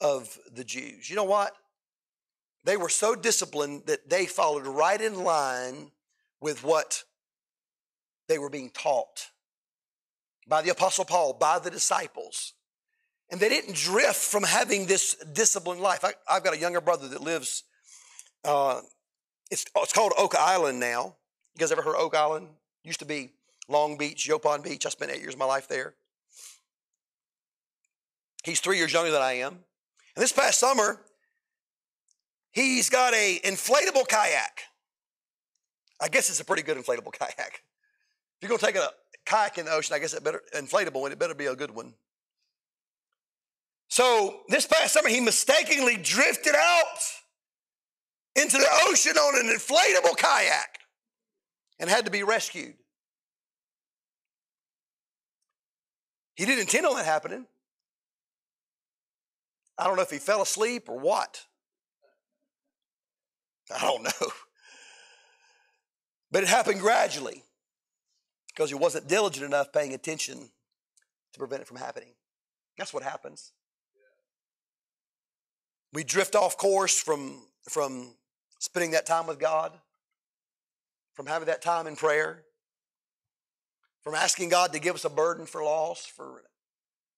of 0.00 0.38
the 0.54 0.62
Jews. 0.62 1.10
You 1.10 1.16
know 1.16 1.24
what? 1.24 1.56
They 2.64 2.76
were 2.76 2.88
so 2.88 3.14
disciplined 3.14 3.84
that 3.86 4.08
they 4.08 4.26
followed 4.26 4.66
right 4.66 5.00
in 5.00 5.22
line 5.22 5.90
with 6.40 6.64
what 6.64 7.04
they 8.28 8.38
were 8.38 8.50
being 8.50 8.70
taught 8.70 9.30
by 10.46 10.62
the 10.62 10.70
Apostle 10.70 11.04
Paul, 11.04 11.34
by 11.34 11.58
the 11.58 11.70
disciples. 11.70 12.54
And 13.30 13.40
they 13.40 13.48
didn't 13.48 13.74
drift 13.74 14.16
from 14.16 14.42
having 14.42 14.86
this 14.86 15.14
disciplined 15.32 15.80
life. 15.80 16.04
I, 16.04 16.12
have 16.32 16.44
got 16.44 16.54
a 16.54 16.58
younger 16.58 16.80
brother 16.80 17.08
that 17.08 17.20
lives, 17.20 17.64
uh, 18.44 18.80
it's, 19.50 19.66
it's 19.76 19.92
called 19.92 20.12
Oak 20.16 20.34
Island 20.34 20.80
now. 20.80 21.16
You 21.54 21.60
guys 21.60 21.72
ever 21.72 21.82
heard 21.82 21.96
Oak 21.96 22.14
Island? 22.14 22.48
Used 22.84 23.00
to 23.00 23.04
be 23.04 23.32
Long 23.68 23.98
Beach, 23.98 24.28
Yaupon 24.28 24.64
Beach. 24.64 24.86
I 24.86 24.88
spent 24.88 25.10
eight 25.10 25.20
years 25.20 25.34
of 25.34 25.38
my 25.38 25.44
life 25.44 25.68
there. 25.68 25.94
He's 28.44 28.60
three 28.60 28.78
years 28.78 28.92
younger 28.92 29.10
than 29.10 29.20
I 29.20 29.32
am. 29.34 29.52
And 29.52 30.22
this 30.22 30.32
past 30.32 30.58
summer, 30.58 31.00
He's 32.52 32.90
got 32.90 33.14
a 33.14 33.40
inflatable 33.44 34.08
kayak. 34.08 34.60
I 36.00 36.08
guess 36.08 36.30
it's 36.30 36.40
a 36.40 36.44
pretty 36.44 36.62
good 36.62 36.76
inflatable 36.76 37.12
kayak. 37.18 37.62
If 38.40 38.48
you're 38.48 38.56
gonna 38.56 38.72
take 38.72 38.76
a 38.76 38.90
kayak 39.26 39.58
in 39.58 39.66
the 39.66 39.72
ocean, 39.72 39.94
I 39.94 39.98
guess 39.98 40.14
it 40.14 40.24
better 40.24 40.42
inflatable 40.54 41.04
and 41.04 41.12
it 41.12 41.18
better 41.18 41.34
be 41.34 41.46
a 41.46 41.56
good 41.56 41.74
one. 41.74 41.94
So 43.88 44.40
this 44.48 44.66
past 44.66 44.92
summer, 44.92 45.08
he 45.08 45.20
mistakenly 45.20 45.96
drifted 45.96 46.54
out 46.54 46.98
into 48.36 48.58
the 48.58 48.68
ocean 48.86 49.16
on 49.16 49.46
an 49.46 49.54
inflatable 49.54 50.16
kayak 50.16 50.78
and 51.78 51.88
had 51.88 52.04
to 52.04 52.10
be 52.10 52.22
rescued. 52.22 52.74
He 56.36 56.44
didn't 56.44 56.60
intend 56.60 56.86
on 56.86 56.96
that 56.96 57.04
happening. 57.04 57.46
I 59.76 59.84
don't 59.84 59.96
know 59.96 60.02
if 60.02 60.10
he 60.10 60.18
fell 60.18 60.42
asleep 60.42 60.88
or 60.88 60.98
what. 60.98 61.44
I 63.74 63.80
don't 63.80 64.02
know. 64.02 64.28
But 66.30 66.42
it 66.42 66.48
happened 66.48 66.80
gradually 66.80 67.42
because 68.48 68.70
he 68.70 68.74
wasn't 68.74 69.08
diligent 69.08 69.44
enough 69.46 69.72
paying 69.72 69.94
attention 69.94 70.50
to 71.32 71.38
prevent 71.38 71.62
it 71.62 71.68
from 71.68 71.78
happening. 71.78 72.10
That's 72.76 72.92
what 72.92 73.02
happens. 73.02 73.52
We 75.92 76.04
drift 76.04 76.34
off 76.34 76.56
course 76.56 77.00
from, 77.00 77.46
from 77.68 78.14
spending 78.58 78.90
that 78.90 79.06
time 79.06 79.26
with 79.26 79.38
God, 79.38 79.72
from 81.14 81.26
having 81.26 81.46
that 81.46 81.62
time 81.62 81.86
in 81.86 81.96
prayer, 81.96 82.44
from 84.02 84.14
asking 84.14 84.50
God 84.50 84.72
to 84.74 84.78
give 84.78 84.94
us 84.94 85.04
a 85.04 85.10
burden 85.10 85.46
for 85.46 85.62
loss, 85.62 86.04
for 86.04 86.42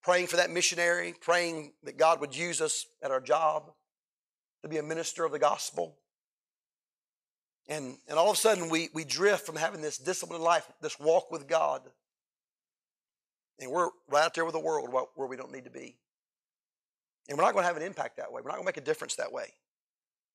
praying 0.03 0.28
for 0.28 0.36
that 0.36 0.51
missionary, 0.51 1.14
praying 1.20 1.72
that 1.82 1.98
God 1.98 2.20
would 2.20 2.36
use 2.36 2.61
us 2.61 2.86
at 3.03 3.11
our 3.11 3.20
job 3.20 3.72
to 4.62 4.68
be 4.68 4.78
a 4.78 4.82
minister 4.82 5.24
of 5.24 5.32
the 5.32 5.38
gospel. 5.38 5.96
And, 7.70 7.96
and 8.08 8.18
all 8.18 8.28
of 8.28 8.36
a 8.36 8.40
sudden, 8.40 8.68
we, 8.68 8.88
we 8.92 9.04
drift 9.04 9.46
from 9.46 9.54
having 9.54 9.80
this 9.80 9.96
disciplined 9.96 10.42
life, 10.42 10.68
this 10.82 10.98
walk 10.98 11.30
with 11.30 11.46
God. 11.46 11.82
And 13.60 13.70
we're 13.70 13.90
right 14.08 14.24
out 14.24 14.34
there 14.34 14.44
with 14.44 14.54
the 14.54 14.60
world 14.60 14.92
where 15.14 15.28
we 15.28 15.36
don't 15.36 15.52
need 15.52 15.64
to 15.64 15.70
be. 15.70 15.96
And 17.28 17.38
we're 17.38 17.44
not 17.44 17.52
going 17.52 17.62
to 17.62 17.68
have 17.68 17.76
an 17.76 17.84
impact 17.84 18.16
that 18.16 18.32
way. 18.32 18.42
We're 18.42 18.48
not 18.48 18.56
going 18.56 18.64
to 18.64 18.68
make 18.70 18.76
a 18.76 18.84
difference 18.84 19.14
that 19.16 19.30
way. 19.30 19.54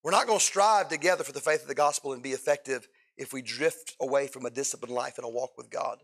We're 0.02 0.12
not 0.12 0.26
going 0.26 0.38
to 0.38 0.44
strive 0.44 0.88
together 0.88 1.24
for 1.24 1.32
the 1.32 1.40
faith 1.40 1.60
of 1.60 1.68
the 1.68 1.74
gospel 1.74 2.14
and 2.14 2.22
be 2.22 2.30
effective 2.30 2.88
if 3.18 3.34
we 3.34 3.42
drift 3.42 3.94
away 4.00 4.28
from 4.28 4.46
a 4.46 4.50
disciplined 4.50 4.94
life 4.94 5.18
and 5.18 5.26
a 5.26 5.28
walk 5.28 5.58
with 5.58 5.68
God. 5.68 5.98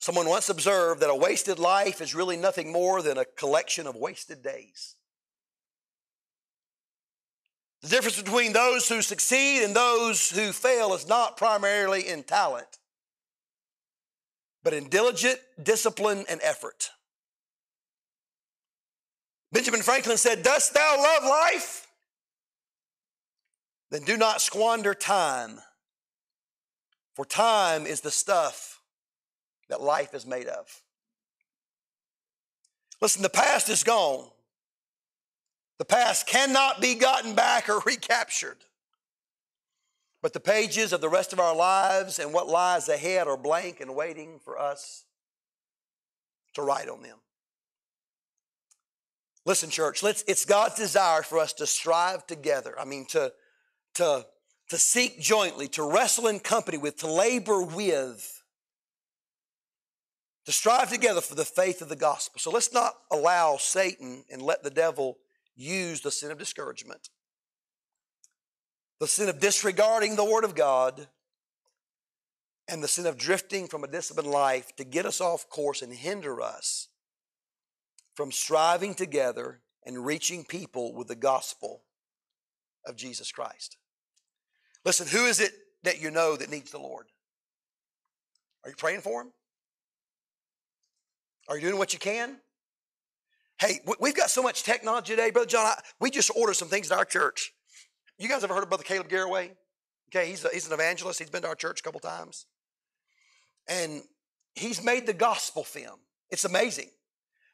Someone 0.00 0.28
once 0.28 0.48
observed 0.48 1.02
that 1.02 1.10
a 1.10 1.14
wasted 1.14 1.60
life 1.60 2.00
is 2.00 2.16
really 2.16 2.36
nothing 2.36 2.72
more 2.72 3.00
than 3.00 3.16
a 3.16 3.24
collection 3.24 3.86
of 3.86 3.94
wasted 3.94 4.42
days. 4.42 4.96
The 7.82 7.88
difference 7.88 8.20
between 8.20 8.52
those 8.52 8.88
who 8.88 9.00
succeed 9.00 9.64
and 9.64 9.74
those 9.74 10.30
who 10.30 10.52
fail 10.52 10.92
is 10.92 11.08
not 11.08 11.36
primarily 11.36 12.06
in 12.06 12.22
talent, 12.22 12.78
but 14.62 14.74
in 14.74 14.88
diligent 14.88 15.40
discipline 15.62 16.24
and 16.28 16.40
effort. 16.42 16.90
Benjamin 19.52 19.82
Franklin 19.82 20.18
said, 20.18 20.42
Dost 20.42 20.74
thou 20.74 20.96
love 20.98 21.24
life? 21.24 21.86
Then 23.90 24.02
do 24.02 24.16
not 24.16 24.40
squander 24.40 24.94
time, 24.94 25.58
for 27.14 27.24
time 27.24 27.86
is 27.86 28.02
the 28.02 28.10
stuff 28.10 28.82
that 29.68 29.80
life 29.80 30.14
is 30.14 30.26
made 30.26 30.46
of. 30.46 30.82
Listen, 33.00 33.22
the 33.22 33.30
past 33.30 33.68
is 33.68 33.82
gone. 33.82 34.28
The 35.80 35.86
past 35.86 36.26
cannot 36.26 36.82
be 36.82 36.94
gotten 36.94 37.34
back 37.34 37.70
or 37.70 37.78
recaptured. 37.86 38.58
But 40.20 40.34
the 40.34 40.38
pages 40.38 40.92
of 40.92 41.00
the 41.00 41.08
rest 41.08 41.32
of 41.32 41.40
our 41.40 41.56
lives 41.56 42.18
and 42.18 42.34
what 42.34 42.48
lies 42.48 42.90
ahead 42.90 43.26
are 43.26 43.38
blank 43.38 43.80
and 43.80 43.94
waiting 43.94 44.40
for 44.44 44.58
us 44.58 45.06
to 46.52 46.60
write 46.60 46.90
on 46.90 47.02
them. 47.02 47.16
Listen, 49.46 49.70
church, 49.70 50.02
let's, 50.02 50.22
it's 50.28 50.44
God's 50.44 50.74
desire 50.74 51.22
for 51.22 51.38
us 51.38 51.54
to 51.54 51.66
strive 51.66 52.26
together. 52.26 52.78
I 52.78 52.84
mean, 52.84 53.06
to, 53.06 53.32
to, 53.94 54.26
to 54.68 54.76
seek 54.76 55.18
jointly, 55.18 55.66
to 55.68 55.82
wrestle 55.82 56.26
in 56.26 56.40
company 56.40 56.76
with, 56.76 56.98
to 56.98 57.10
labor 57.10 57.62
with, 57.62 58.42
to 60.44 60.52
strive 60.52 60.90
together 60.90 61.22
for 61.22 61.36
the 61.36 61.46
faith 61.46 61.80
of 61.80 61.88
the 61.88 61.96
gospel. 61.96 62.38
So 62.38 62.50
let's 62.50 62.74
not 62.74 62.96
allow 63.10 63.56
Satan 63.56 64.24
and 64.30 64.42
let 64.42 64.62
the 64.62 64.68
devil 64.68 65.16
use 65.56 66.00
the 66.00 66.10
sin 66.10 66.30
of 66.30 66.38
discouragement, 66.38 67.10
the 68.98 69.08
sin 69.08 69.28
of 69.28 69.40
disregarding 69.40 70.16
the 70.16 70.24
word 70.24 70.44
of 70.44 70.54
God, 70.54 71.08
and 72.68 72.82
the 72.82 72.88
sin 72.88 73.06
of 73.06 73.18
drifting 73.18 73.66
from 73.66 73.82
a 73.82 73.88
disciplined 73.88 74.30
life 74.30 74.74
to 74.76 74.84
get 74.84 75.04
us 75.04 75.20
off 75.20 75.48
course 75.48 75.82
and 75.82 75.92
hinder 75.92 76.40
us 76.40 76.88
from 78.14 78.30
striving 78.30 78.94
together 78.94 79.60
and 79.84 80.06
reaching 80.06 80.44
people 80.44 80.94
with 80.94 81.08
the 81.08 81.16
gospel 81.16 81.82
of 82.86 82.96
Jesus 82.96 83.32
Christ. 83.32 83.76
Listen, 84.84 85.06
who 85.08 85.26
is 85.26 85.40
it 85.40 85.52
that 85.82 86.00
you 86.00 86.10
know 86.10 86.36
that 86.36 86.50
needs 86.50 86.70
the 86.70 86.78
Lord? 86.78 87.06
Are 88.64 88.70
you 88.70 88.76
praying 88.76 89.00
for 89.00 89.22
him? 89.22 89.32
Are 91.48 91.56
you 91.56 91.62
doing 91.62 91.78
what 91.78 91.92
you 91.92 91.98
can? 91.98 92.36
Hey, 93.60 93.80
we've 94.00 94.16
got 94.16 94.30
so 94.30 94.42
much 94.42 94.62
technology 94.62 95.14
today, 95.14 95.30
Brother 95.30 95.46
John. 95.46 95.66
I, 95.66 95.78
we 96.00 96.10
just 96.10 96.30
ordered 96.34 96.54
some 96.54 96.68
things 96.68 96.90
in 96.90 96.96
our 96.96 97.04
church. 97.04 97.52
You 98.18 98.26
guys 98.26 98.42
ever 98.42 98.54
heard 98.54 98.62
of 98.62 98.70
Brother 98.70 98.84
Caleb 98.84 99.10
Garraway? 99.10 99.52
Okay, 100.08 100.30
he's, 100.30 100.42
a, 100.46 100.48
he's 100.48 100.66
an 100.66 100.72
evangelist. 100.72 101.18
He's 101.18 101.28
been 101.28 101.42
to 101.42 101.48
our 101.48 101.54
church 101.54 101.80
a 101.80 101.82
couple 101.82 102.00
times. 102.00 102.46
And 103.68 104.02
he's 104.54 104.82
made 104.82 105.06
the 105.06 105.12
gospel 105.12 105.62
film. 105.62 106.00
It's 106.30 106.46
amazing. 106.46 106.88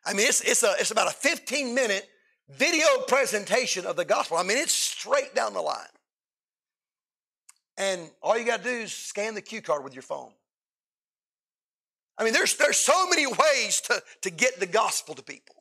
I 0.05 0.13
mean, 0.13 0.29
it's, 0.29 0.43
it's, 0.43 0.63
a, 0.63 0.75
it's 0.79 0.93
about 0.93 1.09
a 1.09 1.13
15 1.13 1.75
minute 1.75 2.07
video 2.51 2.87
presentation 3.09 3.85
of 3.85 3.97
the 3.97 4.05
gospel. 4.05 4.37
I 4.37 4.45
mean, 4.45 4.59
it's 4.59 4.73
straight 4.73 5.35
down 5.35 5.55
the 5.55 5.61
line. 5.61 5.89
And 7.77 8.09
all 8.23 8.39
you 8.39 8.47
got 8.47 8.63
to 8.63 8.65
do 8.65 8.71
is 8.71 8.93
scan 8.93 9.35
the 9.35 9.43
cue 9.43 9.61
card 9.61 9.83
with 9.83 9.93
your 9.93 10.03
phone. 10.03 10.31
I 12.17 12.23
mean, 12.23 12.33
there's, 12.33 12.57
there's 12.57 12.79
so 12.79 13.09
many 13.09 13.27
ways 13.27 13.81
to, 13.87 14.01
to 14.23 14.31
get 14.31 14.61
the 14.61 14.67
gospel 14.67 15.17
to 15.17 15.23
people 15.23 15.57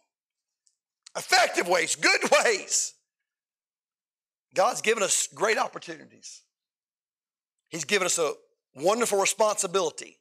effective 1.16 1.68
ways, 1.68 1.96
good 1.96 2.22
ways. 2.46 2.94
God's 4.54 4.82
given 4.82 5.04
us 5.04 5.28
great 5.34 5.58
opportunities. 5.58 6.42
He's 7.70 7.84
given 7.84 8.06
us 8.06 8.18
a 8.18 8.34
wonderful 8.76 9.20
responsibility. 9.20 10.18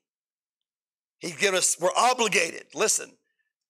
He's 1.18 1.36
given 1.36 1.57
us, 1.57 1.76
we're 1.80 1.90
obligated. 1.97 2.66
Listen, 2.74 3.12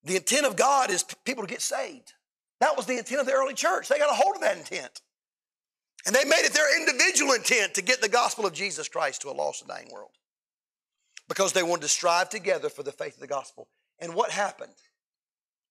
the 0.02 0.16
intent 0.16 0.46
of 0.46 0.56
God 0.56 0.90
is 0.90 1.04
people 1.24 1.44
to 1.44 1.50
get 1.50 1.62
saved. 1.62 2.12
That 2.60 2.76
was 2.76 2.86
the 2.86 2.96
intent 2.96 3.20
of 3.20 3.26
the 3.26 3.32
early 3.32 3.54
church. 3.54 3.88
They 3.88 3.98
got 3.98 4.10
a 4.10 4.14
hold 4.14 4.36
of 4.36 4.42
that 4.42 4.56
intent. 4.56 5.02
And 6.06 6.14
they 6.14 6.24
made 6.24 6.44
it 6.44 6.52
their 6.52 6.78
individual 6.78 7.32
intent 7.32 7.74
to 7.74 7.82
get 7.82 8.00
the 8.00 8.08
gospel 8.08 8.46
of 8.46 8.52
Jesus 8.52 8.88
Christ 8.88 9.22
to 9.22 9.30
a 9.30 9.32
lost 9.32 9.62
and 9.62 9.68
dying 9.68 9.88
world 9.92 10.10
because 11.28 11.52
they 11.52 11.62
wanted 11.62 11.82
to 11.82 11.88
strive 11.88 12.28
together 12.28 12.68
for 12.68 12.82
the 12.82 12.92
faith 12.92 13.14
of 13.14 13.20
the 13.20 13.26
gospel. 13.26 13.68
And 13.98 14.14
what 14.14 14.30
happened? 14.30 14.74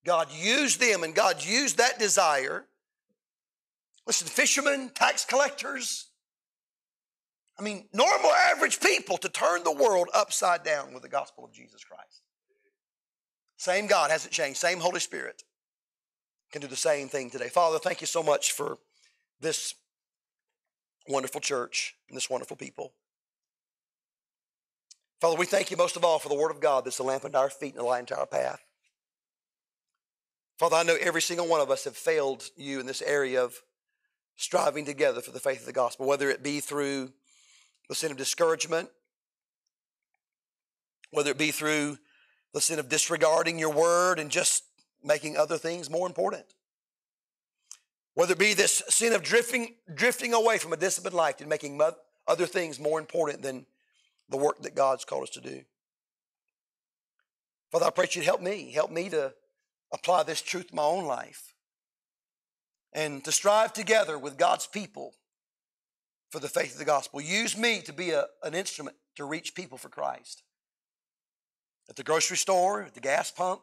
God 0.06 0.28
used 0.32 0.80
them 0.80 1.04
and 1.04 1.16
God 1.16 1.43
used 1.43 1.78
that 1.78 1.99
desire. 1.99 2.66
Listen, 4.06 4.28
fishermen, 4.28 4.91
tax 4.93 5.24
collectors, 5.26 6.08
I 7.58 7.62
mean, 7.62 7.86
normal 7.93 8.32
average 8.32 8.80
people 8.80 9.18
to 9.18 9.30
turn 9.30 9.64
the 9.64 9.72
world 9.72 10.10
upside 10.14 10.64
down 10.64 10.93
with 10.93 11.04
the 11.04 11.10
gospel 11.10 11.45
of 11.45 11.54
Jesus 11.54 11.84
Christ. 11.84 12.22
Same 13.58 13.88
God 13.88 14.12
hasn't 14.12 14.34
changed, 14.34 14.58
same 14.58 14.80
Holy 14.80 14.99
Spirit 14.99 15.43
can 16.51 16.62
do 16.62 16.68
the 16.68 16.76
same 16.76 17.10
thing 17.10 17.30
today. 17.30 17.49
Father, 17.49 17.80
thank 17.80 17.99
you 17.99 18.08
so 18.08 18.22
much 18.22 18.51
for 18.51 18.78
this 19.41 19.74
wonderful 21.10 21.41
church 21.41 21.95
and 22.08 22.16
this 22.16 22.30
wonderful 22.30 22.56
people. 22.56 22.93
Father, 25.20 25.36
we 25.36 25.45
thank 25.45 25.72
you 25.72 25.78
most 25.78 25.95
of 25.95 26.06
all 26.06 26.20
for 26.20 26.30
the 26.30 26.36
Word 26.36 26.51
of 26.51 26.60
God 26.60 26.86
that's 26.86 26.99
a 26.99 27.04
lamp 27.04 27.26
unto 27.26 27.38
our 27.38 27.49
feet 27.49 27.74
and 27.74 27.82
a 27.82 27.86
light 27.86 27.99
unto 27.99 28.16
our 28.16 28.28
path. 28.28 28.60
Father, 30.58 30.76
I 30.76 30.84
know 30.84 30.97
every 30.99 31.22
single 31.22 31.47
one 31.47 31.62
of 31.62 31.72
us 31.72 31.84
have 31.86 31.97
failed 31.97 32.49
you 32.56 32.80
in 32.80 32.86
this 32.86 33.01
area 33.01 33.43
of 33.43 33.56
striving 34.36 34.86
together 34.86 35.22
for 35.22 35.32
the 35.32 35.39
faith 35.39 35.62
of 35.62 35.66
the 35.66 35.74
gospel, 35.74 36.08
whether 36.08 36.30
it 36.30 36.43
be 36.43 36.60
through 36.60 37.12
the 37.89 37.95
sin 37.95 38.12
of 38.12 38.18
discouragement, 38.18 38.89
whether 41.12 41.32
it 41.32 41.38
be 41.38 41.51
through 41.51 41.97
the 42.54 42.62
sin 42.62 42.80
of 42.80 42.89
disregarding 42.89 43.58
your 43.58 43.72
word 43.72 44.20
and 44.20 44.30
just 44.30 44.64
making 45.04 45.38
other 45.38 45.58
things 45.58 45.89
more 45.89 46.08
important. 46.08 46.45
Whether 48.14 48.34
it 48.34 48.39
be 48.39 48.54
this 48.54 48.84
sin 48.89 49.14
of 49.14 49.24
drifting, 49.24 49.76
drifting 49.93 50.34
away 50.34 50.60
from 50.60 50.72
a 50.72 50.78
disciplined 50.78 51.16
life 51.16 51.39
and 51.39 51.49
making 51.49 51.82
other 52.28 52.45
things 52.45 52.80
more 52.80 52.99
important 52.99 53.41
than 53.41 53.66
the 54.30 54.38
work 54.38 54.62
that 54.62 54.76
God's 54.76 55.04
called 55.04 55.24
us 55.24 55.30
to 55.32 55.41
do. 55.41 55.64
Father, 57.72 57.88
I 57.88 57.89
pray 57.89 58.08
you'd 58.12 58.24
help 58.24 58.41
me. 58.41 58.72
Help 58.72 58.91
me 58.91 59.10
to 59.10 59.34
apply 59.94 60.24
this 60.24 60.41
truth 60.41 60.70
to 60.70 60.76
my 60.76 60.84
own 60.84 61.06
life 61.06 61.54
and 62.91 63.24
to 63.24 63.32
strive 63.32 63.72
together 63.72 64.18
with 64.18 64.38
God's 64.38 64.68
people 64.68 65.14
for 66.32 66.39
the 66.39 66.50
faith 66.50 66.74
of 66.74 66.80
the 66.80 66.86
gospel. 66.86 67.22
Use 67.22 67.58
me 67.58 67.82
to 67.82 67.94
be 67.94 68.10
a, 68.12 68.26
an 68.44 68.54
instrument 68.54 68.98
to 69.16 69.24
reach 69.24 69.56
people 69.56 69.78
for 69.78 69.89
Christ 69.89 70.44
at 71.89 71.96
the 71.96 72.04
grocery 72.04 72.38
store, 72.38 72.84
at 72.84 72.94
the 72.94 73.00
gas 73.00 73.32
pump, 73.32 73.62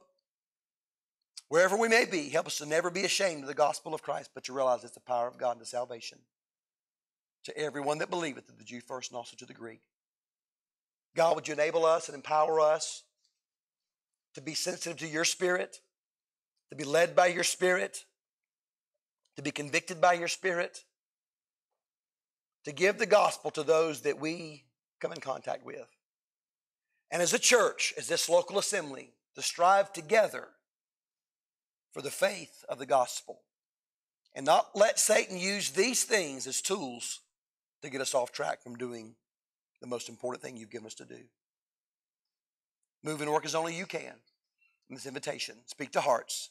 wherever 1.49 1.77
we 1.77 1.89
may 1.89 2.05
be, 2.05 2.29
help 2.29 2.47
us 2.47 2.59
to 2.59 2.67
never 2.67 2.91
be 2.91 3.05
ashamed 3.05 3.43
of 3.43 3.49
the 3.49 3.55
gospel 3.55 3.95
of 3.95 4.03
Christ, 4.03 4.31
but 4.35 4.45
to 4.45 4.53
realize 4.53 4.85
it's 4.85 4.95
the 4.95 5.01
power 5.01 5.27
of 5.27 5.39
God 5.39 5.59
to 5.59 5.65
salvation 5.65 6.19
to 7.45 7.57
everyone 7.57 7.99
that 7.99 8.11
believeth, 8.11 8.47
to 8.47 8.53
the 8.53 8.65
Jew 8.65 8.81
first 8.81 9.11
and 9.11 9.17
also 9.17 9.37
to 9.37 9.47
the 9.47 9.55
Greek. 9.55 9.81
God, 11.17 11.35
would 11.35 11.49
you 11.49 11.55
enable 11.55 11.87
us 11.87 12.09
and 12.09 12.15
empower 12.15 12.61
us 12.61 13.03
to 14.35 14.41
be 14.41 14.55
sensitive 14.55 14.99
to 14.99 15.09
your 15.09 15.25
spirit, 15.25 15.79
to 16.71 16.77
be 16.77 16.85
led 16.85 17.15
by 17.15 17.27
your 17.27 17.45
spirit, 17.45 18.05
to 19.37 19.43
be 19.43 19.51
convicted 19.51 20.01
by 20.01 20.15
your 20.15 20.29
spirit, 20.29 20.85
to 22.65 22.73
give 22.73 22.99
the 22.99 23.07
gospel 23.07 23.51
to 23.51 23.63
those 23.63 24.03
that 24.03 24.21
we 24.21 24.65
come 25.01 25.13
in 25.13 25.21
contact 25.21 25.65
with. 25.65 25.89
And 27.11 27.21
as 27.21 27.35
a 27.35 27.39
church, 27.39 27.93
as 27.99 28.07
this 28.07 28.29
local 28.29 28.59
assembly, 28.59 29.13
to 29.35 29.43
strive 29.43 29.93
together 29.93 30.49
for 31.93 32.03
the 32.03 32.11
faith 32.11 32.65
of 32.69 32.79
the 32.79 32.87
gospel 32.87 33.41
and 34.35 34.47
not 34.47 34.71
let 34.75 34.99
Satan 34.99 35.39
use 35.39 35.71
these 35.71 36.05
things 36.05 36.47
as 36.47 36.61
tools 36.61 37.21
to 37.83 37.91
get 37.91 38.01
us 38.01 38.15
off 38.15 38.31
track 38.31 38.63
from 38.63 38.77
doing 38.77 39.15
the 39.81 39.87
most 39.87 40.09
important 40.09 40.43
thing 40.43 40.57
you've 40.57 40.71
given 40.71 40.87
us 40.87 40.95
to 40.95 41.05
do. 41.05 41.19
Move 43.03 43.23
and 43.23 43.33
work 43.33 43.45
as 43.45 43.55
only 43.55 43.75
you 43.75 43.87
can. 43.87 44.15
in 44.89 44.95
this 44.95 45.07
invitation. 45.07 45.57
Speak 45.67 45.93
to 45.93 46.01
hearts 46.01 46.51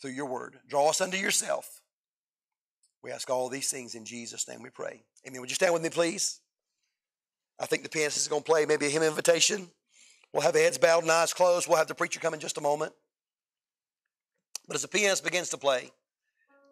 through 0.00 0.12
your 0.12 0.26
word. 0.26 0.58
Draw 0.68 0.90
us 0.90 1.00
unto 1.00 1.16
yourself. 1.16 1.80
We 3.02 3.10
ask 3.10 3.28
all 3.28 3.48
these 3.48 3.70
things 3.70 3.94
in 3.94 4.04
Jesus' 4.04 4.48
name 4.48 4.62
we 4.62 4.70
pray. 4.70 5.02
Amen. 5.26 5.40
Would 5.40 5.50
you 5.50 5.54
stand 5.54 5.74
with 5.74 5.82
me, 5.82 5.90
please? 5.90 6.40
I 7.60 7.66
think 7.66 7.82
the 7.82 7.88
pianist 7.88 8.16
is 8.16 8.28
going 8.28 8.42
to 8.42 8.50
play 8.50 8.66
maybe 8.66 8.86
a 8.86 8.88
hymn 8.88 9.02
invitation. 9.02 9.68
We'll 10.32 10.42
have 10.42 10.54
heads 10.54 10.78
bowed 10.78 11.02
and 11.02 11.12
eyes 11.12 11.32
closed. 11.32 11.68
We'll 11.68 11.78
have 11.78 11.86
the 11.86 11.94
preacher 11.94 12.18
come 12.18 12.34
in 12.34 12.40
just 12.40 12.58
a 12.58 12.60
moment. 12.60 12.92
But 14.66 14.74
as 14.74 14.82
the 14.82 14.88
pianist 14.88 15.22
begins 15.22 15.50
to 15.50 15.58
play, 15.58 15.90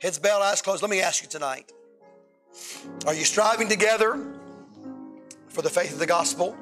heads 0.01 0.19
bowed, 0.19 0.43
eyes 0.43 0.63
closed, 0.63 0.83
let 0.83 0.91
me 0.91 1.01
ask 1.01 1.23
you 1.23 1.29
tonight 1.29 1.71
Are 3.07 3.15
you 3.15 3.25
striving 3.25 3.69
together 3.69 4.19
for 5.49 5.63
the 5.63 5.71
faith 5.71 5.93
of 5.93 5.99
the 5.99 6.07
gospel? 6.07 6.57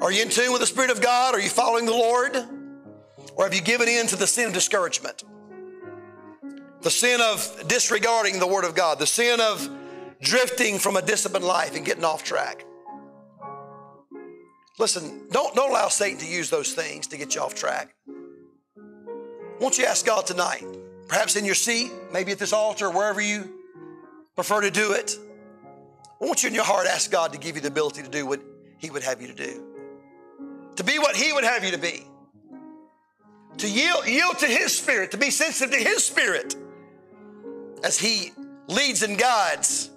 Are 0.00 0.12
you 0.12 0.22
in 0.22 0.28
tune 0.28 0.52
with 0.52 0.60
the 0.60 0.66
Spirit 0.66 0.90
of 0.90 1.00
God? 1.00 1.34
Are 1.34 1.40
you 1.40 1.48
following 1.48 1.86
the 1.86 1.92
Lord? 1.92 2.36
Or 3.38 3.44
have 3.44 3.54
you 3.54 3.62
given 3.62 3.88
in 3.88 4.08
to 4.08 4.16
the 4.16 4.26
sin 4.26 4.48
of 4.48 4.52
discouragement? 4.52 5.22
The 6.82 6.90
sin 6.90 7.20
of 7.20 7.68
disregarding 7.68 8.40
the 8.40 8.46
Word 8.48 8.64
of 8.64 8.74
God, 8.74 8.98
the 8.98 9.06
sin 9.06 9.40
of 9.40 9.68
drifting 10.20 10.78
from 10.78 10.96
a 10.96 11.02
disciplined 11.02 11.44
life 11.44 11.76
and 11.76 11.86
getting 11.86 12.04
off 12.04 12.24
track. 12.24 12.64
Listen, 14.80 15.28
don't, 15.30 15.54
don't 15.54 15.70
allow 15.70 15.86
Satan 15.86 16.18
to 16.18 16.26
use 16.26 16.50
those 16.50 16.72
things 16.72 17.06
to 17.08 17.16
get 17.16 17.36
you 17.36 17.40
off 17.40 17.54
track. 17.54 17.94
Won't 19.60 19.78
you 19.78 19.84
ask 19.84 20.04
God 20.04 20.26
tonight, 20.26 20.64
perhaps 21.06 21.36
in 21.36 21.44
your 21.44 21.54
seat, 21.54 21.92
maybe 22.12 22.32
at 22.32 22.38
this 22.38 22.52
altar, 22.52 22.90
wherever 22.90 23.20
you 23.20 23.52
prefer 24.34 24.60
to 24.62 24.70
do 24.70 24.92
it? 24.92 25.16
Won't 26.20 26.42
you 26.42 26.48
in 26.48 26.54
your 26.54 26.64
heart 26.64 26.88
ask 26.88 27.10
God 27.10 27.32
to 27.32 27.38
give 27.38 27.54
you 27.54 27.62
the 27.62 27.68
ability 27.68 28.02
to 28.02 28.08
do 28.08 28.26
what 28.26 28.40
He 28.78 28.90
would 28.90 29.04
have 29.04 29.22
you 29.22 29.28
to 29.28 29.34
do? 29.34 29.64
To 30.74 30.82
be 30.82 30.98
what 30.98 31.14
He 31.14 31.32
would 31.32 31.44
have 31.44 31.64
you 31.64 31.70
to 31.70 31.78
be. 31.78 32.07
To 33.58 33.68
yield, 33.68 34.06
yield 34.06 34.38
to 34.38 34.46
His 34.46 34.76
Spirit, 34.76 35.10
to 35.10 35.16
be 35.16 35.30
sensitive 35.30 35.72
to 35.72 35.82
His 35.82 36.04
Spirit 36.04 36.56
as 37.82 37.98
He 37.98 38.32
leads 38.68 39.02
and 39.02 39.18
guides 39.18 39.90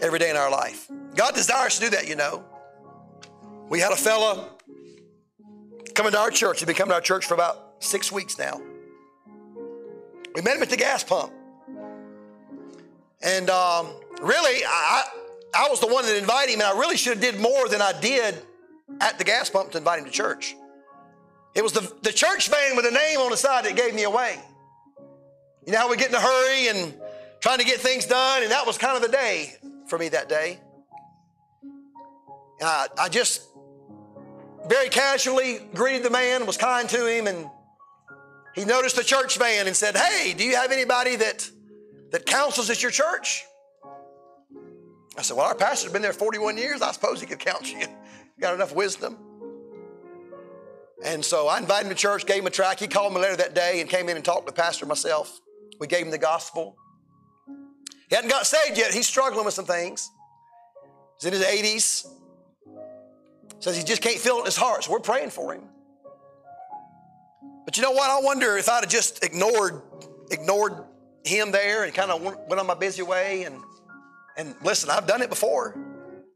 every 0.00 0.18
day 0.18 0.30
in 0.30 0.36
our 0.36 0.50
life. 0.50 0.88
God 1.14 1.34
desires 1.34 1.76
to 1.78 1.86
do 1.86 1.90
that, 1.90 2.08
you 2.08 2.16
know. 2.16 2.44
We 3.68 3.80
had 3.80 3.92
a 3.92 3.96
fella 3.96 4.48
coming 5.94 6.12
to 6.12 6.18
our 6.18 6.30
church. 6.30 6.60
He'd 6.60 6.66
been 6.66 6.74
coming 6.74 6.90
to 6.90 6.96
our 6.96 7.00
church 7.00 7.26
for 7.26 7.34
about 7.34 7.76
six 7.78 8.12
weeks 8.12 8.38
now. 8.38 8.60
We 10.34 10.42
met 10.42 10.56
him 10.56 10.62
at 10.62 10.70
the 10.70 10.76
gas 10.76 11.04
pump. 11.04 11.32
And 13.22 13.48
um, 13.48 13.88
really, 14.20 14.64
I, 14.66 15.04
I 15.54 15.68
was 15.68 15.80
the 15.80 15.86
one 15.86 16.04
that 16.04 16.16
invited 16.18 16.52
him, 16.54 16.60
and 16.60 16.68
I 16.68 16.78
really 16.78 16.96
should 16.96 17.14
have 17.14 17.22
did 17.22 17.40
more 17.40 17.68
than 17.68 17.80
I 17.80 17.98
did 18.00 18.34
at 19.00 19.18
the 19.18 19.24
gas 19.24 19.48
pump 19.48 19.70
to 19.72 19.78
invite 19.78 20.00
him 20.00 20.04
to 20.04 20.10
church. 20.10 20.56
It 21.54 21.62
was 21.62 21.72
the, 21.72 21.92
the 22.02 22.12
church 22.12 22.48
van 22.48 22.76
with 22.76 22.86
a 22.86 22.90
name 22.90 23.20
on 23.20 23.30
the 23.30 23.36
side 23.36 23.64
that 23.64 23.76
gave 23.76 23.94
me 23.94 24.02
away. 24.02 24.38
You 25.66 25.72
know 25.72 25.78
how 25.78 25.90
we 25.90 25.96
get 25.96 26.08
in 26.08 26.14
a 26.14 26.20
hurry 26.20 26.68
and 26.68 26.94
trying 27.40 27.58
to 27.58 27.64
get 27.64 27.80
things 27.80 28.06
done, 28.06 28.42
and 28.42 28.50
that 28.50 28.66
was 28.66 28.76
kind 28.76 28.96
of 28.96 29.02
the 29.02 29.16
day 29.16 29.54
for 29.86 29.98
me 29.98 30.08
that 30.10 30.28
day. 30.28 30.58
And 32.60 32.68
I, 32.68 32.86
I 32.98 33.08
just 33.08 33.42
very 34.68 34.88
casually 34.88 35.60
greeted 35.74 36.02
the 36.02 36.10
man, 36.10 36.46
was 36.46 36.56
kind 36.56 36.88
to 36.88 37.06
him, 37.06 37.26
and 37.26 37.48
he 38.54 38.64
noticed 38.64 38.96
the 38.96 39.04
church 39.04 39.38
van 39.38 39.66
and 39.66 39.76
said, 39.76 39.96
Hey, 39.96 40.34
do 40.34 40.44
you 40.44 40.56
have 40.56 40.72
anybody 40.72 41.16
that, 41.16 41.48
that 42.12 42.26
counsels 42.26 42.70
at 42.70 42.82
your 42.82 42.90
church? 42.90 43.44
I 45.16 45.22
said, 45.22 45.36
Well, 45.36 45.46
our 45.46 45.54
pastor's 45.54 45.92
been 45.92 46.02
there 46.02 46.12
41 46.12 46.56
years. 46.56 46.82
I 46.82 46.92
suppose 46.92 47.20
he 47.20 47.26
could 47.26 47.38
counsel 47.38 47.78
you. 47.78 47.86
Got 48.40 48.54
enough 48.54 48.74
wisdom. 48.74 49.18
And 51.02 51.24
so 51.24 51.48
I 51.48 51.58
invited 51.58 51.86
him 51.86 51.94
to 51.94 52.00
church, 52.00 52.26
gave 52.26 52.40
him 52.40 52.46
a 52.46 52.50
track. 52.50 52.78
He 52.78 52.86
called 52.86 53.14
me 53.14 53.20
later 53.20 53.36
that 53.36 53.54
day 53.54 53.80
and 53.80 53.90
came 53.90 54.08
in 54.08 54.16
and 54.16 54.24
talked 54.24 54.46
to 54.46 54.52
the 54.52 54.56
pastor 54.60 54.86
myself. 54.86 55.40
We 55.80 55.86
gave 55.86 56.04
him 56.04 56.10
the 56.10 56.18
gospel. 56.18 56.76
He 58.08 58.14
hadn't 58.14 58.30
got 58.30 58.46
saved 58.46 58.78
yet. 58.78 58.92
He's 58.92 59.08
struggling 59.08 59.44
with 59.44 59.54
some 59.54 59.64
things. 59.64 60.10
He's 61.20 61.26
in 61.26 61.32
his 61.32 61.42
80s. 61.42 62.06
Says 63.58 63.76
he 63.76 63.82
just 63.82 64.02
can't 64.02 64.18
feel 64.18 64.36
it 64.36 64.40
in 64.40 64.44
his 64.44 64.56
heart, 64.56 64.84
so 64.84 64.92
we're 64.92 65.00
praying 65.00 65.30
for 65.30 65.54
him. 65.54 65.62
But 67.64 67.76
you 67.76 67.82
know 67.82 67.92
what? 67.92 68.10
I 68.10 68.20
wonder 68.20 68.56
if 68.56 68.68
I'd 68.68 68.84
have 68.84 68.90
just 68.90 69.24
ignored 69.24 69.80
ignored 70.30 70.84
him 71.24 71.50
there 71.50 71.84
and 71.84 71.94
kind 71.94 72.10
of 72.10 72.22
went 72.22 72.58
on 72.58 72.66
my 72.66 72.74
busy 72.74 73.02
way 73.02 73.44
and 73.44 73.60
and 74.36 74.54
listen, 74.62 74.90
I've 74.90 75.06
done 75.06 75.22
it 75.22 75.30
before. 75.30 75.76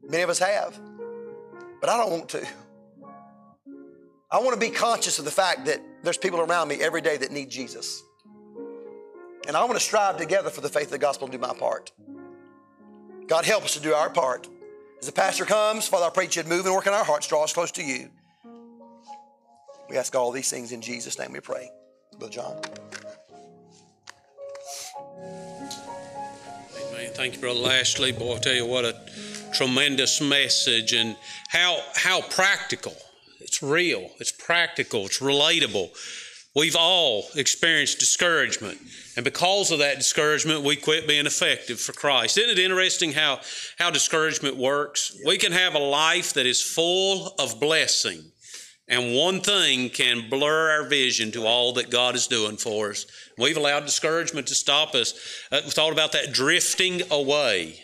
Many 0.01 0.23
of 0.23 0.29
us 0.29 0.39
have. 0.39 0.79
But 1.81 1.89
I 1.89 1.97
don't 1.97 2.11
want 2.11 2.29
to. 2.29 2.47
I 4.31 4.39
want 4.39 4.53
to 4.53 4.59
be 4.59 4.69
conscious 4.69 5.17
of 5.17 5.25
the 5.25 5.31
fact 5.31 5.65
that 5.65 5.81
there's 6.03 6.17
people 6.17 6.39
around 6.39 6.67
me 6.67 6.75
every 6.81 7.01
day 7.01 7.17
that 7.17 7.31
need 7.31 7.49
Jesus. 7.49 8.03
And 9.47 9.57
I 9.57 9.63
want 9.63 9.75
to 9.75 9.83
strive 9.83 10.17
together 10.17 10.51
for 10.51 10.61
the 10.61 10.69
faith 10.69 10.85
of 10.85 10.91
the 10.91 10.99
gospel 10.99 11.25
and 11.25 11.31
do 11.31 11.39
my 11.39 11.53
part. 11.53 11.91
God 13.25 13.45
help 13.45 13.63
us 13.63 13.73
to 13.73 13.79
do 13.79 13.93
our 13.93 14.09
part. 14.09 14.47
As 14.99 15.07
the 15.07 15.11
pastor 15.11 15.45
comes, 15.45 15.87
Father, 15.87 16.05
I 16.05 16.09
pray 16.09 16.25
that 16.25 16.35
you'd 16.35 16.47
move 16.47 16.65
and 16.65 16.75
work 16.75 16.85
in 16.85 16.93
our 16.93 17.03
hearts, 17.03 17.27
draw 17.27 17.43
us 17.43 17.53
close 17.53 17.71
to 17.71 17.83
you. 17.83 18.09
We 19.89 19.97
ask 19.97 20.15
all 20.15 20.31
these 20.31 20.51
things 20.51 20.71
in 20.71 20.81
Jesus' 20.81 21.17
name 21.17 21.31
we 21.31 21.39
pray. 21.39 21.71
Brother 22.19 22.31
John. 22.31 22.61
Amen. 26.75 27.11
Thank 27.13 27.33
you, 27.33 27.39
Brother 27.39 27.59
Lashley. 27.59 28.11
Boy, 28.11 28.35
I 28.35 28.39
tell 28.39 28.53
you 28.53 28.65
what 28.67 28.85
a 28.85 28.95
tremendous 29.53 30.21
message 30.21 30.93
and 30.93 31.15
how 31.47 31.79
how 31.95 32.21
practical. 32.21 32.95
It's 33.39 33.63
real. 33.63 34.09
It's 34.19 34.31
practical. 34.31 35.05
It's 35.05 35.19
relatable. 35.19 35.91
We've 36.55 36.75
all 36.75 37.25
experienced 37.35 37.99
discouragement. 37.99 38.79
And 39.15 39.23
because 39.23 39.71
of 39.71 39.79
that 39.79 39.97
discouragement, 39.97 40.63
we 40.63 40.75
quit 40.75 41.07
being 41.07 41.27
effective 41.27 41.79
for 41.79 41.93
Christ. 41.93 42.37
Isn't 42.37 42.57
it 42.57 42.59
interesting 42.59 43.11
how, 43.11 43.41
how 43.77 43.91
discouragement 43.91 44.57
works? 44.57 45.15
We 45.25 45.37
can 45.37 45.51
have 45.51 45.75
a 45.75 45.79
life 45.79 46.33
that 46.33 46.47
is 46.47 46.61
full 46.61 47.35
of 47.37 47.59
blessing, 47.59 48.31
and 48.87 49.15
one 49.15 49.41
thing 49.41 49.89
can 49.89 50.27
blur 50.29 50.71
our 50.71 50.89
vision 50.89 51.31
to 51.33 51.45
all 51.45 51.73
that 51.73 51.91
God 51.91 52.15
is 52.15 52.25
doing 52.25 52.57
for 52.57 52.89
us. 52.89 53.05
We've 53.37 53.55
allowed 53.55 53.85
discouragement 53.85 54.47
to 54.47 54.55
stop 54.55 54.95
us. 54.95 55.13
Uh, 55.51 55.61
we 55.63 55.69
thought 55.69 55.93
about 55.93 56.13
that 56.13 56.33
drifting 56.33 57.03
away. 57.11 57.79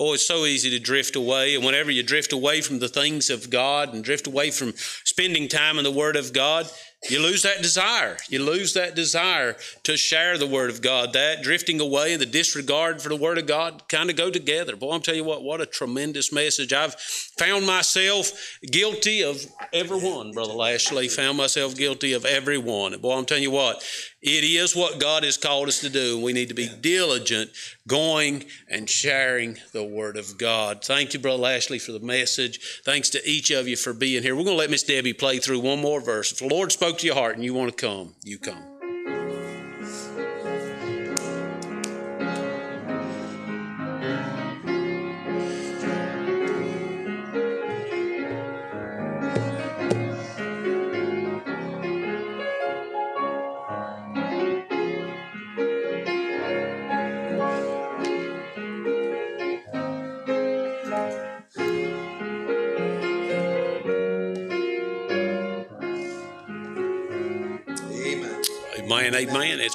Boy, 0.00 0.14
it's 0.14 0.24
so 0.24 0.46
easy 0.46 0.70
to 0.70 0.78
drift 0.78 1.14
away. 1.14 1.54
And 1.54 1.62
whenever 1.62 1.90
you 1.90 2.02
drift 2.02 2.32
away 2.32 2.62
from 2.62 2.78
the 2.78 2.88
things 2.88 3.28
of 3.28 3.50
God 3.50 3.92
and 3.92 4.02
drift 4.02 4.26
away 4.26 4.50
from 4.50 4.72
spending 5.04 5.46
time 5.46 5.76
in 5.76 5.84
the 5.84 5.90
Word 5.90 6.16
of 6.16 6.32
God, 6.32 6.70
you 7.10 7.20
lose 7.20 7.42
that 7.42 7.60
desire. 7.60 8.16
You 8.28 8.42
lose 8.42 8.72
that 8.72 8.94
desire 8.94 9.56
to 9.82 9.98
share 9.98 10.38
the 10.38 10.46
Word 10.46 10.70
of 10.70 10.80
God. 10.80 11.12
That 11.12 11.42
drifting 11.42 11.80
away 11.80 12.12
and 12.12 12.20
the 12.20 12.24
disregard 12.24 13.02
for 13.02 13.10
the 13.10 13.16
Word 13.16 13.36
of 13.36 13.46
God 13.46 13.88
kind 13.90 14.08
of 14.08 14.16
go 14.16 14.30
together. 14.30 14.74
Boy, 14.74 14.92
I'm 14.92 15.02
telling 15.02 15.20
you 15.20 15.26
what, 15.26 15.42
what 15.42 15.60
a 15.60 15.66
tremendous 15.66 16.32
message. 16.32 16.72
I've 16.72 16.94
found 16.94 17.66
myself 17.66 18.32
guilty 18.62 19.22
of 19.22 19.44
every 19.72 19.98
one, 19.98 20.32
Brother 20.32 20.52
Lashley. 20.54 21.08
Found 21.08 21.36
myself 21.36 21.76
guilty 21.76 22.14
of 22.14 22.24
every 22.24 22.58
one. 22.58 22.98
Boy, 23.00 23.18
I'm 23.18 23.26
telling 23.26 23.42
you 23.42 23.50
what, 23.50 23.82
it 24.22 24.44
is 24.44 24.76
what 24.76 25.00
God 25.00 25.24
has 25.24 25.38
called 25.38 25.68
us 25.68 25.80
to 25.80 25.88
do. 25.88 26.20
We 26.20 26.32
need 26.32 26.48
to 26.48 26.54
be 26.54 26.68
diligent 26.68 27.50
going 27.88 28.44
and 28.68 28.88
sharing 28.88 29.56
the 29.72 29.84
Word 29.84 30.16
of 30.16 30.36
God. 30.36 30.84
Thank 30.84 31.14
you, 31.14 31.20
Brother 31.20 31.42
Lashley, 31.42 31.78
for 31.78 31.92
the 31.92 32.00
message. 32.00 32.82
Thanks 32.84 33.08
to 33.10 33.28
each 33.28 33.50
of 33.50 33.66
you 33.66 33.76
for 33.76 33.94
being 33.94 34.22
here. 34.22 34.36
We're 34.36 34.44
going 34.44 34.56
to 34.56 34.60
let 34.60 34.70
Miss 34.70 34.82
Debbie 34.82 35.14
play 35.14 35.38
through 35.38 35.60
one 35.60 35.80
more 35.80 36.00
verse. 36.00 36.32
If 36.32 36.38
the 36.38 36.48
Lord 36.48 36.70
spoke 36.70 36.98
to 36.98 37.06
your 37.06 37.14
heart 37.14 37.36
and 37.36 37.44
you 37.44 37.54
want 37.54 37.76
to 37.76 37.86
come, 37.86 38.14
you 38.22 38.38
come. 38.38 38.79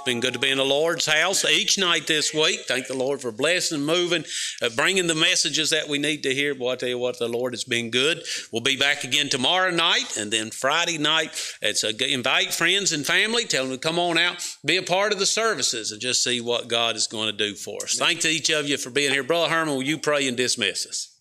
Been 0.06 0.20
good 0.20 0.34
to 0.34 0.39
be 0.39 0.51
in 0.51 0.58
the 0.58 0.64
Lord's 0.64 1.08
house 1.08 1.43
each 1.43 1.78
night 1.78 2.06
this 2.08 2.34
week. 2.34 2.62
Thank 2.68 2.88
the 2.88 2.95
Lord 2.95 3.22
for 3.22 3.32
blessing, 3.32 3.82
moving, 3.82 4.24
uh, 4.62 4.70
bringing 4.76 5.08
the 5.08 5.16
messages 5.16 5.72
that 5.72 5.89
we 5.89 5.97
need 5.97 6.24
to 6.24 6.34
hear. 6.34 6.53
Boy, 6.53 6.74
I 6.74 6.76
tell 6.76 6.89
you 6.89 6.99
what, 6.99 7.18
the 7.18 7.28
Lord 7.28 7.53
has 7.53 7.64
been 7.64 7.89
good. 7.89 8.24
We'll 8.51 8.62
be 8.62 8.78
back 8.78 9.03
again 9.03 9.30
tomorrow 9.30 9.72
night, 9.72 10.16
and 10.18 10.32
then 10.32 10.51
Friday 10.51 10.99
night. 10.99 11.32
It's 11.62 11.84
a, 11.84 12.14
invite 12.14 12.53
friends 12.53 12.91
and 12.91 13.06
family. 13.06 13.45
Tell 13.45 13.66
them 13.66 13.74
to 13.74 13.80
come 13.80 13.97
on 13.97 14.18
out, 14.18 14.45
be 14.64 14.78
a 14.78 14.84
part 14.84 15.12
of 15.12 15.20
the 15.20 15.26
services, 15.26 15.91
and 15.91 15.99
just 15.99 16.24
see 16.24 16.39
what 16.39 16.68
God 16.68 16.95
is 16.95 17.08
going 17.08 17.28
to 17.28 17.38
do 17.38 17.56
for 17.56 17.84
us. 17.84 17.95
Thank 17.95 18.22
to 18.22 18.30
each 18.30 18.51
of 18.51 18.70
you 18.70 18.78
for 18.78 18.91
being 18.91 19.12
here. 19.12 19.24
Brother 19.24 19.49
Herman, 19.49 19.74
will 19.74 19.84
you 19.84 19.97
pray 19.97 20.28
and 20.28 20.38
dismiss 20.38 20.86
us? 20.86 21.12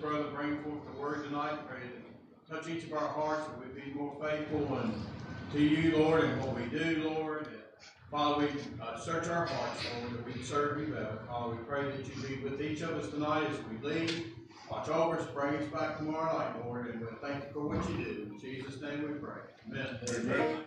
Brother 0.00 0.30
bring 0.30 0.62
forth 0.62 0.84
the 0.86 1.00
word 1.00 1.24
tonight. 1.24 1.58
Pray 1.68 1.80
to 1.80 2.45
touch 2.56 2.68
each 2.68 2.84
of 2.84 2.92
our 2.92 3.08
hearts 3.08 3.46
that 3.46 3.58
we 3.58 3.80
be 3.80 3.92
more 3.92 4.16
faithful 4.22 4.78
and 4.78 4.94
to 5.52 5.60
you, 5.60 5.96
Lord, 5.96 6.24
and 6.24 6.42
what 6.42 6.56
we 6.56 6.64
do, 6.66 7.08
Lord. 7.08 7.46
And 7.46 7.56
Father, 8.10 8.46
we 8.46 8.60
uh, 8.82 8.98
search 8.98 9.28
our 9.28 9.46
hearts, 9.46 9.84
Lord, 10.00 10.14
that 10.14 10.34
we 10.34 10.42
serve 10.42 10.80
you 10.80 10.94
better. 10.94 11.18
Father, 11.28 11.54
we 11.54 11.62
pray 11.64 11.84
that 11.84 11.98
you 11.98 12.22
be 12.22 12.42
with 12.42 12.60
each 12.60 12.80
of 12.80 12.90
us 12.90 13.10
tonight 13.10 13.46
as 13.50 13.58
we 13.70 13.88
leave. 13.88 14.32
Watch 14.70 14.88
over 14.88 15.18
us, 15.18 15.26
bring 15.32 15.54
us 15.56 15.66
back 15.72 15.98
tomorrow 15.98 16.38
night, 16.38 16.64
Lord, 16.64 16.88
and 16.88 17.00
we 17.00 17.06
thank 17.22 17.44
you 17.44 17.50
for 17.52 17.68
what 17.68 17.88
you 17.90 18.04
do. 18.04 18.30
In 18.32 18.40
Jesus' 18.40 18.80
name 18.80 19.02
we 19.02 19.18
pray. 19.18 19.42
Amen. 19.68 20.66